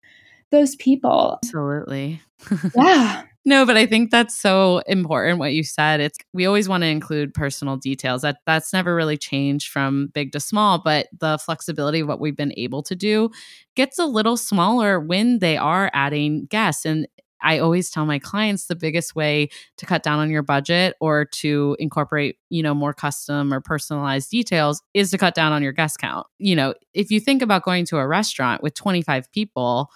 those 0.51 0.75
people. 0.75 1.39
Absolutely. 1.43 2.21
Yeah. 2.75 3.23
No, 3.45 3.65
but 3.65 3.77
I 3.77 3.85
think 3.85 4.11
that's 4.11 4.35
so 4.35 4.79
important 4.85 5.39
what 5.39 5.53
you 5.53 5.63
said. 5.63 6.01
It's 6.01 6.17
we 6.33 6.45
always 6.45 6.69
want 6.69 6.83
to 6.83 6.87
include 6.87 7.33
personal 7.33 7.77
details. 7.77 8.21
That 8.21 8.37
that's 8.45 8.73
never 8.73 8.93
really 8.93 9.17
changed 9.17 9.71
from 9.71 10.07
big 10.13 10.33
to 10.33 10.39
small, 10.39 10.81
but 10.83 11.07
the 11.19 11.37
flexibility 11.37 12.01
of 12.01 12.07
what 12.07 12.19
we've 12.19 12.35
been 12.35 12.53
able 12.57 12.83
to 12.83 12.95
do 12.95 13.29
gets 13.75 13.97
a 13.97 14.05
little 14.05 14.37
smaller 14.37 14.99
when 14.99 15.39
they 15.39 15.57
are 15.57 15.89
adding 15.93 16.45
guests. 16.45 16.85
And 16.85 17.07
I 17.41 17.59
always 17.59 17.89
tell 17.89 18.05
my 18.05 18.19
clients 18.19 18.65
the 18.65 18.75
biggest 18.75 19.15
way 19.15 19.49
to 19.77 19.85
cut 19.85 20.03
down 20.03 20.19
on 20.19 20.29
your 20.29 20.43
budget 20.43 20.95
or 20.99 21.25
to 21.25 21.75
incorporate, 21.79 22.37
you 22.49 22.63
know, 22.63 22.73
more 22.73 22.93
custom 22.93 23.53
or 23.53 23.61
personalized 23.61 24.29
details 24.29 24.81
is 24.93 25.11
to 25.11 25.17
cut 25.17 25.35
down 25.35 25.51
on 25.51 25.63
your 25.63 25.71
guest 25.71 25.97
count. 25.99 26.27
You 26.37 26.55
know, 26.55 26.73
if 26.93 27.11
you 27.11 27.19
think 27.19 27.41
about 27.41 27.63
going 27.63 27.85
to 27.85 27.97
a 27.97 28.07
restaurant 28.07 28.63
with 28.63 28.73
25 28.73 29.31
people, 29.31 29.89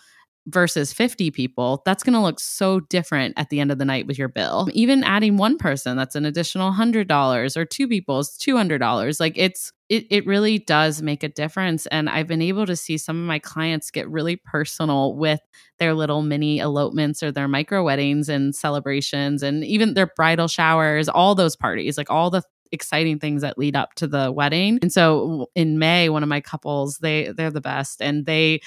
versus 0.48 0.92
50 0.92 1.32
people, 1.32 1.82
that's 1.86 2.04
going 2.04 2.14
to 2.14 2.20
look 2.20 2.40
so 2.40 2.82
different 2.82 3.34
at 3.38 3.50
the 3.50 3.60
end 3.60 3.72
of 3.72 3.78
the 3.78 3.86
night 3.86 4.08
with 4.08 4.18
your 4.18 4.28
bill. 4.28 4.68
Even 4.74 5.04
adding 5.04 5.38
one 5.38 5.58
person, 5.58 5.96
that's 5.96 6.16
an 6.16 6.26
additional 6.26 6.72
$100 6.72 7.58
or 7.58 7.66
two 7.66 7.88
people's 7.88 8.38
$200. 8.38 9.20
Like 9.20 9.34
it's 9.38 9.72
it 9.90 10.06
it 10.10 10.26
really 10.26 10.60
does 10.60 11.02
make 11.02 11.24
a 11.24 11.28
difference 11.28 11.86
and 11.88 12.10
I've 12.10 12.28
been 12.28 12.42
able 12.42 12.66
to 12.66 12.76
see 12.76 12.98
some 12.98 13.20
of 13.20 13.28
my 13.28 13.38
clients 13.38 13.92
get 13.92 14.10
really 14.10 14.38
personal 14.38 15.16
with 15.16 15.42
their 15.78 15.94
little 15.94 16.22
mini 16.22 16.60
elopements 16.60 17.22
or 17.22 17.32
their 17.32 17.48
micro 17.48 17.84
weddings 17.84 18.30
and 18.30 18.56
celebrations 18.56 19.44
and 19.44 19.64
even 19.64 19.94
their 19.94 20.08
bridal 20.08 20.48
showers, 20.48 21.10
all 21.10 21.36
those 21.36 21.56
parties, 21.56 21.98
like 21.98 22.10
all 22.10 22.30
the 22.30 22.42
exciting 22.72 23.20
things 23.20 23.44
that 23.44 23.58
lead 23.58 23.76
up 23.76 23.94
to 23.94 24.08
the 24.08 24.32
wedding. 24.32 24.80
And 24.82 24.92
so 24.92 25.50
in 25.54 25.78
May, 25.80 26.10
one 26.10 26.24
of 26.24 26.30
my 26.30 26.42
couples, 26.42 26.98
they 26.98 27.32
they're 27.32 27.52
the 27.52 27.62
best 27.62 28.02
and 28.02 28.26
they 28.26 28.62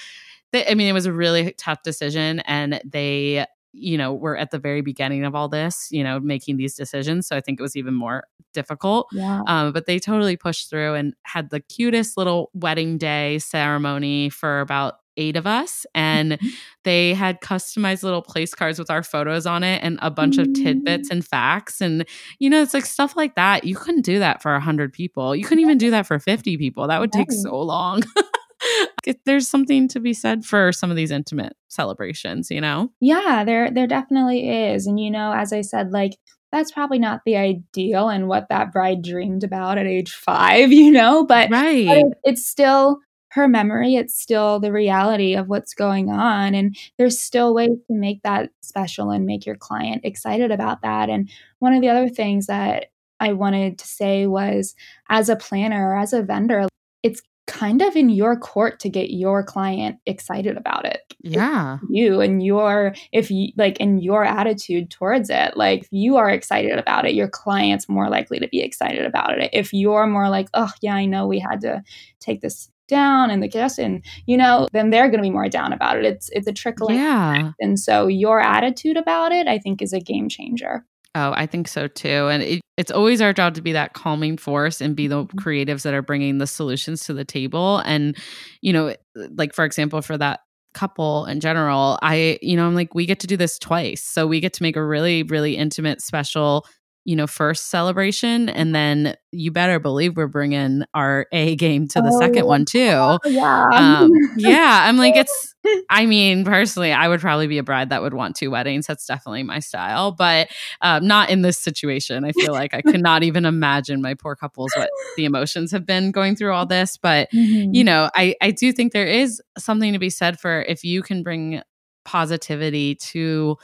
they, 0.52 0.66
I 0.66 0.74
mean, 0.74 0.88
it 0.88 0.92
was 0.92 1.06
a 1.06 1.12
really 1.12 1.52
tough 1.58 1.82
decision, 1.82 2.40
and 2.40 2.80
they, 2.84 3.46
you 3.72 3.98
know, 3.98 4.14
were 4.14 4.36
at 4.36 4.50
the 4.50 4.58
very 4.58 4.80
beginning 4.80 5.24
of 5.24 5.34
all 5.34 5.48
this, 5.48 5.88
you 5.90 6.02
know, 6.02 6.18
making 6.20 6.56
these 6.56 6.74
decisions. 6.74 7.26
So 7.26 7.36
I 7.36 7.40
think 7.40 7.60
it 7.60 7.62
was 7.62 7.76
even 7.76 7.94
more 7.94 8.24
difficult. 8.54 9.08
Yeah. 9.12 9.42
Um, 9.46 9.72
but 9.72 9.86
they 9.86 9.98
totally 9.98 10.36
pushed 10.36 10.70
through 10.70 10.94
and 10.94 11.14
had 11.24 11.50
the 11.50 11.60
cutest 11.60 12.16
little 12.16 12.50
wedding 12.54 12.96
day 12.96 13.38
ceremony 13.38 14.30
for 14.30 14.60
about 14.60 14.94
eight 15.18 15.36
of 15.36 15.46
us 15.46 15.86
and 15.94 16.32
Mm-hmm. 16.32 16.48
they 16.84 17.14
had 17.14 17.40
customized 17.40 18.02
little 18.02 18.20
place 18.20 18.54
cards 18.54 18.78
with 18.78 18.90
our 18.90 19.02
photos 19.02 19.46
on 19.46 19.62
it 19.64 19.82
and 19.82 19.98
a 20.02 20.10
bunch 20.10 20.36
of 20.36 20.46
tidbits 20.52 21.08
and 21.10 21.24
facts 21.26 21.80
and 21.80 22.04
you 22.38 22.50
know 22.50 22.60
it's 22.60 22.74
like 22.74 22.84
stuff 22.84 23.16
like 23.16 23.34
that 23.34 23.64
you 23.64 23.74
couldn't 23.76 24.02
do 24.04 24.18
that 24.18 24.42
for 24.42 24.52
100 24.52 24.92
people 24.92 25.34
you 25.34 25.42
couldn't 25.42 25.62
even 25.62 25.78
do 25.78 25.90
that 25.90 26.06
for 26.06 26.18
50 26.18 26.58
people 26.58 26.86
that 26.88 27.00
would 27.00 27.12
take 27.12 27.32
so 27.32 27.58
long 27.58 28.02
there's 29.24 29.48
something 29.48 29.88
to 29.88 30.00
be 30.00 30.12
said 30.12 30.44
for 30.44 30.72
some 30.72 30.90
of 30.90 30.96
these 30.96 31.10
intimate 31.10 31.56
celebrations 31.68 32.50
you 32.50 32.60
know? 32.60 32.90
Yeah, 33.00 33.44
there 33.44 33.70
there 33.70 33.86
definitely 33.86 34.48
is. 34.48 34.86
And 34.86 34.98
you 34.98 35.10
know, 35.10 35.32
as 35.32 35.52
I 35.52 35.60
said, 35.60 35.92
like 35.92 36.12
that's 36.52 36.72
probably 36.72 36.98
not 36.98 37.22
the 37.26 37.36
ideal 37.36 38.08
and 38.08 38.28
what 38.28 38.48
that 38.48 38.72
bride 38.72 39.02
dreamed 39.02 39.44
about 39.44 39.78
at 39.78 39.86
age 39.86 40.12
5, 40.12 40.72
you 40.72 40.90
know, 40.90 41.24
but, 41.24 41.50
but 41.50 41.56
right. 41.56 41.86
it, 41.88 42.06
it's 42.24 42.46
still 42.46 42.98
her 43.30 43.48
memory, 43.48 43.96
it's 43.96 44.18
still 44.18 44.58
the 44.58 44.72
reality 44.72 45.34
of 45.34 45.48
what's 45.48 45.74
going 45.74 46.10
on. 46.10 46.54
And 46.54 46.74
there's 46.96 47.20
still 47.20 47.52
ways 47.52 47.76
to 47.88 47.94
make 47.94 48.22
that 48.22 48.50
special 48.62 49.10
and 49.10 49.26
make 49.26 49.44
your 49.44 49.56
client 49.56 50.02
excited 50.04 50.50
about 50.50 50.80
that. 50.82 51.10
And 51.10 51.28
one 51.58 51.74
of 51.74 51.82
the 51.82 51.90
other 51.90 52.08
things 52.08 52.46
that 52.46 52.86
I 53.20 53.34
wanted 53.34 53.78
to 53.78 53.86
say 53.86 54.26
was 54.26 54.74
as 55.10 55.28
a 55.28 55.36
planner 55.36 55.90
or 55.90 55.98
as 55.98 56.14
a 56.14 56.22
vendor, 56.22 56.66
it's 57.02 57.20
kind 57.46 57.80
of 57.80 57.94
in 57.94 58.08
your 58.08 58.36
court 58.36 58.80
to 58.80 58.88
get 58.88 59.10
your 59.10 59.42
client 59.42 59.98
excited 60.06 60.56
about 60.56 60.84
it. 60.84 61.00
Yeah. 61.20 61.78
you 61.90 62.20
and 62.20 62.44
your 62.44 62.94
if 63.12 63.30
you 63.30 63.48
like 63.56 63.78
in 63.78 63.98
your 63.98 64.24
attitude 64.24 64.90
towards 64.90 65.28
it 65.28 65.56
like 65.56 65.82
if 65.82 65.88
you 65.90 66.16
are 66.16 66.30
excited 66.30 66.78
about 66.78 67.04
it 67.04 67.14
your 67.14 67.26
client's 67.26 67.88
more 67.88 68.08
likely 68.08 68.38
to 68.38 68.48
be 68.48 68.60
excited 68.60 69.04
about 69.04 69.38
it. 69.38 69.50
If 69.52 69.72
you're 69.72 70.06
more 70.06 70.28
like 70.28 70.48
oh 70.54 70.70
yeah 70.82 70.94
i 70.94 71.04
know 71.04 71.26
we 71.26 71.40
had 71.40 71.60
to 71.62 71.82
take 72.20 72.42
this 72.42 72.70
down 72.88 73.30
and 73.30 73.42
the 73.42 73.48
guest 73.48 73.78
and 73.80 74.04
you 74.26 74.36
know 74.36 74.68
then 74.72 74.90
they're 74.90 75.08
going 75.08 75.18
to 75.18 75.22
be 75.22 75.30
more 75.30 75.48
down 75.48 75.72
about 75.72 75.98
it. 75.98 76.04
It's 76.04 76.28
it's 76.30 76.46
a 76.46 76.52
trickling 76.52 76.96
yeah. 76.96 77.40
Effect. 77.40 77.54
and 77.60 77.78
so 77.78 78.06
your 78.06 78.40
attitude 78.40 78.96
about 78.96 79.32
it 79.32 79.48
i 79.48 79.58
think 79.58 79.82
is 79.82 79.92
a 79.92 80.00
game 80.00 80.28
changer 80.28 80.84
Oh, 81.16 81.32
I 81.34 81.46
think 81.46 81.66
so 81.66 81.88
too. 81.88 82.28
And 82.28 82.42
it, 82.42 82.60
it's 82.76 82.90
always 82.90 83.22
our 83.22 83.32
job 83.32 83.54
to 83.54 83.62
be 83.62 83.72
that 83.72 83.94
calming 83.94 84.36
force 84.36 84.82
and 84.82 84.94
be 84.94 85.06
the 85.06 85.24
mm-hmm. 85.24 85.38
creatives 85.38 85.82
that 85.82 85.94
are 85.94 86.02
bringing 86.02 86.36
the 86.36 86.46
solutions 86.46 87.06
to 87.06 87.14
the 87.14 87.24
table. 87.24 87.78
And, 87.86 88.14
you 88.60 88.70
know, 88.70 88.94
like 89.34 89.54
for 89.54 89.64
example, 89.64 90.02
for 90.02 90.18
that 90.18 90.40
couple 90.74 91.24
in 91.24 91.40
general, 91.40 91.98
I, 92.02 92.38
you 92.42 92.54
know, 92.54 92.66
I'm 92.66 92.74
like, 92.74 92.94
we 92.94 93.06
get 93.06 93.20
to 93.20 93.26
do 93.26 93.38
this 93.38 93.58
twice. 93.58 94.02
So 94.02 94.26
we 94.26 94.40
get 94.40 94.52
to 94.54 94.62
make 94.62 94.76
a 94.76 94.84
really, 94.84 95.22
really 95.22 95.56
intimate, 95.56 96.02
special, 96.02 96.66
you 97.06 97.16
know, 97.16 97.26
first 97.28 97.70
celebration. 97.70 98.48
And 98.48 98.74
then 98.74 99.16
you 99.32 99.52
better 99.52 99.78
believe 99.78 100.16
we're 100.16 100.26
bringing 100.26 100.82
our 100.92 101.26
A 101.32 101.54
game 101.56 101.86
to 101.88 102.02
the 102.02 102.10
Oh, 102.10 102.18
second 102.18 102.46
one 102.46 102.64
too. 102.64 102.80
oh, 102.82 103.18
yeah 103.24 103.70
Um, 103.76 104.10
yeah, 104.36 104.82
I'm 104.84 104.96
like, 104.96 105.14
it's, 105.16 105.54
I 105.90 106.06
mean, 106.06 106.44
personally, 106.44 106.92
I 106.92 107.06
would 107.08 107.20
probably 107.20 107.46
be 107.46 107.58
a 107.58 107.62
bride 107.62 107.90
that 107.90 108.02
would 108.02 108.12
want 108.14 108.34
two 108.34 108.50
weddings. 108.50 108.86
That's 108.88 109.06
definitely 109.06 109.44
my 109.44 109.60
style, 109.60 110.10
but 110.12 110.48
um, 110.80 111.06
not 111.06 111.30
in 111.30 111.42
this 111.42 111.58
situation. 111.58 112.24
I 112.24 112.32
feel 112.32 112.52
like 112.52 112.74
I 112.74 112.82
could 112.82 113.00
not 113.00 113.22
even 113.22 113.44
imagine 113.46 114.02
my 114.02 114.14
poor 114.14 114.34
couples 114.34 114.76
what 114.76 114.90
the 115.14 115.24
emotions 115.26 115.70
have 115.70 115.86
been 115.86 116.10
going 116.10 116.34
through 116.34 116.52
all 116.54 116.66
this. 116.66 116.96
But 116.96 117.28
Mhm. 117.32 117.70
you 117.72 117.84
know, 117.84 118.10
I 118.16 118.34
I 118.42 118.50
do 118.50 118.72
think 118.72 118.92
there 118.92 119.06
is 119.06 119.40
something 119.58 119.92
to 119.92 119.98
be 120.00 120.10
said 120.10 120.40
for 120.40 120.62
if 120.62 120.82
you 120.84 121.02
can 121.02 121.22
bring 121.22 121.62
positivity 122.04 122.94
to 122.94 123.56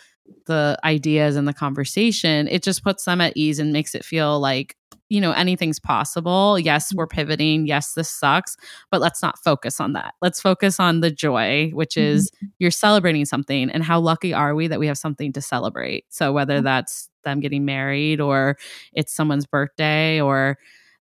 the 0.47 0.79
ideas 0.85 1.37
and 1.37 1.47
the 1.47 1.53
conversation, 1.53 2.49
it 2.49 2.63
just 2.63 2.83
puts 2.83 3.05
them 3.05 3.21
at 3.21 3.37
ease 3.37 3.59
and 3.59 3.73
makes 3.73 3.95
it 3.95 4.05
feel 4.05 4.41
like 4.41 4.77
you 5.09 5.21
know 5.21 5.33
anything's 5.33 5.79
possible. 5.79 6.59
Yes, 6.59 6.95
we're 6.95 7.07
mm-hmm. 7.07 7.17
pivoting. 7.17 7.67
Yes, 7.67 7.93
this 7.93 8.09
sucks, 8.09 8.57
but 8.91 9.01
let's 9.01 9.23
not 9.23 9.39
focus 9.39 9.79
on 9.79 9.93
that. 9.93 10.15
Let's 10.23 10.41
focus 10.41 10.81
on 10.81 11.01
the 11.01 11.11
joy, 11.11 11.71
which 11.75 11.97
mm-hmm. 11.97 12.17
is 12.17 12.31
you're 12.59 12.71
celebrating 12.71 13.27
something 13.27 13.71
and 13.71 13.85
how 13.85 14.01
lucky 14.01 14.33
are 14.33 14.55
we 14.55 14.69
that 14.69 14.81
we 14.81 14.87
have 14.87 14.99
something 14.99 15.33
to 15.35 15.43
celebrate. 15.43 16.07
So 16.09 16.33
whether 16.33 16.57
mm-hmm. 16.57 16.65
that's 16.65 17.11
them 17.25 17.41
getting 17.41 17.65
married 17.65 18.21
or 18.21 18.57
it's 18.95 19.13
someone's 19.15 19.47
birthday 19.47 20.21
or 20.21 20.59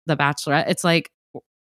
the 0.07 0.17
bachelorette, 0.17 0.69
it's 0.69 0.83
like 0.83 1.13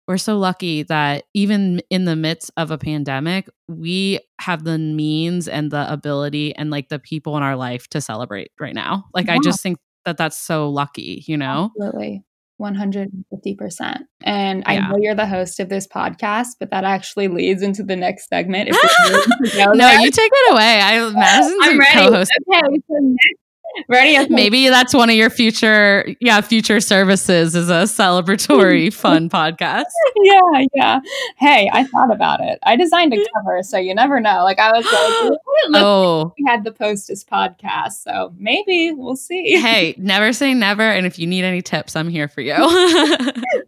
we're 0.09 0.17
so 0.17 0.39
lucky 0.39 0.81
that 0.81 1.25
even 1.35 1.83
in 1.91 2.05
the 2.05 2.15
midst 2.15 2.49
of 2.57 2.71
a 2.71 2.79
pandemic, 2.79 3.47
we 3.67 4.19
have 4.41 4.63
the 4.63 4.79
means 4.79 5.47
and 5.47 5.69
the 5.69 5.93
ability 5.93 6.55
and 6.55 6.71
like 6.71 6.89
the 6.89 6.97
people 6.97 7.37
in 7.37 7.43
our 7.43 7.55
life 7.55 7.87
to 7.89 8.01
celebrate 8.01 8.51
right 8.59 8.73
now. 8.73 9.05
Like 9.13 9.29
I 9.29 9.37
just 9.43 9.61
think 9.61 9.77
that 10.05 10.17
that's 10.17 10.35
so 10.35 10.67
lucky, 10.67 11.23
you 11.27 11.37
know? 11.37 11.69
Absolutely. 11.79 12.23
150%. 12.59 13.97
And 14.23 14.63
I 14.65 14.79
know 14.79 14.97
you're 14.99 15.13
the 15.13 15.27
host 15.27 15.59
of 15.59 15.69
this 15.69 15.87
podcast, 15.87 16.55
but 16.59 16.71
that 16.71 16.85
actually 16.85 17.27
leads 17.27 17.61
into 17.61 17.83
the 17.83 17.95
next 17.95 18.29
segment. 18.29 18.69
If 18.69 18.77
you're 18.99 19.11
willing 19.11 19.29
to 19.45 19.57
go 19.57 19.71
No, 19.73 19.91
you 19.91 20.09
take 20.09 20.31
it 20.33 20.53
away. 20.53 20.81
I 20.81 21.09
Madison's 21.13 21.59
I'm 21.61 21.79
ready. 21.79 21.93
co-host. 21.93 22.31
Okay, 22.51 22.81
so 22.87 22.95
next, 22.99 23.39
ready? 23.87 24.27
Maybe 24.33 24.67
that's 24.69 24.93
one 24.93 25.09
of 25.09 25.15
your 25.15 25.29
future, 25.29 26.15
yeah, 26.19 26.41
future 26.41 26.79
services 26.79 27.55
is 27.55 27.69
a 27.69 27.83
celebratory 27.83 28.93
fun 28.93 29.29
podcast. 29.29 29.85
yeah, 30.23 30.65
yeah. 30.73 30.99
Hey, 31.37 31.69
I 31.71 31.83
thought 31.85 32.11
about 32.11 32.41
it. 32.41 32.59
I 32.63 32.75
designed 32.75 33.13
a 33.13 33.17
cover, 33.35 33.63
so 33.63 33.77
you 33.77 33.93
never 33.95 34.19
know. 34.19 34.43
Like 34.43 34.59
I 34.59 34.71
was 34.71 34.85
like, 34.85 35.39
Oh, 35.81 36.33
we 36.37 36.45
had 36.47 36.63
the 36.63 36.71
Postess 36.71 37.25
podcast, 37.25 37.93
so 38.03 38.33
maybe 38.37 38.91
we'll 38.91 39.15
see. 39.15 39.59
hey, 39.59 39.95
never 39.97 40.33
say 40.33 40.53
never. 40.53 40.83
And 40.83 41.05
if 41.05 41.19
you 41.19 41.27
need 41.27 41.43
any 41.43 41.61
tips, 41.61 41.95
I'm 41.95 42.09
here 42.09 42.27
for 42.27 42.41
you. 42.41 42.55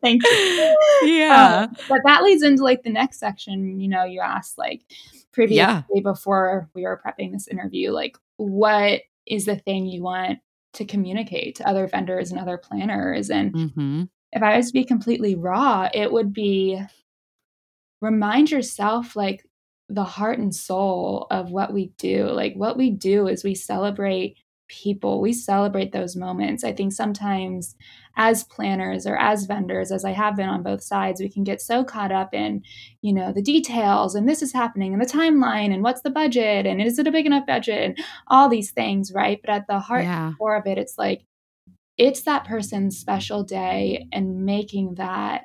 Thank 0.01 0.23
you. 0.23 0.77
yeah. 1.03 1.67
Um, 1.69 1.75
but 1.89 1.99
that 2.05 2.23
leads 2.23 2.43
into 2.43 2.63
like 2.63 2.83
the 2.83 2.89
next 2.89 3.19
section. 3.19 3.79
You 3.79 3.87
know, 3.87 4.03
you 4.03 4.21
asked 4.21 4.57
like 4.57 4.83
previously 5.31 6.01
before 6.01 6.69
we 6.73 6.83
were 6.83 7.01
prepping 7.05 7.31
this 7.33 7.47
interview, 7.47 7.91
like 7.91 8.17
what 8.37 9.01
is 9.31 9.45
the 9.45 9.55
thing 9.55 9.85
you 9.85 10.03
want 10.03 10.39
to 10.73 10.85
communicate 10.85 11.55
to 11.55 11.67
other 11.67 11.87
vendors 11.87 12.31
and 12.31 12.39
other 12.39 12.57
planners? 12.57 13.29
And 13.29 13.51
hmm 13.51 14.03
if 14.33 14.41
I 14.41 14.55
was 14.55 14.67
to 14.67 14.73
be 14.73 14.85
completely 14.85 15.35
raw, 15.35 15.89
it 15.93 16.09
would 16.09 16.31
be 16.31 16.81
remind 17.99 18.49
yourself 18.49 19.15
like 19.15 19.45
the 19.89 20.05
heart 20.05 20.39
and 20.39 20.55
soul 20.55 21.27
of 21.29 21.51
what 21.51 21.73
we 21.73 21.87
do. 21.97 22.27
Like 22.27 22.55
what 22.55 22.77
we 22.77 22.91
do 22.91 23.27
is 23.27 23.43
we 23.43 23.55
celebrate 23.55 24.37
people, 24.71 25.21
we 25.21 25.33
celebrate 25.33 25.91
those 25.91 26.15
moments. 26.15 26.63
I 26.63 26.71
think 26.71 26.93
sometimes 26.93 27.75
as 28.15 28.43
planners 28.45 29.05
or 29.05 29.17
as 29.17 29.45
vendors, 29.45 29.91
as 29.91 30.03
I 30.05 30.11
have 30.11 30.35
been 30.35 30.49
on 30.49 30.63
both 30.63 30.81
sides, 30.81 31.21
we 31.21 31.29
can 31.29 31.43
get 31.43 31.61
so 31.61 31.83
caught 31.83 32.11
up 32.11 32.33
in, 32.33 32.63
you 33.01 33.13
know, 33.13 33.31
the 33.31 33.41
details 33.41 34.15
and 34.15 34.27
this 34.27 34.41
is 34.41 34.53
happening 34.53 34.93
and 34.93 35.01
the 35.01 35.05
timeline 35.05 35.73
and 35.73 35.83
what's 35.83 36.01
the 36.01 36.09
budget 36.09 36.65
and 36.65 36.81
is 36.81 36.97
it 36.97 37.07
a 37.07 37.11
big 37.11 37.25
enough 37.25 37.45
budget 37.45 37.83
and 37.83 37.97
all 38.27 38.49
these 38.49 38.71
things, 38.71 39.11
right? 39.13 39.39
But 39.43 39.53
at 39.53 39.67
the 39.67 39.79
heart 39.79 40.03
Yeah. 40.03 40.33
core 40.37 40.55
of 40.55 40.65
it, 40.65 40.77
it's 40.77 40.97
like 40.97 41.25
it's 41.97 42.23
that 42.23 42.45
person's 42.45 42.97
special 42.97 43.43
day 43.43 44.07
and 44.11 44.45
making 44.45 44.95
that 44.95 45.43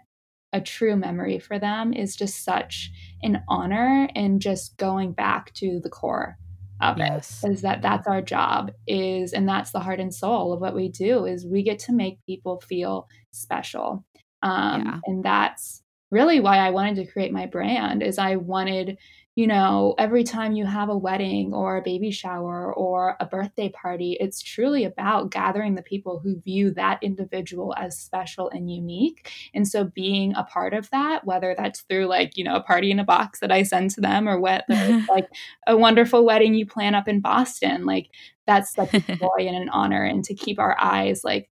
a 0.53 0.61
true 0.61 0.97
memory 0.97 1.39
for 1.39 1.59
them 1.59 1.93
is 1.93 2.17
just 2.17 2.45
such 2.45 2.91
an 3.23 3.43
honor 3.49 4.09
and 4.15 4.41
just 4.41 4.77
going 4.77 5.13
back 5.13 5.53
to 5.55 5.81
the 5.83 5.91
core 5.91 6.39
of 6.81 6.99
Yes. 6.99 7.43
it 7.45 7.53
is 7.53 7.63
that 7.63 7.83
that's 7.83 8.07
our 8.07 8.23
job 8.23 8.71
is 8.87 9.33
and 9.33 9.49
that's 9.49 9.71
the 9.73 9.81
heart 9.81 10.01
and 10.01 10.15
soul 10.15 10.53
of 10.53 10.61
what 10.61 10.75
we 10.75 10.89
do 10.89 11.25
is 11.27 11.47
we 11.47 11.63
get 11.63 11.79
to 11.81 11.93
make 11.93 12.19
people 12.27 12.61
feel 12.61 13.09
special 13.33 14.05
um 14.43 14.83
Yeah. 14.85 15.01
and 15.07 15.25
that's 15.25 15.83
really 16.11 16.39
why 16.41 16.59
I 16.59 16.71
wanted 16.71 16.97
to 16.97 17.07
create 17.07 17.33
my 17.33 17.47
brand 17.47 18.03
is 18.03 18.19
I 18.19 18.37
wanted 18.37 18.99
you 19.37 19.47
know, 19.47 19.95
every 19.99 20.25
time 20.25 20.55
you 20.55 20.65
have 20.65 20.89
a 20.89 20.97
wedding 20.97 21.53
or 21.53 21.77
a 21.77 21.83
baby 21.83 22.11
shower 22.11 22.73
or 22.73 23.19
a 23.21 23.27
birthday 23.27 23.69
party, 23.69 24.17
it's 24.19 24.41
truly 24.41 24.85
about 24.85 25.31
gathering 25.31 25.75
the 25.75 25.83
people 25.83 26.19
who 26.19 26.41
view 26.41 26.71
that 26.71 26.99
individual 27.03 27.75
as 27.77 27.99
special 27.99 28.49
and 28.49 28.73
unique. 28.73 29.31
And 29.53 29.69
so 29.69 29.85
being 29.85 30.35
a 30.35 30.45
part 30.45 30.73
of 30.73 30.89
that, 30.89 31.27
whether 31.27 31.55
that's 31.55 31.83
through 31.83 32.07
like, 32.07 32.39
you 32.39 32.45
know, 32.45 32.57
a 32.57 32.63
party 32.63 32.91
in 32.91 32.99
a 32.99 33.05
box 33.05 33.41
that 33.41 33.53
I 33.53 33.63
send 33.63 33.91
to 33.91 34.01
them 34.01 34.27
or 34.27 34.41
what 34.41 34.65
like 35.11 35.29
a 35.67 35.77
wonderful 35.77 36.25
wedding 36.25 36.55
you 36.55 36.65
plan 36.65 36.95
up 36.95 37.07
in 37.07 37.21
Boston, 37.21 37.85
like 37.85 38.09
that's 38.47 38.73
such 38.73 38.95
a 38.95 39.01
joy 39.17 39.37
and 39.41 39.57
an 39.57 39.69
honor 39.69 40.03
and 40.03 40.25
to 40.25 40.35
keep 40.35 40.59
our 40.59 40.79
eyes 40.81 41.25
like 41.25 41.51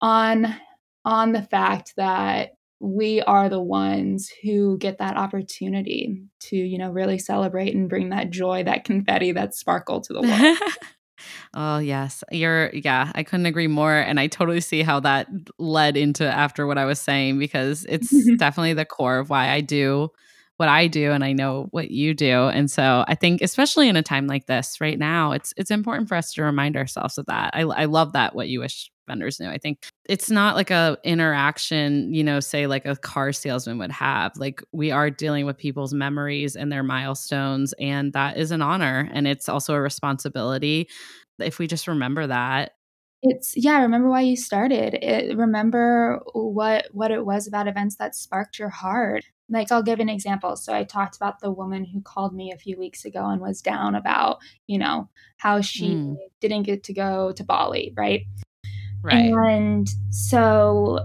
on 0.00 0.52
on 1.04 1.30
the 1.30 1.42
fact 1.42 1.94
that 1.96 2.56
we 2.80 3.20
are 3.22 3.50
the 3.50 3.60
ones 3.60 4.32
who 4.42 4.78
get 4.78 4.98
that 4.98 5.16
opportunity 5.16 6.22
to 6.40 6.56
you 6.56 6.78
know 6.78 6.90
really 6.90 7.18
celebrate 7.18 7.74
and 7.74 7.88
bring 7.88 8.08
that 8.08 8.30
joy 8.30 8.62
that 8.64 8.84
confetti 8.84 9.32
that 9.32 9.54
sparkle 9.54 10.00
to 10.00 10.14
the 10.14 10.22
world 10.22 10.58
oh 11.54 11.78
yes 11.78 12.24
you're 12.32 12.70
yeah 12.72 13.12
i 13.14 13.22
couldn't 13.22 13.44
agree 13.44 13.66
more 13.66 13.94
and 13.94 14.18
i 14.18 14.26
totally 14.26 14.62
see 14.62 14.82
how 14.82 14.98
that 14.98 15.28
led 15.58 15.96
into 15.96 16.24
after 16.26 16.66
what 16.66 16.78
i 16.78 16.86
was 16.86 16.98
saying 16.98 17.38
because 17.38 17.84
it's 17.88 18.10
definitely 18.38 18.72
the 18.72 18.86
core 18.86 19.18
of 19.18 19.28
why 19.28 19.50
i 19.50 19.60
do 19.60 20.10
what 20.60 20.68
I 20.68 20.88
do 20.88 21.10
and 21.12 21.24
I 21.24 21.32
know 21.32 21.68
what 21.70 21.90
you 21.90 22.12
do. 22.12 22.48
And 22.48 22.70
so 22.70 23.02
I 23.08 23.14
think 23.14 23.40
especially 23.40 23.88
in 23.88 23.96
a 23.96 24.02
time 24.02 24.26
like 24.26 24.44
this 24.44 24.78
right 24.78 24.98
now, 24.98 25.32
it's 25.32 25.54
it's 25.56 25.70
important 25.70 26.06
for 26.06 26.16
us 26.16 26.34
to 26.34 26.42
remind 26.42 26.76
ourselves 26.76 27.16
of 27.16 27.24
that. 27.28 27.52
I, 27.54 27.62
I 27.62 27.86
love 27.86 28.12
that 28.12 28.34
what 28.34 28.50
you 28.50 28.60
wish 28.60 28.90
vendors 29.10 29.40
knew. 29.40 29.48
I 29.48 29.58
think 29.58 29.86
it's 30.08 30.30
not 30.30 30.54
like 30.54 30.70
a 30.70 30.96
interaction, 31.02 32.14
you 32.14 32.22
know, 32.22 32.38
say 32.38 32.66
like 32.66 32.86
a 32.86 32.94
car 32.94 33.32
salesman 33.32 33.78
would 33.78 33.90
have. 33.90 34.32
Like 34.36 34.62
we 34.72 34.92
are 34.92 35.10
dealing 35.10 35.46
with 35.46 35.58
people's 35.58 35.92
memories 35.92 36.54
and 36.54 36.70
their 36.70 36.84
milestones 36.84 37.74
and 37.80 38.12
that 38.12 38.36
is 38.36 38.52
an 38.52 38.62
honor 38.62 39.08
and 39.12 39.26
it's 39.26 39.48
also 39.48 39.74
a 39.74 39.80
responsibility 39.80 40.88
if 41.38 41.58
we 41.58 41.66
just 41.66 41.88
remember 41.88 42.26
that 42.26 42.72
it's 43.22 43.54
yeah 43.56 43.80
remember 43.80 44.08
why 44.08 44.20
you 44.20 44.36
started 44.36 44.94
it, 44.94 45.36
remember 45.36 46.20
what 46.32 46.86
what 46.92 47.10
it 47.10 47.24
was 47.24 47.46
about 47.46 47.66
events 47.66 47.96
that 47.96 48.14
sparked 48.14 48.58
your 48.58 48.68
heart 48.68 49.24
like 49.50 49.72
I'll 49.72 49.82
give 49.82 50.00
an 50.00 50.08
example. 50.08 50.56
So 50.56 50.72
I 50.72 50.84
talked 50.84 51.16
about 51.16 51.40
the 51.40 51.50
woman 51.50 51.84
who 51.84 52.00
called 52.00 52.34
me 52.34 52.52
a 52.52 52.58
few 52.58 52.78
weeks 52.78 53.04
ago 53.04 53.26
and 53.26 53.40
was 53.40 53.60
down 53.60 53.94
about, 53.96 54.38
you 54.66 54.78
know, 54.78 55.08
how 55.38 55.60
she 55.60 55.90
mm. 55.90 56.16
didn't 56.40 56.62
get 56.62 56.84
to 56.84 56.94
go 56.94 57.32
to 57.32 57.44
Bali, 57.44 57.92
right? 57.96 58.22
Right. 59.02 59.32
And 59.32 59.88
so 60.10 61.00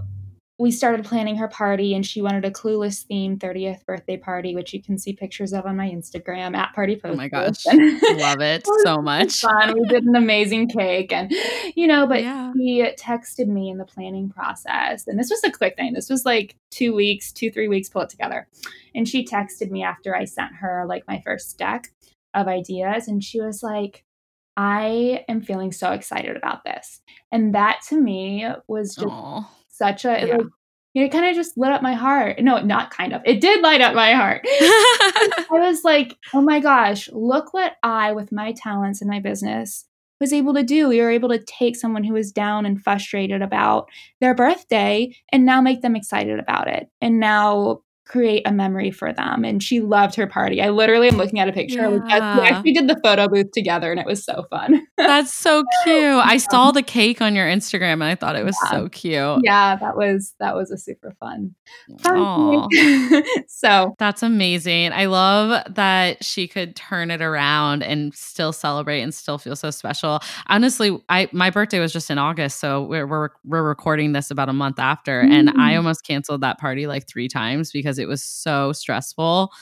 we 0.58 0.70
started 0.70 1.04
planning 1.04 1.36
her 1.36 1.48
party 1.48 1.94
and 1.94 2.06
she 2.06 2.22
wanted 2.22 2.44
a 2.44 2.50
clueless 2.50 3.02
theme 3.02 3.38
30th 3.38 3.84
birthday 3.84 4.16
party 4.16 4.54
which 4.54 4.72
you 4.72 4.82
can 4.82 4.98
see 4.98 5.12
pictures 5.12 5.52
of 5.52 5.66
on 5.66 5.76
my 5.76 5.88
instagram 5.88 6.56
at 6.56 6.72
party 6.74 6.96
post 6.96 7.12
oh 7.12 7.16
my 7.16 7.28
gosh 7.28 7.64
love 7.66 8.40
it 8.40 8.66
so 8.84 9.02
much 9.02 9.40
fun. 9.40 9.74
we 9.74 9.84
did 9.86 10.04
an 10.04 10.16
amazing 10.16 10.68
cake 10.68 11.12
and 11.12 11.32
you 11.74 11.86
know 11.86 12.06
but 12.06 12.22
yeah. 12.22 12.52
he 12.56 12.82
texted 12.98 13.46
me 13.48 13.68
in 13.70 13.78
the 13.78 13.84
planning 13.84 14.28
process 14.28 15.06
and 15.06 15.18
this 15.18 15.30
was 15.30 15.42
a 15.44 15.50
quick 15.50 15.76
thing 15.76 15.92
this 15.92 16.08
was 16.08 16.24
like 16.24 16.56
two 16.70 16.94
weeks 16.94 17.32
two 17.32 17.50
three 17.50 17.68
weeks 17.68 17.88
pull 17.88 18.02
it 18.02 18.08
together 18.08 18.48
and 18.94 19.08
she 19.08 19.24
texted 19.24 19.70
me 19.70 19.82
after 19.82 20.16
i 20.16 20.24
sent 20.24 20.54
her 20.54 20.84
like 20.88 21.04
my 21.06 21.20
first 21.24 21.58
deck 21.58 21.92
of 22.34 22.48
ideas 22.48 23.08
and 23.08 23.22
she 23.22 23.40
was 23.40 23.62
like 23.62 24.04
I 24.56 25.24
am 25.28 25.42
feeling 25.42 25.72
so 25.72 25.92
excited 25.92 26.36
about 26.36 26.64
this. 26.64 27.00
And 27.30 27.54
that 27.54 27.80
to 27.88 28.00
me 28.00 28.46
was 28.68 28.94
just 28.94 29.06
Aww 29.06 29.46
such 29.76 30.04
a 30.04 30.26
yeah. 30.26 30.36
like 30.36 30.46
it 30.94 31.12
kind 31.12 31.26
of 31.26 31.34
just 31.34 31.58
lit 31.58 31.72
up 31.72 31.82
my 31.82 31.92
heart. 31.92 32.40
No, 32.40 32.58
not 32.60 32.90
kind 32.90 33.12
of. 33.12 33.20
It 33.26 33.42
did 33.42 33.60
light 33.60 33.82
up 33.82 33.94
my 33.94 34.14
heart. 34.14 34.40
I 34.48 35.44
was 35.50 35.84
like, 35.84 36.16
oh 36.32 36.40
my 36.40 36.58
gosh, 36.58 37.10
look 37.12 37.52
what 37.52 37.74
I, 37.82 38.12
with 38.12 38.32
my 38.32 38.52
talents 38.52 39.02
and 39.02 39.10
my 39.10 39.20
business, 39.20 39.84
was 40.22 40.32
able 40.32 40.54
to 40.54 40.62
do. 40.62 40.88
We 40.88 41.02
were 41.02 41.10
able 41.10 41.28
to 41.28 41.44
take 41.44 41.76
someone 41.76 42.02
who 42.02 42.14
was 42.14 42.32
down 42.32 42.64
and 42.64 42.82
frustrated 42.82 43.42
about 43.42 43.90
their 44.22 44.34
birthday 44.34 45.14
and 45.30 45.44
now 45.44 45.60
make 45.60 45.82
them 45.82 45.96
excited 45.96 46.38
about 46.38 46.66
it. 46.66 46.88
And 47.02 47.20
now 47.20 47.82
create 48.06 48.42
a 48.46 48.52
memory 48.52 48.90
for 48.92 49.12
them. 49.12 49.44
And 49.44 49.60
she 49.62 49.80
loved 49.80 50.14
her 50.14 50.26
party. 50.26 50.62
I 50.62 50.70
literally 50.70 51.08
am 51.08 51.16
looking 51.16 51.40
at 51.40 51.48
a 51.48 51.52
picture. 51.52 51.90
Yeah. 52.06 52.38
We 52.38 52.46
actually 52.46 52.72
did 52.72 52.88
the 52.88 52.98
photo 53.02 53.28
booth 53.28 53.50
together 53.52 53.90
and 53.90 53.98
it 53.98 54.06
was 54.06 54.24
so 54.24 54.46
fun. 54.48 54.86
That's 54.96 55.34
so 55.34 55.64
cute. 55.82 55.96
I 55.98 56.38
saw 56.38 56.70
the 56.70 56.82
cake 56.82 57.20
on 57.20 57.34
your 57.34 57.46
Instagram 57.46 57.94
and 57.94 58.04
I 58.04 58.14
thought 58.14 58.36
it 58.36 58.44
was 58.44 58.56
yeah. 58.64 58.70
so 58.70 58.88
cute. 58.88 59.40
Yeah, 59.42 59.76
that 59.76 59.96
was 59.96 60.34
that 60.38 60.54
was 60.54 60.70
a 60.70 60.78
super 60.78 61.14
fun. 61.18 61.54
fun 62.00 62.68
so 63.48 63.94
that's 63.98 64.22
amazing. 64.22 64.92
I 64.92 65.06
love 65.06 65.74
that 65.74 66.24
she 66.24 66.46
could 66.46 66.76
turn 66.76 67.10
it 67.10 67.20
around 67.20 67.82
and 67.82 68.14
still 68.14 68.52
celebrate 68.52 69.02
and 69.02 69.12
still 69.12 69.38
feel 69.38 69.56
so 69.56 69.70
special. 69.70 70.20
Honestly, 70.46 70.96
I 71.08 71.28
my 71.32 71.50
birthday 71.50 71.80
was 71.80 71.92
just 71.92 72.10
in 72.10 72.18
August, 72.18 72.60
so 72.60 72.84
we're 72.84 73.06
we're, 73.06 73.30
we're 73.44 73.62
recording 73.62 74.12
this 74.12 74.30
about 74.30 74.48
a 74.48 74.52
month 74.52 74.78
after, 74.78 75.22
mm. 75.22 75.30
and 75.30 75.50
I 75.50 75.72
mm. 75.72 75.78
almost 75.78 76.04
canceled 76.04 76.42
that 76.42 76.58
party 76.58 76.86
like 76.86 77.08
three 77.08 77.28
times 77.28 77.72
because 77.72 77.95
because 77.96 78.02
it 78.02 78.08
was 78.08 78.22
so 78.22 78.72
stressful 78.72 79.52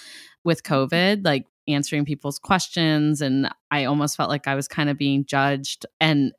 with 0.44 0.62
COVID, 0.62 1.24
like 1.24 1.46
answering 1.66 2.04
people's 2.04 2.38
questions. 2.38 3.20
And 3.20 3.48
I 3.70 3.84
almost 3.84 4.16
felt 4.16 4.28
like 4.28 4.46
I 4.46 4.54
was 4.54 4.68
kind 4.68 4.90
of 4.90 4.98
being 4.98 5.24
judged. 5.24 5.86
And 6.00 6.32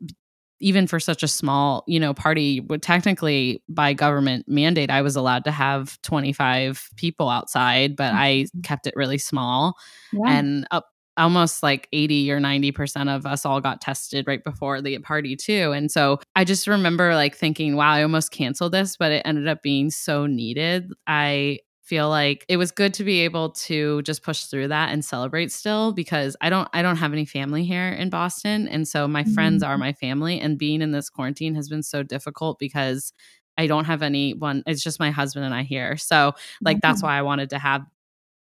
even 0.60 0.88
for 0.88 1.00
such 1.00 1.24
a 1.24 1.28
small, 1.28 1.84
you 1.88 2.00
know, 2.00 2.14
party, 2.14 2.62
would 2.62 2.82
technically 2.82 3.62
by 3.68 3.94
government 3.94 4.46
mandate, 4.48 4.90
I 4.90 5.02
was 5.02 5.16
allowed 5.16 5.44
to 5.46 5.52
have 5.52 6.00
25 6.04 6.90
people 6.96 7.30
outside, 7.30 7.96
but 7.96 8.14
I 8.14 8.46
mm-hmm. 8.46 8.62
kept 8.62 8.88
it 8.88 8.94
really 8.96 9.18
small. 9.18 9.76
Yeah. 10.14 10.32
And 10.32 10.68
up 10.72 10.86
almost 11.18 11.64
like 11.64 11.88
80 11.94 12.32
or 12.32 12.40
90% 12.40 13.16
of 13.16 13.26
us 13.26 13.46
all 13.46 13.62
got 13.62 13.82
tested 13.82 14.28
right 14.28 14.44
before 14.44 14.82
the 14.82 14.98
party 15.00 15.36
too. 15.36 15.72
And 15.72 15.90
so 15.90 16.20
I 16.36 16.44
just 16.44 16.68
remember 16.68 17.16
like 17.16 17.36
thinking, 17.36 17.76
wow, 17.76 17.92
I 17.92 18.04
almost 18.04 18.32
canceled 18.32 18.74
this, 18.74 18.98
but 18.98 19.12
it 19.12 19.22
ended 19.26 19.48
up 19.48 19.62
being 19.62 19.90
so 19.90 20.26
needed. 20.26 20.92
I 21.08 21.60
feel 21.86 22.10
like 22.10 22.46
it 22.50 22.58
was 22.58 22.72
good 22.72 22.94
to 22.96 23.04
be 23.04 23.22
able 23.22 23.52
to 23.52 24.02
just 24.02 24.24
push 24.24 24.46
through 24.46 24.68
that 24.68 24.92
and 24.92 25.06
celebrate 25.06 25.52
still 25.52 25.94
because 25.94 26.36
I 26.42 26.50
don't 26.50 26.68
I 26.74 26.82
don't 26.82 26.98
have 26.98 27.14
any 27.14 27.26
family 27.26 27.64
here 27.64 27.90
in 27.90 28.10
Boston 28.10 28.68
and 28.68 28.88
so 28.88 29.08
my 29.08 29.24
mm-hmm. 29.24 29.34
friends 29.34 29.64
are 29.64 29.74
mm-hmm. 29.74 29.82
my 29.82 29.94
family 29.94 30.40
and 30.40 30.58
being 30.58 30.82
in 30.82 30.92
this 30.92 31.10
quarantine 31.10 31.54
has 31.56 31.70
been 31.70 31.84
so 31.84 32.02
difficult 32.02 32.58
because 32.58 33.14
I 33.58 33.68
don't 33.68 33.86
have 33.86 34.02
anyone 34.02 34.64
it's 34.66 34.84
just 34.84 35.00
my 35.00 35.12
husband 35.12 35.46
and 35.46 35.54
I 35.54 35.64
here. 35.64 35.96
So 35.96 36.34
like 36.62 36.78
mm-hmm. 36.78 36.80
that's 36.82 37.04
why 37.04 37.18
I 37.18 37.22
wanted 37.22 37.52
to 37.52 37.60
have 37.60 37.86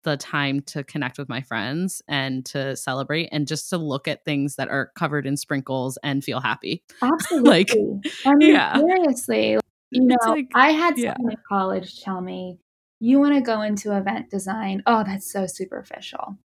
the 0.04 0.16
time 0.16 0.60
to 0.60 0.84
connect 0.84 1.18
with 1.18 1.28
my 1.28 1.40
friends 1.40 2.02
and 2.08 2.44
to 2.46 2.76
celebrate 2.76 3.28
and 3.32 3.46
just 3.46 3.70
to 3.70 3.76
look 3.76 4.08
at 4.08 4.24
things 4.24 4.56
that 4.56 4.68
are 4.68 4.90
covered 4.96 5.26
in 5.26 5.36
sprinkles 5.36 5.98
and 6.02 6.24
feel 6.24 6.40
happy. 6.40 6.82
Absolutely. 7.02 7.50
like 7.50 7.70
I 8.24 8.34
mean, 8.34 8.54
yeah. 8.54 8.76
seriously. 8.78 9.58
You 9.90 10.06
know, 10.06 10.16
like, 10.26 10.48
I 10.54 10.70
had 10.70 10.96
someone 10.96 11.16
yeah. 11.20 11.32
in 11.32 11.36
college 11.46 12.00
tell 12.02 12.22
me 12.22 12.58
you 13.02 13.18
want 13.18 13.34
to 13.34 13.40
go 13.40 13.62
into 13.62 13.96
event 13.96 14.30
design. 14.30 14.80
Oh, 14.86 15.02
that's 15.02 15.30
so 15.30 15.44
superficial. 15.48 16.38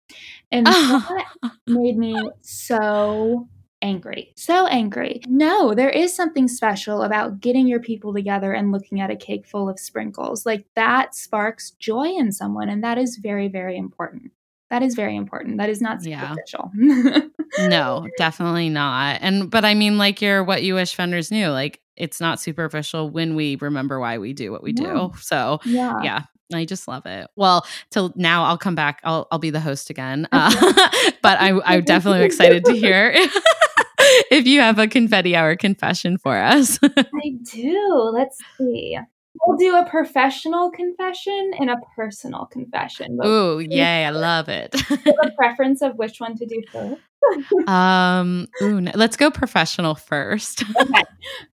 And 0.50 0.64
that 0.66 1.26
made 1.66 1.98
me 1.98 2.18
so 2.40 3.46
angry. 3.82 4.32
So 4.36 4.66
angry. 4.66 5.20
No, 5.28 5.74
there 5.74 5.90
is 5.90 6.16
something 6.16 6.48
special 6.48 7.02
about 7.02 7.40
getting 7.40 7.66
your 7.66 7.80
people 7.80 8.14
together 8.14 8.54
and 8.54 8.72
looking 8.72 9.02
at 9.02 9.11
a 9.11 9.16
cake 9.16 9.46
full 9.46 9.68
of 9.68 9.78
sprinkles. 9.78 10.46
Like 10.46 10.64
that 10.76 11.14
sparks 11.14 11.72
joy 11.72 12.07
in 12.07 12.32
someone. 12.32 12.70
And 12.70 12.82
that 12.82 12.96
is 12.96 13.18
very, 13.18 13.48
very 13.48 13.76
important. 13.76 14.32
That 14.70 14.82
is 14.82 14.94
very 14.94 15.14
important. 15.14 15.59
That 15.59 15.68
is 15.68 15.82
not 15.82 16.02
superficial. 16.02 16.72
Yeah. 16.74 17.20
no, 17.68 18.07
definitely 18.16 18.70
not. 18.70 19.18
And, 19.20 19.50
but 19.50 19.66
I 19.66 19.74
mean, 19.74 19.98
like 19.98 20.22
you're 20.22 20.42
what 20.42 20.62
you 20.62 20.72
wish 20.72 20.96
vendors 20.96 21.30
knew, 21.30 21.48
like 21.48 21.82
it's 21.96 22.18
not 22.18 22.40
superficial 22.40 23.11
when 23.11 23.36
we 23.36 23.57
remember 23.57 24.00
why 24.00 24.16
we 24.16 24.32
do 24.32 24.50
what 24.50 24.62
we 24.62 24.72
do. 24.72 25.12
So, 25.20 25.61
yeah. 25.64 26.02
yeah, 26.02 26.22
I 26.53 26.64
just 26.64 26.86
love 26.86 27.07
it. 27.07 27.28
Well, 27.36 27.66
till 27.90 28.12
now 28.16 28.44
I'll 28.44 28.59
come 28.59 28.74
back. 28.74 29.01
I'll 29.05 29.26
I'll 29.30 29.38
be 29.38 29.51
the 29.51 29.61
host 29.61 29.90
again. 29.90 30.28
Uh, 30.36 30.51
but 31.22 31.40
I 31.40 31.59
I 31.64 31.80
definitely 31.80 32.24
excited 32.24 32.64
to 32.66 32.72
hear 32.74 33.12
if 34.30 34.47
you 34.47 34.61
have 34.61 34.78
a 34.78 34.86
confetti 34.86 35.34
hour 35.34 35.57
confession 35.57 36.18
for 36.18 36.36
us. 36.36 36.78
I 36.82 37.38
do. 37.42 38.11
Let's 38.12 38.38
see. 38.59 38.99
We'll 39.45 39.57
do 39.57 39.76
a 39.76 39.84
professional 39.84 40.70
confession 40.70 41.53
and 41.59 41.70
a 41.70 41.76
personal 41.95 42.47
confession. 42.47 43.18
Ooh, 43.24 43.59
yay, 43.59 44.05
I 44.05 44.11
love 44.11 44.49
it. 44.49 44.74
a 44.91 45.30
preference 45.37 45.82
of 45.82 45.97
which 45.97 46.20
one 46.20 46.37
to 46.37 46.47
do 46.47 46.62
first? 46.72 47.01
um, 47.66 48.47
ooh, 48.62 48.80
let's 48.95 49.16
go 49.16 49.30
professional 49.30 49.95
first. 49.95 50.62
okay, 50.80 51.03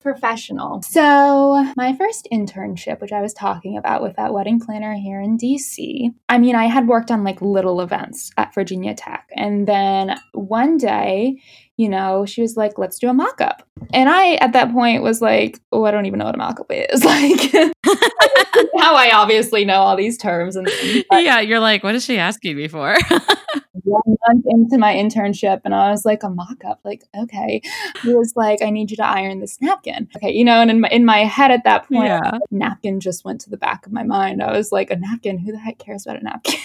professional. 0.01 0.83
So, 0.83 1.72
my 1.76 1.97
first 1.97 2.28
internship, 2.33 3.01
which 3.01 3.12
I 3.12 3.20
was 3.20 3.33
talking 3.33 3.76
about 3.76 4.03
with 4.03 4.16
that 4.16 4.33
wedding 4.33 4.61
planner 4.61 4.95
here 4.95 5.20
in 5.20 5.39
DC, 5.39 6.12
I 6.28 6.39
mean, 6.39 6.55
I 6.55 6.66
had 6.66 6.89
worked 6.89 7.11
on 7.11 7.24
like 7.24 7.41
little 7.41 7.81
events 7.81 8.33
at 8.37 8.55
Virginia 8.55 8.95
Tech. 8.95 9.28
And 9.37 9.66
then 9.66 10.18
one 10.33 10.76
day, 10.76 11.41
you 11.81 11.89
know, 11.89 12.26
she 12.26 12.43
was 12.43 12.59
like, 12.59 12.76
let's 12.76 12.99
do 12.99 13.09
a 13.09 13.14
mock 13.14 13.41
up. 13.41 13.66
And 13.95 14.11
I, 14.11 14.35
at 14.35 14.53
that 14.53 14.70
point, 14.70 15.03
was 15.03 15.22
like, 15.22 15.59
oh, 15.72 15.85
I 15.85 15.91
don't 15.91 16.05
even 16.05 16.18
know 16.18 16.26
what 16.26 16.35
a 16.35 16.39
mock 16.39 16.61
up 16.61 16.66
is. 16.70 17.03
Like, 17.11 17.41
how 18.78 18.95
I 18.95 19.11
obviously 19.14 19.64
know 19.64 19.81
all 19.81 19.97
these 19.97 20.18
terms. 20.18 20.57
And 20.57 20.68
yeah, 21.11 21.41
you're 21.41 21.59
like, 21.59 21.83
what 21.83 21.95
is 21.95 22.05
she 22.05 22.18
asking 22.18 22.59
me 22.59 22.68
for? 22.68 22.95
one 23.85 24.16
month 24.28 24.45
into 24.49 24.78
my 24.78 24.95
internship 24.95 25.61
and 25.64 25.74
I 25.74 25.91
was 25.91 26.05
like, 26.05 26.22
a 26.22 26.31
mock 26.31 26.64
up, 26.64 26.81
like, 26.85 27.05
okay. 27.18 27.62
He 28.03 28.14
was 28.14 28.35
like, 28.37 28.62
I 28.62 28.70
need 28.70 28.91
you 28.91 28.97
to 28.99 29.07
iron 29.07 29.41
this 29.41 29.61
napkin. 29.61 30.09
Okay, 30.16 30.33
you 30.33 30.45
know, 30.45 30.61
and 30.61 30.70
in 30.70 30.81
my, 30.81 30.89
in 30.89 31.05
my 31.05 31.24
head 31.24 31.51
at 31.51 31.64
that 31.64 31.89
point, 31.89 32.07
yeah. 32.07 32.39
napkin 32.51 33.01
just 33.01 33.24
went 33.24 33.41
to 33.43 33.51
the 33.51 33.57
back 33.57 33.87
of 33.87 33.93
my 33.93 34.03
mind. 34.03 34.43
I 34.43 34.53
was 34.53 34.72
like, 34.72 34.91
a 34.91 34.97
napkin, 34.97 35.39
who 35.39 35.53
the 35.53 35.59
heck 35.59 35.78
cares 35.78 36.07
about 36.07 36.20
a 36.20 36.24
napkin? 36.24 36.59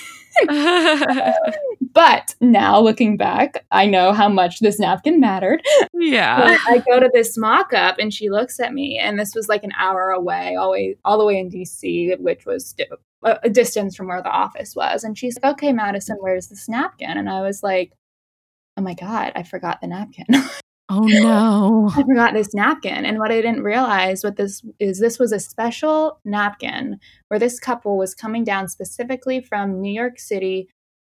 but 1.94 2.36
now 2.42 2.80
looking 2.80 3.18
back, 3.18 3.66
I 3.72 3.86
know 3.86 4.12
how 4.12 4.28
much 4.28 4.60
this 4.60 4.80
napkin 4.80 5.20
mattered. 5.20 5.62
Yeah. 5.94 6.58
I 6.68 6.80
go 6.80 7.00
to 7.00 7.10
this 7.14 7.38
mock 7.38 7.74
up 7.74 7.98
and 8.00 8.14
she 8.14 8.30
looks 8.30 8.60
at 8.60 8.74
me, 8.74 8.98
and 8.98 9.18
this 9.18 9.34
was 9.34 9.48
like 9.48 9.64
an 9.64 9.72
hour 9.80 10.10
away, 10.10 10.56
all, 10.56 10.72
way, 10.72 10.98
all 11.06 11.18
the 11.18 11.26
way 11.26 11.40
in 11.40 11.50
DC, 11.50 12.20
which 12.20 12.46
was 12.46 12.76
a 13.26 13.50
distance 13.50 13.96
from 13.96 14.08
where 14.08 14.22
the 14.22 14.30
office 14.30 14.76
was. 14.76 15.04
And 15.04 15.18
she's 15.18 15.38
like, 15.42 15.54
okay, 15.54 15.74
Madison, 15.74 16.18
where's 16.20 16.48
this 16.48 16.70
napkin? 16.70 17.18
And 17.18 17.30
I 17.30 17.42
was 17.42 17.64
like, 17.64 17.92
oh 18.78 18.82
my 18.82 18.94
God, 18.94 19.32
I 19.36 19.44
forgot 19.44 19.82
the 19.82 19.88
napkin. 19.88 20.26
Oh 20.88 21.00
no. 21.00 21.90
I 21.96 22.04
forgot 22.04 22.36
this 22.36 22.54
napkin. 22.54 23.06
And 23.06 23.18
what 23.18 23.32
I 23.32 23.42
didn't 23.42 23.64
realize 23.64 24.24
what 24.24 24.36
this 24.36 24.62
is 24.80 25.00
this 25.00 25.18
was 25.18 25.32
a 25.32 25.40
special 25.40 26.20
napkin 26.26 27.00
where 27.28 27.40
this 27.40 27.60
couple 27.60 27.98
was 27.98 28.14
coming 28.14 28.44
down 28.44 28.68
specifically 28.68 29.42
from 29.42 29.82
New 29.82 29.92
York 29.92 30.20
City 30.20 30.70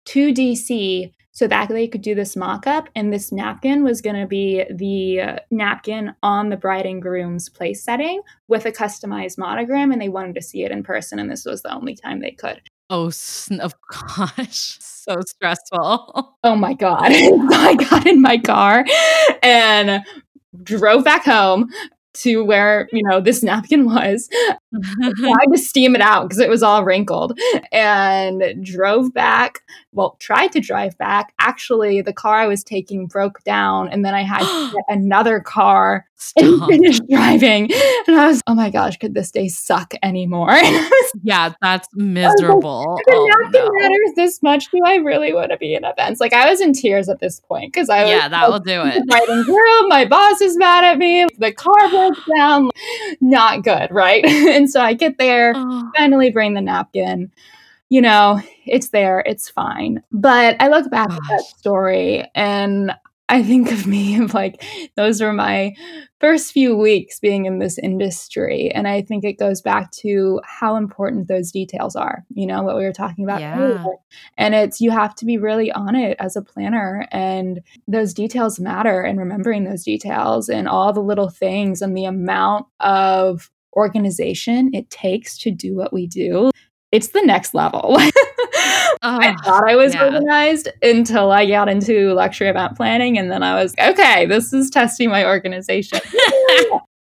to 0.08 0.34
DC 0.34 1.14
so 1.32 1.48
that 1.48 1.70
they 1.70 1.88
could 1.88 2.02
do 2.02 2.14
this 2.14 2.36
mock 2.36 2.68
up. 2.68 2.90
And 2.96 3.12
this 3.12 3.32
napkin 3.32 3.84
was 3.84 4.02
going 4.02 4.20
to 4.20 4.28
be 4.28 4.66
the 4.70 5.40
napkin 5.50 6.14
on 6.22 6.50
the 6.50 6.58
bride 6.58 6.86
and 6.86 7.02
groom's 7.02 7.50
place 7.50 7.84
setting 7.84 8.22
with 8.48 8.66
a 8.66 8.72
customized 8.72 9.38
monogram. 9.38 9.92
And 9.92 10.02
they 10.02 10.10
wanted 10.10 10.36
to 10.36 10.42
see 10.42 10.64
it 10.64 10.72
in 10.72 10.84
person. 10.84 11.20
And 11.20 11.32
this 11.32 11.46
was 11.46 11.62
the 11.62 11.74
only 11.74 11.96
time 11.96 12.20
they 12.20 12.32
could. 12.32 12.62
Oh, 12.90 13.10
of 13.62 13.76
gosh, 13.90 14.78
so 14.82 15.22
stressful. 15.26 16.38
Oh 16.44 16.56
my 16.56 16.74
God. 16.74 17.06
I 17.12 17.76
got 17.76 18.08
in 18.08 18.20
my 18.20 18.40
car 18.40 18.84
and 19.44 20.04
drove 20.64 21.04
back 21.04 21.24
home 21.24 21.70
to 22.14 22.44
where 22.44 22.90
you 22.92 23.02
know 23.04 23.22
this 23.22 23.44
napkin 23.44 23.86
was 23.86 24.28
tried 25.20 25.46
to 25.54 25.58
steam 25.58 25.96
it 25.96 26.02
out 26.02 26.28
because 26.28 26.40
it 26.40 26.50
was 26.50 26.64
all 26.64 26.84
wrinkled 26.84 27.38
and 27.72 28.44
drove 28.66 29.14
back 29.14 29.60
well 29.94 30.16
tried 30.20 30.52
to 30.54 30.60
drive 30.60 30.98
back. 30.98 31.34
Actually 31.40 32.02
the 32.02 32.14
car 32.14 32.38
i 32.38 32.48
was 32.48 32.64
taking 32.64 33.08
broke 33.08 33.44
down 33.44 33.90
and 33.90 34.06
then 34.06 34.14
i 34.14 34.24
had 34.24 34.40
to 34.40 34.72
get 34.76 34.84
another 34.88 35.40
car 35.40 36.06
Stop. 36.16 36.44
and 36.44 36.66
finish 36.68 37.00
driving. 37.10 37.70
And 38.08 38.20
i 38.20 38.28
was 38.28 38.42
oh 38.48 38.56
my 38.56 38.70
gosh 38.70 38.98
could 38.98 39.14
this 39.14 39.32
day 39.32 39.48
suck 39.48 39.94
anymore? 40.04 40.60
Yeah 41.24 41.54
that's 41.62 41.90
miserable. 41.94 42.96
like, 42.96 43.06
oh, 43.10 43.26
napkin 43.26 43.66
no. 43.66 43.72
matters 43.74 44.12
this 44.16 44.42
much 44.42 44.72
do 44.72 44.80
i 44.86 44.96
really 44.96 45.34
want 45.34 45.52
to 45.52 45.58
be 45.58 45.74
in 45.74 45.84
events. 45.84 46.22
Like 46.22 46.34
i 46.34 46.50
was 46.50 46.62
in 46.62 46.74
tears 46.74 47.10
at 47.10 47.20
this 47.20 47.40
point 47.40 47.74
because 47.74 47.90
i 47.90 48.04
was 48.04 48.10
yeah 48.12 48.30
that 48.30 48.44
like, 48.44 48.52
will 48.52 48.60
do 48.60 48.82
it. 48.86 49.04
writing 49.12 49.44
girl 49.44 49.88
my 49.88 50.06
boss 50.06 50.42
is 50.42 50.58
mad 50.58 50.84
at 50.84 50.98
me. 50.98 51.28
The 51.38 51.52
car 51.52 51.90
broke 51.90 52.18
down. 52.38 52.70
Not 53.20 53.64
good 53.64 53.90
right? 53.92 54.26
And 54.26 54.70
so 54.70 54.82
I 54.82 54.94
get 54.94 55.18
there, 55.18 55.54
oh. 55.56 55.92
finally 55.96 56.32
bring 56.32 56.54
the 56.54 56.62
napkin. 56.62 57.32
You 57.92 58.02
know, 58.02 58.42
it's 58.66 58.90
there, 58.90 59.20
it's 59.26 59.50
fine. 59.50 60.02
But 60.14 60.56
I 60.62 60.70
look 60.70 60.90
back 60.90 61.10
Gosh. 61.10 61.18
at 61.18 61.24
that 61.28 61.42
story 61.42 62.24
and 62.34 62.94
I 63.28 63.44
think 63.44 63.70
of 63.70 63.86
me 63.86 64.18
of 64.22 64.34
like 64.34 64.64
those 64.96 65.20
were 65.22 65.34
my 65.34 65.74
first 66.22 66.54
few 66.54 66.78
weeks 66.78 67.20
being 67.20 67.46
in 67.46 67.60
this 67.60 67.78
industry. 67.78 68.72
And 68.72 68.88
I 68.88 69.02
think 69.02 69.26
it 69.26 69.40
goes 69.40 69.62
back 69.62 69.92
to 70.04 70.40
how 70.46 70.78
important 70.78 71.28
those 71.28 71.52
details 71.52 71.98
are, 71.98 72.24
you 72.34 72.46
know, 72.46 72.64
what 72.64 72.78
we 72.78 72.84
were 72.84 72.94
talking 72.94 73.26
about 73.26 73.42
yeah. 73.42 73.60
earlier. 73.60 73.96
And 74.38 74.56
it's 74.56 74.80
you 74.80 74.92
have 74.92 75.14
to 75.16 75.26
be 75.26 75.38
really 75.38 75.70
on 75.72 75.94
it 75.94 76.16
as 76.18 76.38
a 76.38 76.42
planner. 76.42 77.08
And 77.12 77.60
those 77.90 78.14
details 78.14 78.58
matter 78.58 79.02
and 79.02 79.20
remembering 79.20 79.66
those 79.66 79.84
details 79.84 80.48
and 80.48 80.70
all 80.70 80.94
the 80.94 81.02
little 81.02 81.30
things 81.30 81.82
and 81.82 81.96
the 81.96 82.06
amount 82.06 82.68
of 82.80 83.52
organization 83.76 84.70
it 84.74 84.90
takes 84.90 85.38
to 85.40 85.52
do 85.52 85.76
what 85.76 85.94
we 85.94 86.08
do, 86.08 86.52
it's 86.92 87.10
the 87.10 87.22
next 87.22 87.54
level. 87.54 87.96
I 89.04 89.34
ah, 89.36 89.36
thought 89.44 89.68
I 89.68 89.76
was 89.76 89.94
yeah. 89.94 90.06
organized 90.06 90.70
until 90.82 91.32
I 91.32 91.48
got 91.48 91.70
into 91.70 92.14
luxury 92.14 92.50
event 92.50 92.76
planning. 92.76 93.18
And 93.18 93.32
then 93.32 93.42
I 93.44 93.62
was, 93.62 93.74
okay, 93.80 94.26
this 94.26 94.54
is 94.54 94.70
testing 94.70 95.10
my 95.10 95.26
organization. 95.26 96.00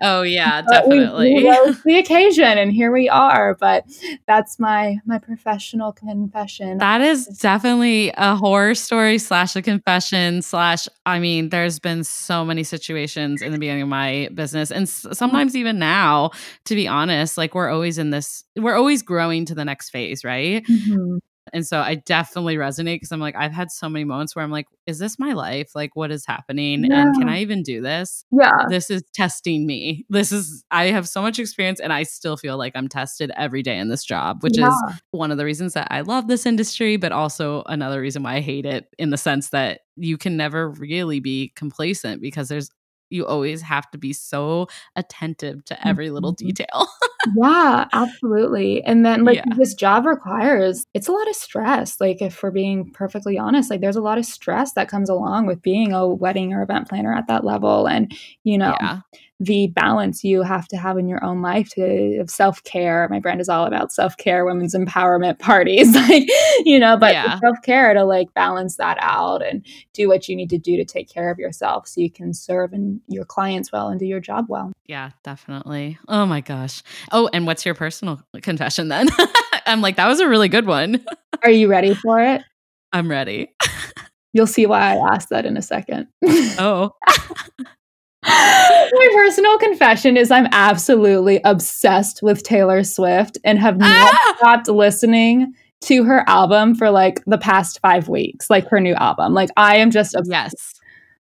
oh 0.00 0.22
yeah, 0.22 0.62
definitely. 0.62 1.34
We, 1.34 1.44
we 1.44 1.76
the 1.84 1.98
occasion, 1.98 2.58
and 2.58 2.72
here 2.72 2.92
we 2.92 3.08
are. 3.08 3.54
But 3.54 3.84
that's 4.26 4.58
my 4.58 4.98
my 5.06 5.18
professional 5.18 5.92
confession. 5.92 6.78
That 6.78 7.00
is 7.00 7.26
definitely 7.26 8.12
a 8.16 8.34
horror 8.34 8.74
story 8.74 9.18
slash 9.18 9.54
a 9.56 9.62
confession 9.62 10.42
slash. 10.42 10.88
I 11.06 11.18
mean, 11.18 11.50
there's 11.50 11.78
been 11.78 12.04
so 12.04 12.44
many 12.44 12.64
situations 12.64 13.42
in 13.42 13.52
the 13.52 13.58
beginning 13.58 13.82
of 13.82 13.88
my 13.88 14.28
business, 14.34 14.70
and 14.70 14.88
sometimes 14.88 15.56
even 15.56 15.78
now. 15.78 16.30
To 16.66 16.74
be 16.74 16.88
honest, 16.88 17.36
like 17.36 17.54
we're 17.54 17.70
always 17.70 17.98
in 17.98 18.10
this, 18.10 18.44
we're 18.56 18.76
always 18.76 19.02
growing 19.02 19.44
to 19.46 19.54
the 19.54 19.64
next 19.64 19.90
phase, 19.90 20.24
right? 20.24 20.64
Mm-hmm. 20.64 21.18
And 21.52 21.66
so 21.66 21.80
I 21.80 21.96
definitely 21.96 22.56
resonate 22.56 22.96
because 22.96 23.12
I'm 23.12 23.20
like, 23.20 23.34
I've 23.36 23.52
had 23.52 23.70
so 23.70 23.88
many 23.88 24.04
moments 24.04 24.36
where 24.36 24.44
I'm 24.44 24.50
like, 24.50 24.66
is 24.86 24.98
this 24.98 25.18
my 25.18 25.32
life? 25.32 25.72
Like, 25.74 25.96
what 25.96 26.10
is 26.10 26.24
happening? 26.26 26.84
Yeah. 26.84 27.02
And 27.02 27.14
can 27.16 27.28
I 27.28 27.40
even 27.40 27.62
do 27.62 27.80
this? 27.80 28.24
Yeah. 28.30 28.50
This 28.68 28.90
is 28.90 29.02
testing 29.12 29.66
me. 29.66 30.06
This 30.08 30.32
is, 30.32 30.64
I 30.70 30.86
have 30.86 31.08
so 31.08 31.20
much 31.20 31.38
experience 31.38 31.80
and 31.80 31.92
I 31.92 32.04
still 32.04 32.36
feel 32.36 32.56
like 32.56 32.72
I'm 32.74 32.88
tested 32.88 33.32
every 33.36 33.62
day 33.62 33.78
in 33.78 33.88
this 33.88 34.04
job, 34.04 34.42
which 34.42 34.58
yeah. 34.58 34.68
is 34.68 35.00
one 35.10 35.30
of 35.30 35.38
the 35.38 35.44
reasons 35.44 35.74
that 35.74 35.88
I 35.90 36.02
love 36.02 36.28
this 36.28 36.46
industry, 36.46 36.96
but 36.96 37.12
also 37.12 37.62
another 37.66 38.00
reason 38.00 38.22
why 38.22 38.36
I 38.36 38.40
hate 38.40 38.66
it 38.66 38.86
in 38.98 39.10
the 39.10 39.18
sense 39.18 39.50
that 39.50 39.80
you 39.96 40.16
can 40.16 40.36
never 40.36 40.70
really 40.70 41.20
be 41.20 41.52
complacent 41.54 42.22
because 42.22 42.48
there's 42.48 42.70
you 43.12 43.26
always 43.26 43.62
have 43.62 43.90
to 43.90 43.98
be 43.98 44.12
so 44.12 44.68
attentive 44.96 45.64
to 45.66 45.86
every 45.86 46.10
little 46.10 46.34
mm-hmm. 46.34 46.48
detail. 46.48 46.88
yeah, 47.36 47.88
absolutely. 47.92 48.82
And 48.84 49.04
then 49.04 49.24
like 49.24 49.36
yeah. 49.36 49.54
this 49.56 49.74
job 49.74 50.06
requires 50.06 50.86
it's 50.94 51.08
a 51.08 51.12
lot 51.12 51.28
of 51.28 51.36
stress. 51.36 52.00
Like 52.00 52.22
if 52.22 52.42
we're 52.42 52.50
being 52.50 52.90
perfectly 52.92 53.38
honest, 53.38 53.70
like 53.70 53.80
there's 53.80 53.96
a 53.96 54.02
lot 54.02 54.18
of 54.18 54.24
stress 54.24 54.72
that 54.74 54.88
comes 54.88 55.08
along 55.08 55.46
with 55.46 55.62
being 55.62 55.92
a 55.92 56.06
wedding 56.06 56.52
or 56.52 56.62
event 56.62 56.88
planner 56.88 57.14
at 57.14 57.28
that 57.28 57.44
level 57.44 57.86
and 57.86 58.12
you 58.44 58.58
know, 58.58 58.76
yeah 58.80 59.00
the 59.42 59.66
balance 59.68 60.22
you 60.22 60.42
have 60.42 60.68
to 60.68 60.76
have 60.76 60.96
in 60.96 61.08
your 61.08 61.22
own 61.24 61.42
life 61.42 61.68
to 61.70 62.18
of 62.18 62.30
self-care. 62.30 63.08
My 63.10 63.18
brand 63.18 63.40
is 63.40 63.48
all 63.48 63.66
about 63.66 63.92
self-care 63.92 64.44
women's 64.44 64.72
empowerment 64.72 65.40
parties 65.40 65.92
like 66.08 66.28
you 66.64 66.78
know 66.78 66.96
but 66.96 67.12
yeah. 67.12 67.40
self-care 67.40 67.92
to 67.94 68.04
like 68.04 68.32
balance 68.34 68.76
that 68.76 68.98
out 69.00 69.44
and 69.44 69.66
do 69.92 70.08
what 70.08 70.28
you 70.28 70.36
need 70.36 70.48
to 70.50 70.58
do 70.58 70.76
to 70.76 70.84
take 70.84 71.08
care 71.08 71.28
of 71.28 71.38
yourself 71.38 71.88
so 71.88 72.00
you 72.00 72.10
can 72.10 72.32
serve 72.32 72.72
and 72.72 73.00
your 73.08 73.24
clients 73.24 73.72
well 73.72 73.88
and 73.88 73.98
do 73.98 74.06
your 74.06 74.20
job 74.20 74.46
well. 74.48 74.72
Yeah 74.86 75.10
definitely. 75.24 75.98
Oh 76.06 76.24
my 76.24 76.40
gosh. 76.40 76.84
Oh 77.10 77.28
and 77.32 77.44
what's 77.44 77.66
your 77.66 77.74
personal 77.74 78.22
confession 78.42 78.88
then? 78.88 79.08
I'm 79.66 79.80
like 79.80 79.96
that 79.96 80.06
was 80.06 80.20
a 80.20 80.28
really 80.28 80.48
good 80.48 80.66
one. 80.66 81.04
Are 81.42 81.50
you 81.50 81.66
ready 81.68 81.94
for 81.94 82.20
it? 82.22 82.42
I'm 82.92 83.10
ready. 83.10 83.52
You'll 84.32 84.46
see 84.46 84.66
why 84.66 84.94
I 84.94 85.14
asked 85.14 85.30
that 85.30 85.44
in 85.44 85.56
a 85.56 85.62
second. 85.62 86.06
oh. 86.24 86.92
My 88.24 89.08
personal 89.14 89.58
confession 89.58 90.16
is 90.16 90.30
I'm 90.30 90.48
absolutely 90.52 91.40
obsessed 91.44 92.22
with 92.22 92.42
Taylor 92.42 92.84
Swift 92.84 93.38
and 93.44 93.58
have 93.58 93.78
not 93.78 94.14
ah! 94.14 94.34
stopped 94.38 94.68
listening 94.68 95.54
to 95.82 96.04
her 96.04 96.24
album 96.28 96.74
for 96.74 96.90
like 96.90 97.22
the 97.26 97.38
past 97.38 97.80
five 97.80 98.08
weeks, 98.08 98.50
like 98.50 98.68
her 98.68 98.80
new 98.80 98.94
album. 98.94 99.34
Like 99.34 99.50
I 99.56 99.76
am 99.76 99.90
just 99.90 100.14
obsessed. 100.14 100.56
Yes. 100.56 100.78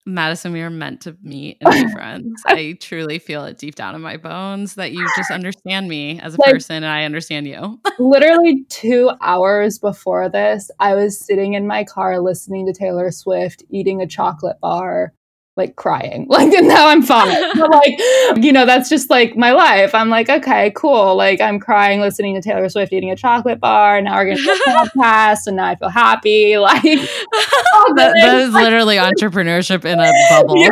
Madison, 0.06 0.52
we 0.52 0.60
are 0.60 0.68
meant 0.68 1.00
to 1.02 1.16
meet 1.22 1.56
and 1.62 1.88
be 1.88 1.92
friends. 1.94 2.42
I 2.46 2.76
truly 2.78 3.18
feel 3.18 3.46
it 3.46 3.56
deep 3.56 3.74
down 3.74 3.94
in 3.94 4.02
my 4.02 4.18
bones 4.18 4.74
that 4.74 4.92
you 4.92 5.08
just 5.16 5.30
understand 5.30 5.88
me 5.88 6.20
as 6.20 6.34
a 6.34 6.40
like, 6.40 6.52
person 6.52 6.76
and 6.76 6.86
I 6.86 7.04
understand 7.04 7.46
you. 7.46 7.80
literally 7.98 8.64
two 8.68 9.10
hours 9.22 9.78
before 9.78 10.28
this, 10.28 10.70
I 10.78 10.94
was 10.94 11.18
sitting 11.18 11.54
in 11.54 11.66
my 11.66 11.84
car 11.84 12.20
listening 12.20 12.66
to 12.66 12.74
Taylor 12.74 13.10
Swift, 13.10 13.62
eating 13.70 14.02
a 14.02 14.06
chocolate 14.06 14.60
bar, 14.60 15.14
like 15.56 15.76
crying. 15.76 16.26
Like 16.34 16.50
now 16.64 16.88
I'm 16.88 17.02
fine. 17.02 17.32
but 17.54 17.70
like, 17.70 17.94
you 18.42 18.52
know, 18.52 18.66
that's 18.66 18.88
just 18.88 19.08
like 19.08 19.36
my 19.36 19.52
life. 19.52 19.94
I'm 19.94 20.10
like, 20.10 20.28
okay, 20.28 20.72
cool. 20.74 21.14
Like 21.16 21.40
I'm 21.40 21.60
crying 21.60 22.00
listening 22.00 22.34
to 22.34 22.42
Taylor 22.42 22.68
Swift 22.68 22.92
eating 22.92 23.10
a 23.10 23.16
chocolate 23.16 23.60
bar. 23.60 23.98
And 23.98 24.06
now 24.06 24.16
we're 24.16 24.34
gonna 24.34 24.42
do 24.42 24.50
a 24.50 24.70
podcast 24.98 25.46
and 25.46 25.56
now 25.56 25.66
I 25.66 25.76
feel 25.76 25.88
happy. 25.90 26.58
Like 26.58 26.82
that, 26.82 28.14
that 28.16 28.40
is 28.40 28.52
literally 28.52 28.96
entrepreneurship 28.96 29.84
in 29.84 30.00
a 30.00 30.10
bubble. 30.30 30.58
Yeah. 30.58 30.70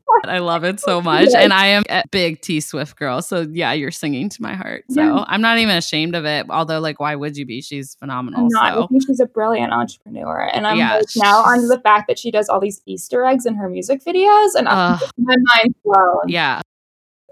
I 0.24 0.38
love 0.38 0.64
it 0.64 0.80
so 0.80 1.00
much. 1.00 1.28
Yes. 1.30 1.34
And 1.34 1.52
I 1.52 1.66
am 1.66 1.82
a 1.88 2.04
big 2.10 2.40
T 2.40 2.60
Swift 2.60 2.96
girl. 2.96 3.22
So 3.22 3.46
yeah, 3.50 3.72
you're 3.72 3.90
singing 3.90 4.28
to 4.30 4.42
my 4.42 4.54
heart. 4.54 4.84
So 4.90 5.02
yeah. 5.02 5.24
I'm 5.26 5.40
not 5.40 5.58
even 5.58 5.76
ashamed 5.76 6.14
of 6.14 6.24
it. 6.24 6.46
Although, 6.48 6.80
like, 6.80 7.00
why 7.00 7.14
would 7.14 7.36
you 7.36 7.46
be? 7.46 7.60
She's 7.60 7.94
phenomenal. 7.96 8.42
I'm 8.42 8.48
not. 8.50 8.74
So. 8.74 8.84
I 8.84 8.86
think 8.86 9.02
she's 9.06 9.20
a 9.20 9.26
brilliant 9.26 9.72
entrepreneur. 9.72 10.48
And 10.52 10.66
I'm 10.66 10.78
yeah, 10.78 10.96
like 10.96 11.06
now 11.16 11.38
onto 11.38 11.66
the 11.66 11.80
fact 11.80 12.08
that 12.08 12.18
she 12.18 12.30
does 12.30 12.48
all 12.48 12.60
these 12.60 12.80
Easter 12.86 13.24
eggs 13.24 13.46
in 13.46 13.54
her 13.56 13.68
music 13.68 14.04
videos. 14.04 14.50
And 14.54 14.68
uh, 14.68 14.98
my 15.18 15.36
mind 15.36 15.74
blown. 15.84 16.28
Yeah. 16.28 16.60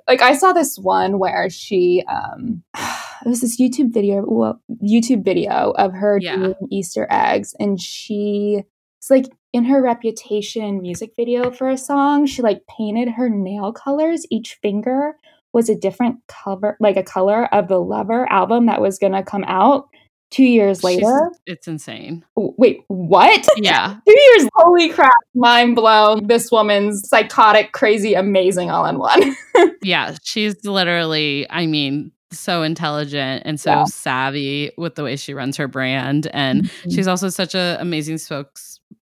Like 0.08 0.22
I 0.22 0.34
saw 0.34 0.52
this 0.52 0.76
one 0.78 1.18
where 1.18 1.48
she 1.50 2.02
um 2.08 2.62
it 2.76 3.28
was 3.28 3.40
this 3.40 3.60
YouTube 3.60 3.92
video 3.92 4.24
well, 4.26 4.60
YouTube 4.82 5.24
video 5.24 5.72
of 5.72 5.92
her 5.92 6.18
yeah. 6.20 6.36
doing 6.36 6.54
Easter 6.70 7.06
eggs 7.10 7.54
and 7.60 7.80
she 7.80 8.64
it's 9.00 9.08
like 9.08 9.24
in 9.54 9.64
her 9.64 9.82
reputation 9.82 10.82
music 10.82 11.12
video 11.16 11.50
for 11.50 11.70
a 11.70 11.78
song, 11.78 12.26
she 12.26 12.42
like 12.42 12.60
painted 12.66 13.08
her 13.08 13.30
nail 13.30 13.72
colors. 13.72 14.26
Each 14.30 14.58
finger 14.60 15.16
was 15.54 15.70
a 15.70 15.74
different 15.74 16.18
color, 16.28 16.76
like 16.80 16.98
a 16.98 17.02
color 17.02 17.46
of 17.46 17.68
the 17.68 17.78
Lover 17.78 18.30
album 18.30 18.66
that 18.66 18.82
was 18.82 18.98
going 18.98 19.14
to 19.14 19.22
come 19.22 19.44
out 19.44 19.88
two 20.30 20.44
years 20.44 20.84
later. 20.84 21.30
She's, 21.32 21.54
it's 21.54 21.66
insane. 21.66 22.26
Wait, 22.36 22.82
what? 22.88 23.48
Yeah. 23.56 23.96
two 24.06 24.20
years. 24.20 24.48
Holy 24.54 24.90
crap. 24.90 25.10
Mind 25.34 25.76
blown. 25.76 26.26
This 26.26 26.52
woman's 26.52 27.08
psychotic, 27.08 27.72
crazy, 27.72 28.12
amazing 28.12 28.70
all 28.70 28.84
in 28.84 28.98
one. 28.98 29.34
yeah. 29.82 30.14
She's 30.22 30.62
literally, 30.66 31.46
I 31.48 31.66
mean, 31.66 32.12
so 32.32 32.62
intelligent 32.62 33.42
and 33.44 33.58
so 33.58 33.70
yeah. 33.70 33.84
savvy 33.84 34.70
with 34.76 34.94
the 34.94 35.02
way 35.02 35.16
she 35.16 35.34
runs 35.34 35.56
her 35.56 35.66
brand. 35.66 36.28
And 36.32 36.64
mm-hmm. 36.64 36.90
she's 36.90 37.08
also 37.08 37.30
such 37.30 37.54
an 37.54 37.80
amazing 37.80 38.18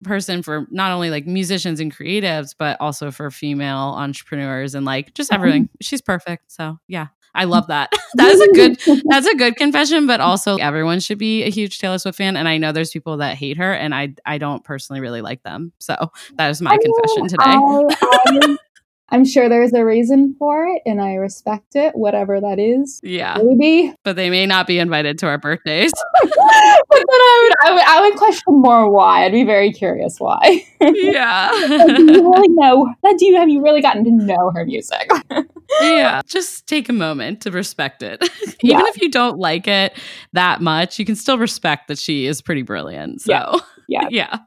spokesperson 0.04 0.44
for 0.44 0.66
not 0.70 0.92
only 0.92 1.10
like 1.10 1.26
musicians 1.26 1.80
and 1.80 1.94
creatives, 1.94 2.54
but 2.58 2.76
also 2.80 3.10
for 3.10 3.30
female 3.30 3.94
entrepreneurs 3.96 4.74
and 4.74 4.84
like 4.84 5.14
just 5.14 5.32
everything. 5.32 5.68
She's 5.80 6.00
perfect. 6.00 6.50
So 6.52 6.78
yeah. 6.88 7.08
I 7.34 7.44
love 7.44 7.66
that. 7.68 7.92
that 8.14 8.32
is 8.32 8.40
a 8.40 8.52
good 8.52 9.02
that's 9.04 9.26
a 9.26 9.34
good 9.34 9.56
confession, 9.56 10.06
but 10.06 10.20
also 10.20 10.56
everyone 10.56 10.98
should 10.98 11.18
be 11.18 11.44
a 11.44 11.50
huge 11.50 11.78
Taylor 11.78 11.98
Swift 11.98 12.18
fan. 12.18 12.36
And 12.36 12.48
I 12.48 12.56
know 12.56 12.72
there's 12.72 12.90
people 12.90 13.18
that 13.18 13.36
hate 13.36 13.58
her 13.58 13.72
and 13.72 13.94
I 13.94 14.14
I 14.24 14.38
don't 14.38 14.64
personally 14.64 15.00
really 15.00 15.20
like 15.20 15.42
them. 15.42 15.72
So 15.78 15.94
that 16.36 16.50
is 16.50 16.62
my 16.62 16.72
I 16.72 16.78
confession 16.78 17.28
today. 17.28 17.44
I, 17.44 18.56
I'm 19.10 19.24
sure 19.24 19.48
there's 19.48 19.72
a 19.72 19.84
reason 19.84 20.34
for 20.38 20.66
it 20.66 20.82
and 20.84 21.00
I 21.00 21.14
respect 21.14 21.74
it, 21.76 21.94
whatever 21.94 22.40
that 22.40 22.58
is. 22.58 23.00
Yeah. 23.02 23.38
Maybe. 23.42 23.94
But 24.04 24.16
they 24.16 24.28
may 24.28 24.44
not 24.44 24.66
be 24.66 24.78
invited 24.78 25.18
to 25.20 25.26
our 25.26 25.38
birthdays. 25.38 25.92
but 26.22 26.30
then 26.30 27.06
I 27.08 27.40
would, 27.42 27.68
I 27.68 27.72
would 27.72 27.82
I 27.82 28.00
would 28.02 28.18
question 28.18 28.60
more 28.60 28.90
why. 28.90 29.24
I'd 29.24 29.32
be 29.32 29.44
very 29.44 29.72
curious 29.72 30.18
why. 30.18 30.64
Yeah. 30.80 31.50
do 31.52 32.12
you 32.12 32.30
really 32.30 32.48
know 32.50 32.94
do 33.02 33.26
you 33.26 33.36
have 33.36 33.48
you 33.48 33.62
really 33.62 33.80
gotten 33.80 34.04
to 34.04 34.10
know 34.10 34.52
her 34.54 34.64
music? 34.64 35.10
yeah. 35.80 36.20
Just 36.26 36.66
take 36.66 36.88
a 36.88 36.92
moment 36.92 37.40
to 37.42 37.50
respect 37.50 38.02
it. 38.02 38.22
Even 38.42 38.56
yeah. 38.62 38.82
if 38.84 39.00
you 39.00 39.10
don't 39.10 39.38
like 39.38 39.66
it 39.66 39.96
that 40.34 40.60
much, 40.60 40.98
you 40.98 41.04
can 41.04 41.16
still 41.16 41.38
respect 41.38 41.88
that 41.88 41.98
she 41.98 42.26
is 42.26 42.40
pretty 42.42 42.62
brilliant. 42.62 43.22
So 43.22 43.32
yeah 43.32 43.58
yeah. 43.88 44.08
Yeah. 44.10 44.38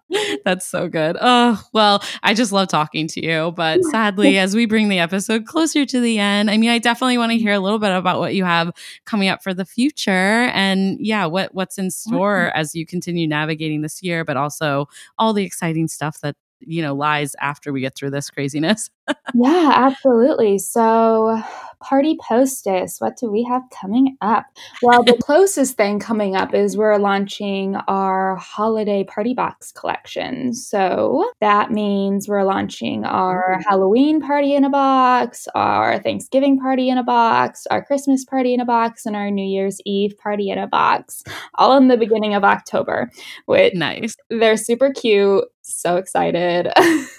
That's 0.43 0.65
so 0.65 0.89
good. 0.89 1.17
Oh, 1.19 1.61
well, 1.73 2.03
I 2.23 2.33
just 2.33 2.51
love 2.51 2.67
talking 2.67 3.07
to 3.07 3.25
you. 3.25 3.53
But 3.55 3.81
sadly, 3.85 4.37
as 4.37 4.55
we 4.55 4.65
bring 4.65 4.89
the 4.89 4.99
episode 4.99 5.45
closer 5.45 5.85
to 5.85 5.99
the 5.99 6.19
end, 6.19 6.51
I 6.51 6.57
mean, 6.57 6.69
I 6.69 6.77
definitely 6.77 7.17
want 7.17 7.31
to 7.31 7.37
mm-hmm. 7.37 7.47
hear 7.47 7.53
a 7.53 7.59
little 7.59 7.79
bit 7.79 7.91
about 7.91 8.19
what 8.19 8.35
you 8.35 8.43
have 8.43 8.71
coming 9.05 9.29
up 9.29 9.41
for 9.41 9.53
the 9.53 9.65
future 9.65 10.11
and 10.11 10.97
yeah, 10.99 11.25
what 11.25 11.53
what's 11.55 11.77
in 11.77 11.89
store 11.89 12.51
as 12.55 12.75
you 12.75 12.85
continue 12.85 13.27
navigating 13.27 13.81
this 13.81 14.03
year, 14.03 14.25
but 14.25 14.37
also 14.37 14.87
all 15.17 15.33
the 15.33 15.43
exciting 15.43 15.87
stuff 15.87 16.19
that 16.21 16.35
you 16.59 16.81
know 16.81 16.93
lies 16.93 17.35
after 17.41 17.73
we 17.73 17.81
get 17.81 17.95
through 17.95 18.11
this 18.11 18.29
craziness 18.29 18.89
yeah 19.33 19.71
absolutely. 19.75 20.57
So 20.57 21.41
party 21.79 22.15
postess 22.17 23.01
what 23.01 23.17
do 23.17 23.31
we 23.31 23.43
have 23.43 23.63
coming 23.71 24.15
up? 24.21 24.45
Well 24.83 25.03
the 25.03 25.17
closest 25.21 25.77
thing 25.77 25.99
coming 25.99 26.35
up 26.35 26.53
is 26.53 26.77
we're 26.77 26.97
launching 26.97 27.75
our 27.87 28.35
holiday 28.35 29.03
party 29.03 29.33
box 29.33 29.71
collection. 29.71 30.53
So 30.53 31.31
that 31.39 31.71
means 31.71 32.27
we're 32.27 32.43
launching 32.43 33.03
our 33.05 33.57
mm. 33.57 33.63
halloween 33.67 34.21
party 34.21 34.55
in 34.55 34.63
a 34.63 34.69
box 34.69 35.47
our 35.55 35.99
thanksgiving 35.99 36.59
party 36.59 36.89
in 36.89 36.97
a 36.97 37.03
box 37.03 37.65
our 37.71 37.83
christmas 37.83 38.23
party 38.25 38.53
in 38.53 38.59
a 38.59 38.65
box 38.65 39.05
and 39.05 39.15
our 39.15 39.31
new 39.31 39.45
year's 39.45 39.79
eve 39.85 40.15
party 40.17 40.49
in 40.49 40.57
a 40.57 40.67
box 40.67 41.23
all 41.55 41.77
in 41.77 41.87
the 41.87 41.97
beginning 41.97 42.33
of 42.33 42.43
october 42.43 43.09
which 43.45 43.73
nice. 43.73 44.15
they're 44.29 44.57
super 44.57 44.91
cute 44.91 45.45
so 45.63 45.97
excited. 45.97 46.71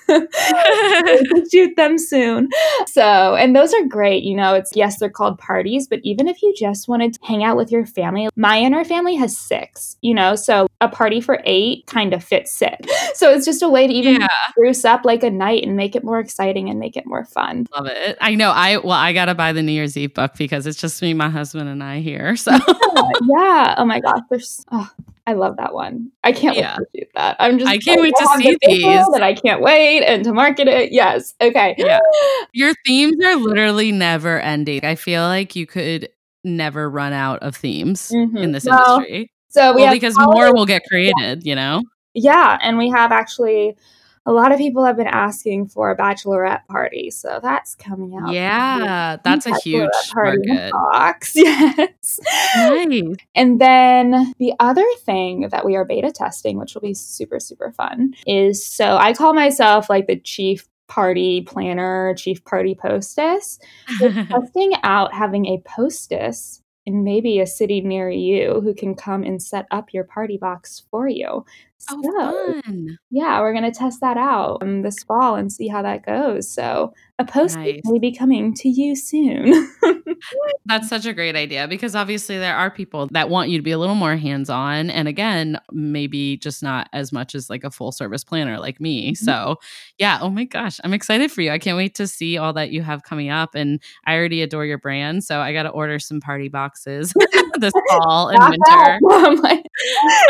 Shoot 1.53 1.77
them 1.83 1.99
soon. 1.99 2.49
So, 2.87 3.37
and 3.37 3.55
those 3.55 3.73
are 3.73 3.87
great. 3.87 4.23
You 4.23 4.37
know, 4.37 4.55
it's 4.55 4.75
yes, 4.75 4.99
they're 4.99 5.09
called 5.09 5.39
parties, 5.39 5.87
but 5.87 6.01
even 6.03 6.29
if 6.29 6.43
you 6.43 6.53
just 6.57 6.89
wanted 6.89 7.15
to 7.15 7.21
hang 7.23 7.43
out 7.43 7.57
with 7.57 7.71
your 7.71 7.87
family, 7.87 8.29
my 8.37 8.59
inner 8.59 8.85
family 8.85 9.15
has 9.17 9.37
six, 9.37 9.97
you 10.03 10.13
know, 10.13 10.35
so 10.35 10.67
a 10.81 10.89
party 10.89 11.21
for 11.21 11.41
eight 11.45 11.87
kind 11.87 12.13
of 12.13 12.23
fits 12.23 12.53
six. 12.53 12.89
So 13.15 13.31
it's 13.31 13.45
just 13.45 13.63
a 13.63 13.69
way 13.69 13.87
to 13.87 13.93
even 13.93 14.21
yeah. 14.21 14.29
spruce 14.51 14.85
up 14.85 15.05
like 15.05 15.23
a 15.23 15.31
night 15.31 15.65
and 15.65 15.77
make 15.77 15.95
it 15.95 16.03
more 16.03 16.19
exciting 16.19 16.69
and 16.71 16.81
make 16.81 16.97
it 16.97 17.07
more 17.07 17.25
fun. 17.25 17.67
Love 17.75 17.87
it. 17.87 18.17
I 18.21 18.35
know. 18.35 18.51
I, 18.51 18.79
well, 18.79 18.93
I 18.93 19.13
got 19.13 19.27
to 19.27 19.35
buy 19.35 19.53
the 19.53 19.63
New 19.63 19.73
Year's 19.73 19.97
Eve 19.97 20.15
book 20.15 20.33
because 20.37 20.67
it's 20.67 20.81
just 20.81 21.01
me, 21.03 21.15
my 21.15 21.29
husband, 21.29 21.69
and 21.69 21.85
I 21.85 22.01
here. 22.01 22.35
So, 22.37 22.53
yeah. 22.53 23.11
yeah. 23.23 23.75
Oh 23.79 23.85
my 23.85 24.01
gosh. 24.01 24.21
There's, 24.31 24.65
oh, 24.73 24.91
I 25.27 25.35
love 25.35 25.57
that 25.57 25.73
one. 25.73 26.11
I 26.25 26.33
can't 26.33 26.57
yeah. 26.57 26.77
wait 26.79 26.85
to 26.93 26.99
shoot 26.99 27.09
that. 27.15 27.37
I'm 27.39 27.59
just 27.59 27.71
I 27.71 27.79
can't 27.79 28.01
wait 28.01 28.15
to 28.19 28.27
see 28.39 28.57
these. 28.63 29.07
And 29.15 29.25
I 29.25 29.35
can't 29.35 29.61
wait 29.61 30.03
and 30.05 30.25
to 30.25 30.33
market 30.33 30.67
it. 30.67 30.93
Yes. 30.93 31.35
Okay. 31.41 31.77
Yeah. 31.79 32.01
Your 32.53 32.75
themes 32.85 33.17
are 33.25 33.37
literally 33.37 33.93
never 33.93 34.41
ending. 34.41 34.85
I 34.85 34.97
feel 34.97 35.23
like 35.23 35.55
you 35.55 35.67
could 35.67 36.09
never 36.43 36.91
run 36.91 37.13
out 37.13 37.41
of 37.41 37.55
themes 37.55 38.11
mm-hmm. 38.11 38.37
in 38.37 38.53
this 38.53 38.65
well, 38.65 38.97
industry. 38.97 39.31
So 39.49 39.75
we 39.75 39.83
well, 39.83 39.93
because 39.93 40.19
more 40.19 40.53
will 40.53 40.67
get 40.67 40.83
created, 40.89 41.15
yeah. 41.21 41.37
you 41.51 41.55
know? 41.55 41.83
Yeah. 42.15 42.59
And 42.61 42.77
we 42.77 42.91
have 42.91 43.13
actually 43.13 43.77
a 44.25 44.33
lot 44.33 44.53
of 44.53 44.59
people 44.59 44.85
have 44.85 44.97
been 44.97 45.09
asking 45.09 45.67
for 45.67 45.91
a 45.91 45.97
bachelorette 45.97 46.67
party, 46.69 47.11
so 47.11 47.41
that's 47.43 47.75
coming 47.75 48.15
out. 48.17 48.33
Yeah, 48.33 49.17
that's 49.25 49.47
a 49.47 49.57
huge 49.59 49.91
market. 50.15 50.71
Box. 50.73 51.37
Yes. 51.43 52.21
Nice. 52.57 53.17
And 53.35 53.61
then 53.61 54.33
the 54.39 54.53
other 54.61 54.85
thing 55.01 55.49
that 55.51 55.65
we 55.65 55.77
are 55.77 55.85
beta 55.85 56.13
testing, 56.13 56.59
which 56.59 56.75
will 56.75 56.81
be 56.81 56.95
super, 56.95 57.41
super 57.41 57.73
fun, 57.73 58.15
is 58.27 58.65
so 58.65 58.97
I 58.97 59.13
call 59.13 59.35
myself 59.35 59.91
like 59.91 60.07
the 60.07 60.17
chief 60.17 60.69
party 60.89 61.43
planner, 61.43 62.15
chief 62.17 62.45
party 62.45 62.75
postess. 62.75 63.59
testing 63.99 64.73
out 64.83 65.13
having 65.13 65.47
a 65.47 65.63
postess 65.67 66.63
in 66.85 67.05
maybe 67.05 67.41
a 67.41 67.47
city 67.47 67.81
near 67.81 68.11
you 68.11 68.61
who 68.61 68.75
can 68.75 68.95
come 68.95 69.23
and 69.23 69.43
set 69.43 69.67
up 69.71 69.93
your 69.93 70.05
party 70.05 70.37
box 70.37 70.83
for 70.91 71.09
you. 71.09 71.45
Oh, 71.91 72.03
so, 72.03 72.61
fun. 72.63 72.99
Yeah, 73.11 73.41
we're 73.41 73.53
going 73.53 73.71
to 73.71 73.77
test 73.77 74.01
that 74.01 74.17
out 74.17 74.59
um, 74.63 74.83
this 74.83 75.03
fall 75.03 75.35
and 75.35 75.53
see 75.53 75.69
how 75.69 75.83
that 75.83 76.05
goes. 76.05 76.51
So, 76.51 76.93
a 77.19 77.25
post 77.25 77.57
nice. 77.57 77.81
may 77.85 77.99
be 77.99 78.13
coming 78.13 78.55
to 78.55 78.69
you 78.69 78.97
soon. 78.97 79.71
That's 80.67 80.89
such 80.89 81.07
a 81.07 81.13
great 81.13 81.37
idea 81.37 81.67
because 81.69 81.95
obviously 81.95 82.39
there 82.39 82.57
are 82.57 82.71
people 82.71 83.09
that 83.09 83.29
want 83.29 83.51
you 83.51 83.59
to 83.59 83.63
be 83.63 83.73
a 83.73 83.79
little 83.79 83.95
more 83.95 84.17
hands 84.17 84.49
on. 84.49 84.91
And 84.91 85.09
again, 85.09 85.59
maybe 85.71 86.37
just 86.37 86.63
not 86.63 86.89
as 86.93 87.13
much 87.13 87.35
as 87.35 87.51
like 87.51 87.65
a 87.65 87.71
full 87.71 87.93
service 87.93 88.25
planner 88.25 88.59
like 88.59 88.81
me. 88.81 89.13
Mm-hmm. 89.13 89.25
So, 89.25 89.57
yeah, 89.99 90.19
oh 90.21 90.31
my 90.31 90.45
gosh, 90.45 90.81
I'm 90.85 90.95
excited 90.95 91.31
for 91.31 91.43
you. 91.43 91.51
I 91.51 91.59
can't 91.59 91.77
wait 91.77 91.95
to 91.97 92.07
see 92.07 92.39
all 92.39 92.53
that 92.55 92.71
you 92.71 92.83
have 92.83 93.03
coming 93.03 93.31
up. 93.31 93.55
And 93.55 93.81
I 94.07 94.15
already 94.15 94.43
adore 94.43 94.65
your 94.65 94.79
brand. 94.79 95.25
So, 95.25 95.41
I 95.41 95.53
got 95.53 95.65
to 95.65 95.71
order 95.71 95.99
some 95.99 96.21
party 96.21 96.49
boxes 96.49 97.13
this 97.59 97.73
fall 97.91 98.29
and 98.29 98.39
winter. 98.41 98.99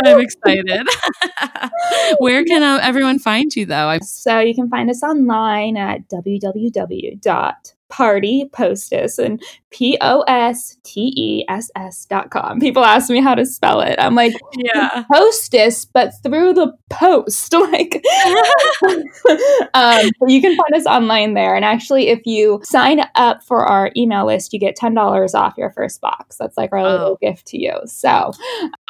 I'm 0.04 0.20
excited. 0.20 0.86
Where 2.18 2.44
can 2.52 2.62
uh, 2.62 2.78
everyone 2.82 3.18
find 3.18 3.54
you 3.54 3.66
though? 3.66 3.98
So 4.02 4.38
you 4.40 4.54
can 4.54 4.68
find 4.68 4.90
us 4.90 5.02
online 5.02 5.76
at 5.76 6.08
www.partypostess 7.92 9.18
and 9.18 9.42
P 9.70 9.96
O 10.00 10.20
S 10.22 10.76
T 10.84 11.12
E 11.16 11.44
S 11.48 11.70
S 11.76 12.04
dot 12.06 12.30
com. 12.30 12.60
People 12.60 12.84
ask 12.84 13.08
me 13.10 13.20
how 13.20 13.34
to 13.34 13.46
spell 13.46 13.80
it. 13.80 13.96
I'm 13.98 14.14
like, 14.14 14.34
yeah, 14.56 15.04
hostess, 15.10 15.84
but 15.84 16.12
through 16.22 16.54
the 16.54 16.72
post. 16.90 17.54
Like, 17.72 18.04
um, 19.74 20.10
you 20.26 20.42
can 20.42 20.56
find 20.56 20.74
us 20.74 20.84
online 20.84 21.34
there. 21.34 21.54
And 21.54 21.64
actually, 21.64 22.08
if 22.08 22.26
you 22.26 22.60
sign 22.64 23.00
up 23.14 23.42
for 23.44 23.64
our 23.64 23.90
email 23.96 24.26
list, 24.26 24.52
you 24.52 24.58
get 24.58 24.76
ten 24.76 24.94
dollars 24.94 25.34
off 25.34 25.54
your 25.56 25.70
first 25.70 26.00
box. 26.00 26.36
That's 26.36 26.56
like 26.56 26.72
our 26.72 26.80
oh. 26.80 26.90
little 26.90 27.18
gift 27.22 27.46
to 27.48 27.58
you. 27.58 27.72
So 27.86 28.32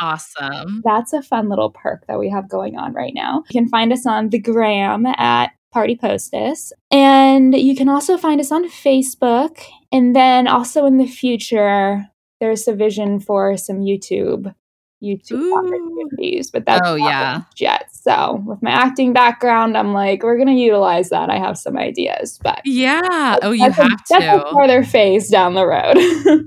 awesome. 0.01 0.83
That's 0.85 1.13
a 1.13 1.23
fun 1.23 1.49
little 1.49 1.71
perk 1.71 2.07
that 2.07 2.19
we 2.19 2.29
have 2.31 2.49
going 2.49 2.77
on 2.77 2.93
right 2.93 3.15
now. 3.15 3.45
You 3.51 3.61
can 3.61 3.69
find 3.69 3.93
us 3.93 4.07
on 4.07 4.31
the 4.31 4.39
gram 4.39 5.07
at 5.07 5.53
Party 5.73 5.97
Postess. 5.97 6.73
And 6.91 7.55
you 7.55 7.75
can 7.75 7.89
also 7.89 8.17
find 8.17 8.41
us 8.41 8.53
on 8.53 8.69
Facebook. 8.69 9.63
And 9.91 10.15
then 10.15 10.47
also 10.47 10.87
in 10.87 10.99
the 10.99 11.07
future, 11.07 12.07
there's 12.41 12.69
a 12.69 12.75
vision 12.75 13.21
for 13.21 13.57
some 13.57 13.81
YouTube 13.81 14.55
YouTube 15.03 15.33
Ooh. 15.33 15.59
opportunities, 15.59 16.51
but 16.51 16.65
that's 16.65 16.87
oh 16.87 16.95
yeah 16.95 17.43
yet. 17.57 17.95
So 17.95 18.43
with 18.47 18.63
my 18.63 18.71
acting 18.71 19.13
background, 19.13 19.77
I'm 19.77 19.93
like, 19.93 20.23
we're 20.23 20.39
gonna 20.39 20.53
utilize 20.53 21.11
that. 21.11 21.31
I 21.31 21.39
have 21.39 21.59
some 21.59 21.77
ideas, 21.77 22.39
but 22.43 22.61
yeah, 22.65 23.39
oh, 23.43 23.51
you 23.51 23.71
have 23.71 23.79
a, 23.79 23.89
to. 23.89 23.97
That's 24.11 24.43
a 24.43 24.55
further 24.55 24.85
phase 24.85 25.29
down 25.29 25.55
the 25.55 25.67
road. 25.67 25.97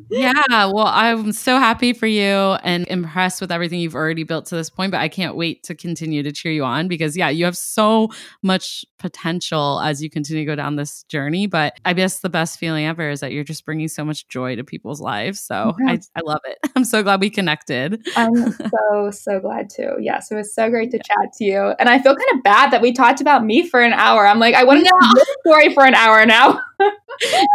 yeah, 0.10 0.66
well, 0.66 0.88
I'm 0.88 1.32
so 1.32 1.58
happy 1.58 1.94
for 1.94 2.08
you 2.08 2.24
and 2.24 2.88
impressed 2.88 3.42
with 3.42 3.52
everything 3.52 3.80
you've 3.80 3.96
already 3.96 4.24
built 4.24 4.46
to 4.48 4.56
this 4.56 4.70
point. 4.70 4.92
But 4.92 5.02
I 5.02 5.10
can't 5.10 5.36
wait 5.36 5.64
to 5.64 5.76
continue 5.76 6.24
to 6.24 6.32
cheer 6.32 6.52
you 6.52 6.64
on 6.64 6.88
because 6.88 7.18
yeah, 7.18 7.30
you 7.30 7.46
have 7.46 7.58
so 7.58 8.10
much 8.42 8.86
potential 9.00 9.80
as 9.82 10.02
you 10.02 10.10
continue 10.10 10.44
to 10.44 10.46
go 10.46 10.56
down 10.56 10.76
this 10.76 11.04
journey. 11.04 11.48
But 11.48 11.80
I 11.86 11.94
guess 11.94 12.20
the 12.20 12.30
best 12.30 12.60
feeling 12.60 12.86
ever 12.86 13.10
is 13.10 13.20
that 13.20 13.32
you're 13.32 13.44
just 13.44 13.66
bringing 13.66 13.88
so 13.88 14.04
much 14.04 14.28
joy 14.28 14.56
to 14.56 14.64
people's 14.64 15.02
lives. 15.02 15.40
So 15.40 15.76
yeah. 15.80 15.92
I, 15.94 16.00
I 16.16 16.22
love 16.24 16.42
it. 16.46 16.58
I'm 16.76 16.86
so 16.86 17.04
glad 17.04 17.22
we 17.22 17.30
connected. 17.30 18.06
so, 18.70 19.12
so 19.12 19.40
glad 19.40 19.70
to. 19.72 19.96
Yes, 20.00 20.32
it 20.32 20.36
was 20.36 20.54
so 20.54 20.70
great 20.70 20.92
to 20.92 20.98
chat 21.00 21.34
to 21.38 21.44
you. 21.44 21.74
And 21.80 21.90
I 21.90 22.00
feel 22.00 22.16
kind 22.16 22.38
of 22.38 22.44
bad 22.44 22.72
that 22.72 22.82
we 22.82 22.92
talked 22.92 23.22
about 23.22 23.46
me 23.46 23.68
for 23.68 23.82
an 23.82 23.94
hour. 23.94 24.28
I'm 24.28 24.40
like, 24.40 24.56
I 24.56 24.64
want 24.64 24.84
to 24.84 24.90
know 24.90 25.00
this 25.14 25.28
story 25.46 25.74
for 25.74 25.86
an 25.86 25.96
hour 25.96 26.26
now. 26.26 26.62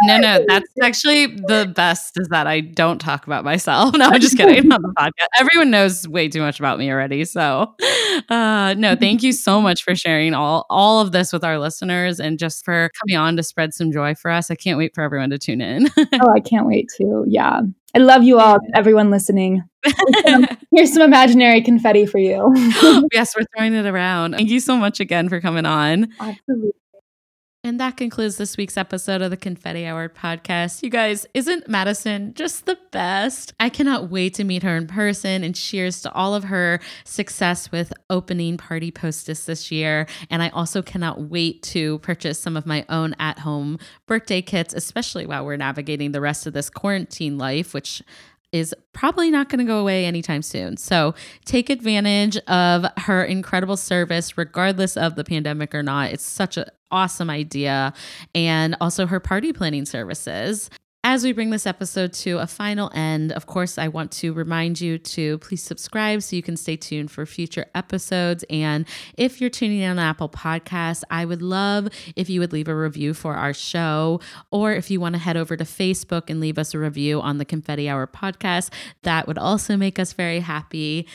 no, 0.03 0.17
no, 0.17 0.43
that's 0.47 0.69
actually 0.81 1.27
the 1.27 1.71
best 1.75 2.19
is 2.19 2.27
that 2.29 2.47
I 2.47 2.61
don't 2.61 2.99
talk 2.99 3.25
about 3.25 3.43
myself. 3.43 3.95
No, 4.01 4.09
I'm 4.09 4.19
just 4.19 4.35
kidding 4.35 4.71
on 4.71 4.81
the 4.81 4.93
podcast. 4.97 5.27
Everyone 5.37 5.69
knows 5.69 6.07
way 6.07 6.27
too 6.27 6.41
much 6.41 6.59
about 6.59 6.79
me 6.79 6.91
already. 6.91 7.23
So 7.23 7.75
uh 8.29 8.73
no, 8.75 8.95
thank 8.95 9.21
you 9.21 9.31
so 9.31 9.61
much 9.61 9.83
for 9.83 9.93
sharing 9.95 10.33
all 10.33 10.65
all 10.71 11.01
of 11.01 11.11
this 11.11 11.31
with 11.31 11.43
our 11.43 11.59
listeners 11.59 12.19
and 12.19 12.39
just 12.39 12.65
for 12.65 12.89
coming 12.99 13.15
on 13.15 13.37
to 13.37 13.43
spread 13.43 13.75
some 13.75 13.91
joy 13.91 14.15
for 14.15 14.31
us. 14.31 14.49
I 14.49 14.55
can't 14.55 14.79
wait 14.79 14.95
for 14.95 15.03
everyone 15.03 15.29
to 15.29 15.37
tune 15.37 15.61
in. 15.61 15.87
oh, 15.97 16.33
I 16.33 16.39
can't 16.39 16.65
wait 16.65 16.89
to. 16.97 17.25
Yeah. 17.27 17.61
I 17.93 17.99
love 17.99 18.23
you 18.23 18.39
all, 18.39 18.59
everyone 18.73 19.09
listening. 19.09 19.63
Here's 20.73 20.93
some 20.93 21.01
imaginary 21.01 21.61
confetti 21.61 22.05
for 22.05 22.19
you. 22.19 22.51
yes, 23.11 23.35
we're 23.35 23.45
throwing 23.55 23.73
it 23.73 23.85
around. 23.85 24.33
Thank 24.35 24.49
you 24.49 24.59
so 24.59 24.77
much 24.77 24.99
again 24.99 25.29
for 25.29 25.41
coming 25.41 25.65
on. 25.65 26.13
Absolutely. 26.19 26.71
And 27.63 27.79
that 27.79 27.95
concludes 27.95 28.37
this 28.37 28.57
week's 28.57 28.75
episode 28.75 29.21
of 29.21 29.29
the 29.29 29.37
Confetti 29.37 29.85
Hour 29.85 30.09
podcast. 30.09 30.81
You 30.81 30.89
guys, 30.89 31.27
isn't 31.35 31.69
Madison 31.69 32.33
just 32.33 32.65
the 32.65 32.75
best? 32.89 33.53
I 33.59 33.69
cannot 33.69 34.09
wait 34.09 34.33
to 34.35 34.43
meet 34.43 34.63
her 34.63 34.75
in 34.75 34.87
person 34.87 35.43
and 35.43 35.53
cheers 35.53 36.01
to 36.01 36.11
all 36.11 36.33
of 36.33 36.45
her 36.45 36.79
success 37.03 37.71
with 37.71 37.93
opening 38.09 38.57
Party 38.57 38.91
Postess 38.91 39.45
this 39.45 39.71
year. 39.71 40.07
And 40.31 40.41
I 40.41 40.49
also 40.49 40.81
cannot 40.81 41.29
wait 41.29 41.61
to 41.63 41.99
purchase 41.99 42.39
some 42.39 42.57
of 42.57 42.65
my 42.65 42.83
own 42.89 43.13
at 43.19 43.37
home 43.37 43.77
birthday 44.07 44.41
kits, 44.41 44.73
especially 44.73 45.27
while 45.27 45.45
we're 45.45 45.55
navigating 45.55 46.13
the 46.13 46.21
rest 46.21 46.47
of 46.47 46.53
this 46.53 46.67
quarantine 46.67 47.37
life, 47.37 47.75
which 47.75 48.01
is 48.51 48.75
probably 48.93 49.31
not 49.31 49.49
going 49.49 49.59
to 49.59 49.65
go 49.65 49.79
away 49.79 50.05
anytime 50.05 50.41
soon. 50.41 50.77
So 50.77 51.15
take 51.45 51.69
advantage 51.69 52.37
of 52.47 52.85
her 52.97 53.23
incredible 53.23 53.77
service, 53.77 54.37
regardless 54.37 54.97
of 54.97 55.15
the 55.15 55.23
pandemic 55.23 55.73
or 55.73 55.83
not. 55.83 56.11
It's 56.11 56.25
such 56.25 56.57
an 56.57 56.65
awesome 56.91 57.29
idea. 57.29 57.93
And 58.35 58.75
also 58.81 59.05
her 59.05 59.19
party 59.19 59.53
planning 59.53 59.85
services. 59.85 60.69
As 61.03 61.23
we 61.23 61.31
bring 61.31 61.49
this 61.49 61.65
episode 61.65 62.13
to 62.13 62.37
a 62.37 62.45
final 62.45 62.91
end, 62.93 63.31
of 63.31 63.47
course, 63.47 63.79
I 63.79 63.87
want 63.87 64.11
to 64.13 64.33
remind 64.33 64.79
you 64.79 64.99
to 64.99 65.39
please 65.39 65.63
subscribe 65.63 66.21
so 66.21 66.35
you 66.35 66.43
can 66.43 66.55
stay 66.55 66.77
tuned 66.77 67.09
for 67.09 67.25
future 67.25 67.65
episodes. 67.73 68.45
And 68.51 68.87
if 69.17 69.41
you're 69.41 69.49
tuning 69.49 69.79
in 69.79 69.89
on 69.89 69.99
Apple 69.99 70.29
Podcasts, 70.29 71.01
I 71.09 71.25
would 71.25 71.41
love 71.41 71.87
if 72.15 72.29
you 72.29 72.39
would 72.39 72.53
leave 72.53 72.67
a 72.67 72.75
review 72.75 73.15
for 73.15 73.33
our 73.33 73.51
show, 73.51 74.21
or 74.51 74.73
if 74.73 74.91
you 74.91 74.99
want 74.99 75.15
to 75.15 75.19
head 75.19 75.37
over 75.37 75.57
to 75.57 75.63
Facebook 75.63 76.29
and 76.29 76.39
leave 76.39 76.59
us 76.59 76.75
a 76.75 76.79
review 76.79 77.19
on 77.19 77.39
the 77.39 77.45
Confetti 77.45 77.89
Hour 77.89 78.05
podcast, 78.05 78.69
that 79.01 79.27
would 79.27 79.39
also 79.39 79.75
make 79.75 79.97
us 79.97 80.13
very 80.13 80.39
happy. 80.39 81.07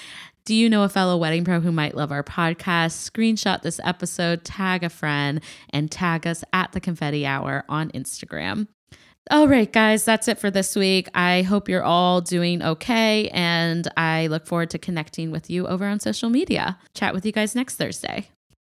Do 0.44 0.54
you 0.54 0.68
know 0.68 0.82
a 0.82 0.88
fellow 0.88 1.16
wedding 1.16 1.44
pro 1.44 1.60
who 1.60 1.70
might 1.70 1.96
love 1.96 2.10
our 2.10 2.24
podcast? 2.24 3.08
Screenshot 3.08 3.62
this 3.62 3.80
episode, 3.84 4.44
tag 4.44 4.82
a 4.82 4.88
friend, 4.88 5.40
and 5.70 5.92
tag 5.92 6.26
us 6.26 6.42
at 6.52 6.72
the 6.72 6.80
Confetti 6.80 7.24
Hour 7.24 7.64
on 7.68 7.90
Instagram. 7.92 8.66
All 9.28 9.48
right, 9.48 9.72
guys, 9.72 10.04
that's 10.04 10.28
it 10.28 10.38
for 10.38 10.52
this 10.52 10.76
week. 10.76 11.08
I 11.12 11.42
hope 11.42 11.68
you're 11.68 11.82
all 11.82 12.20
doing 12.20 12.62
okay, 12.62 13.28
and 13.30 13.88
I 13.96 14.28
look 14.28 14.46
forward 14.46 14.70
to 14.70 14.78
connecting 14.78 15.32
with 15.32 15.50
you 15.50 15.66
over 15.66 15.84
on 15.84 15.98
social 15.98 16.30
media. 16.30 16.78
Chat 16.94 17.12
with 17.12 17.26
you 17.26 17.32
guys 17.32 17.56
next 17.56 17.74
Thursday. 17.74 18.28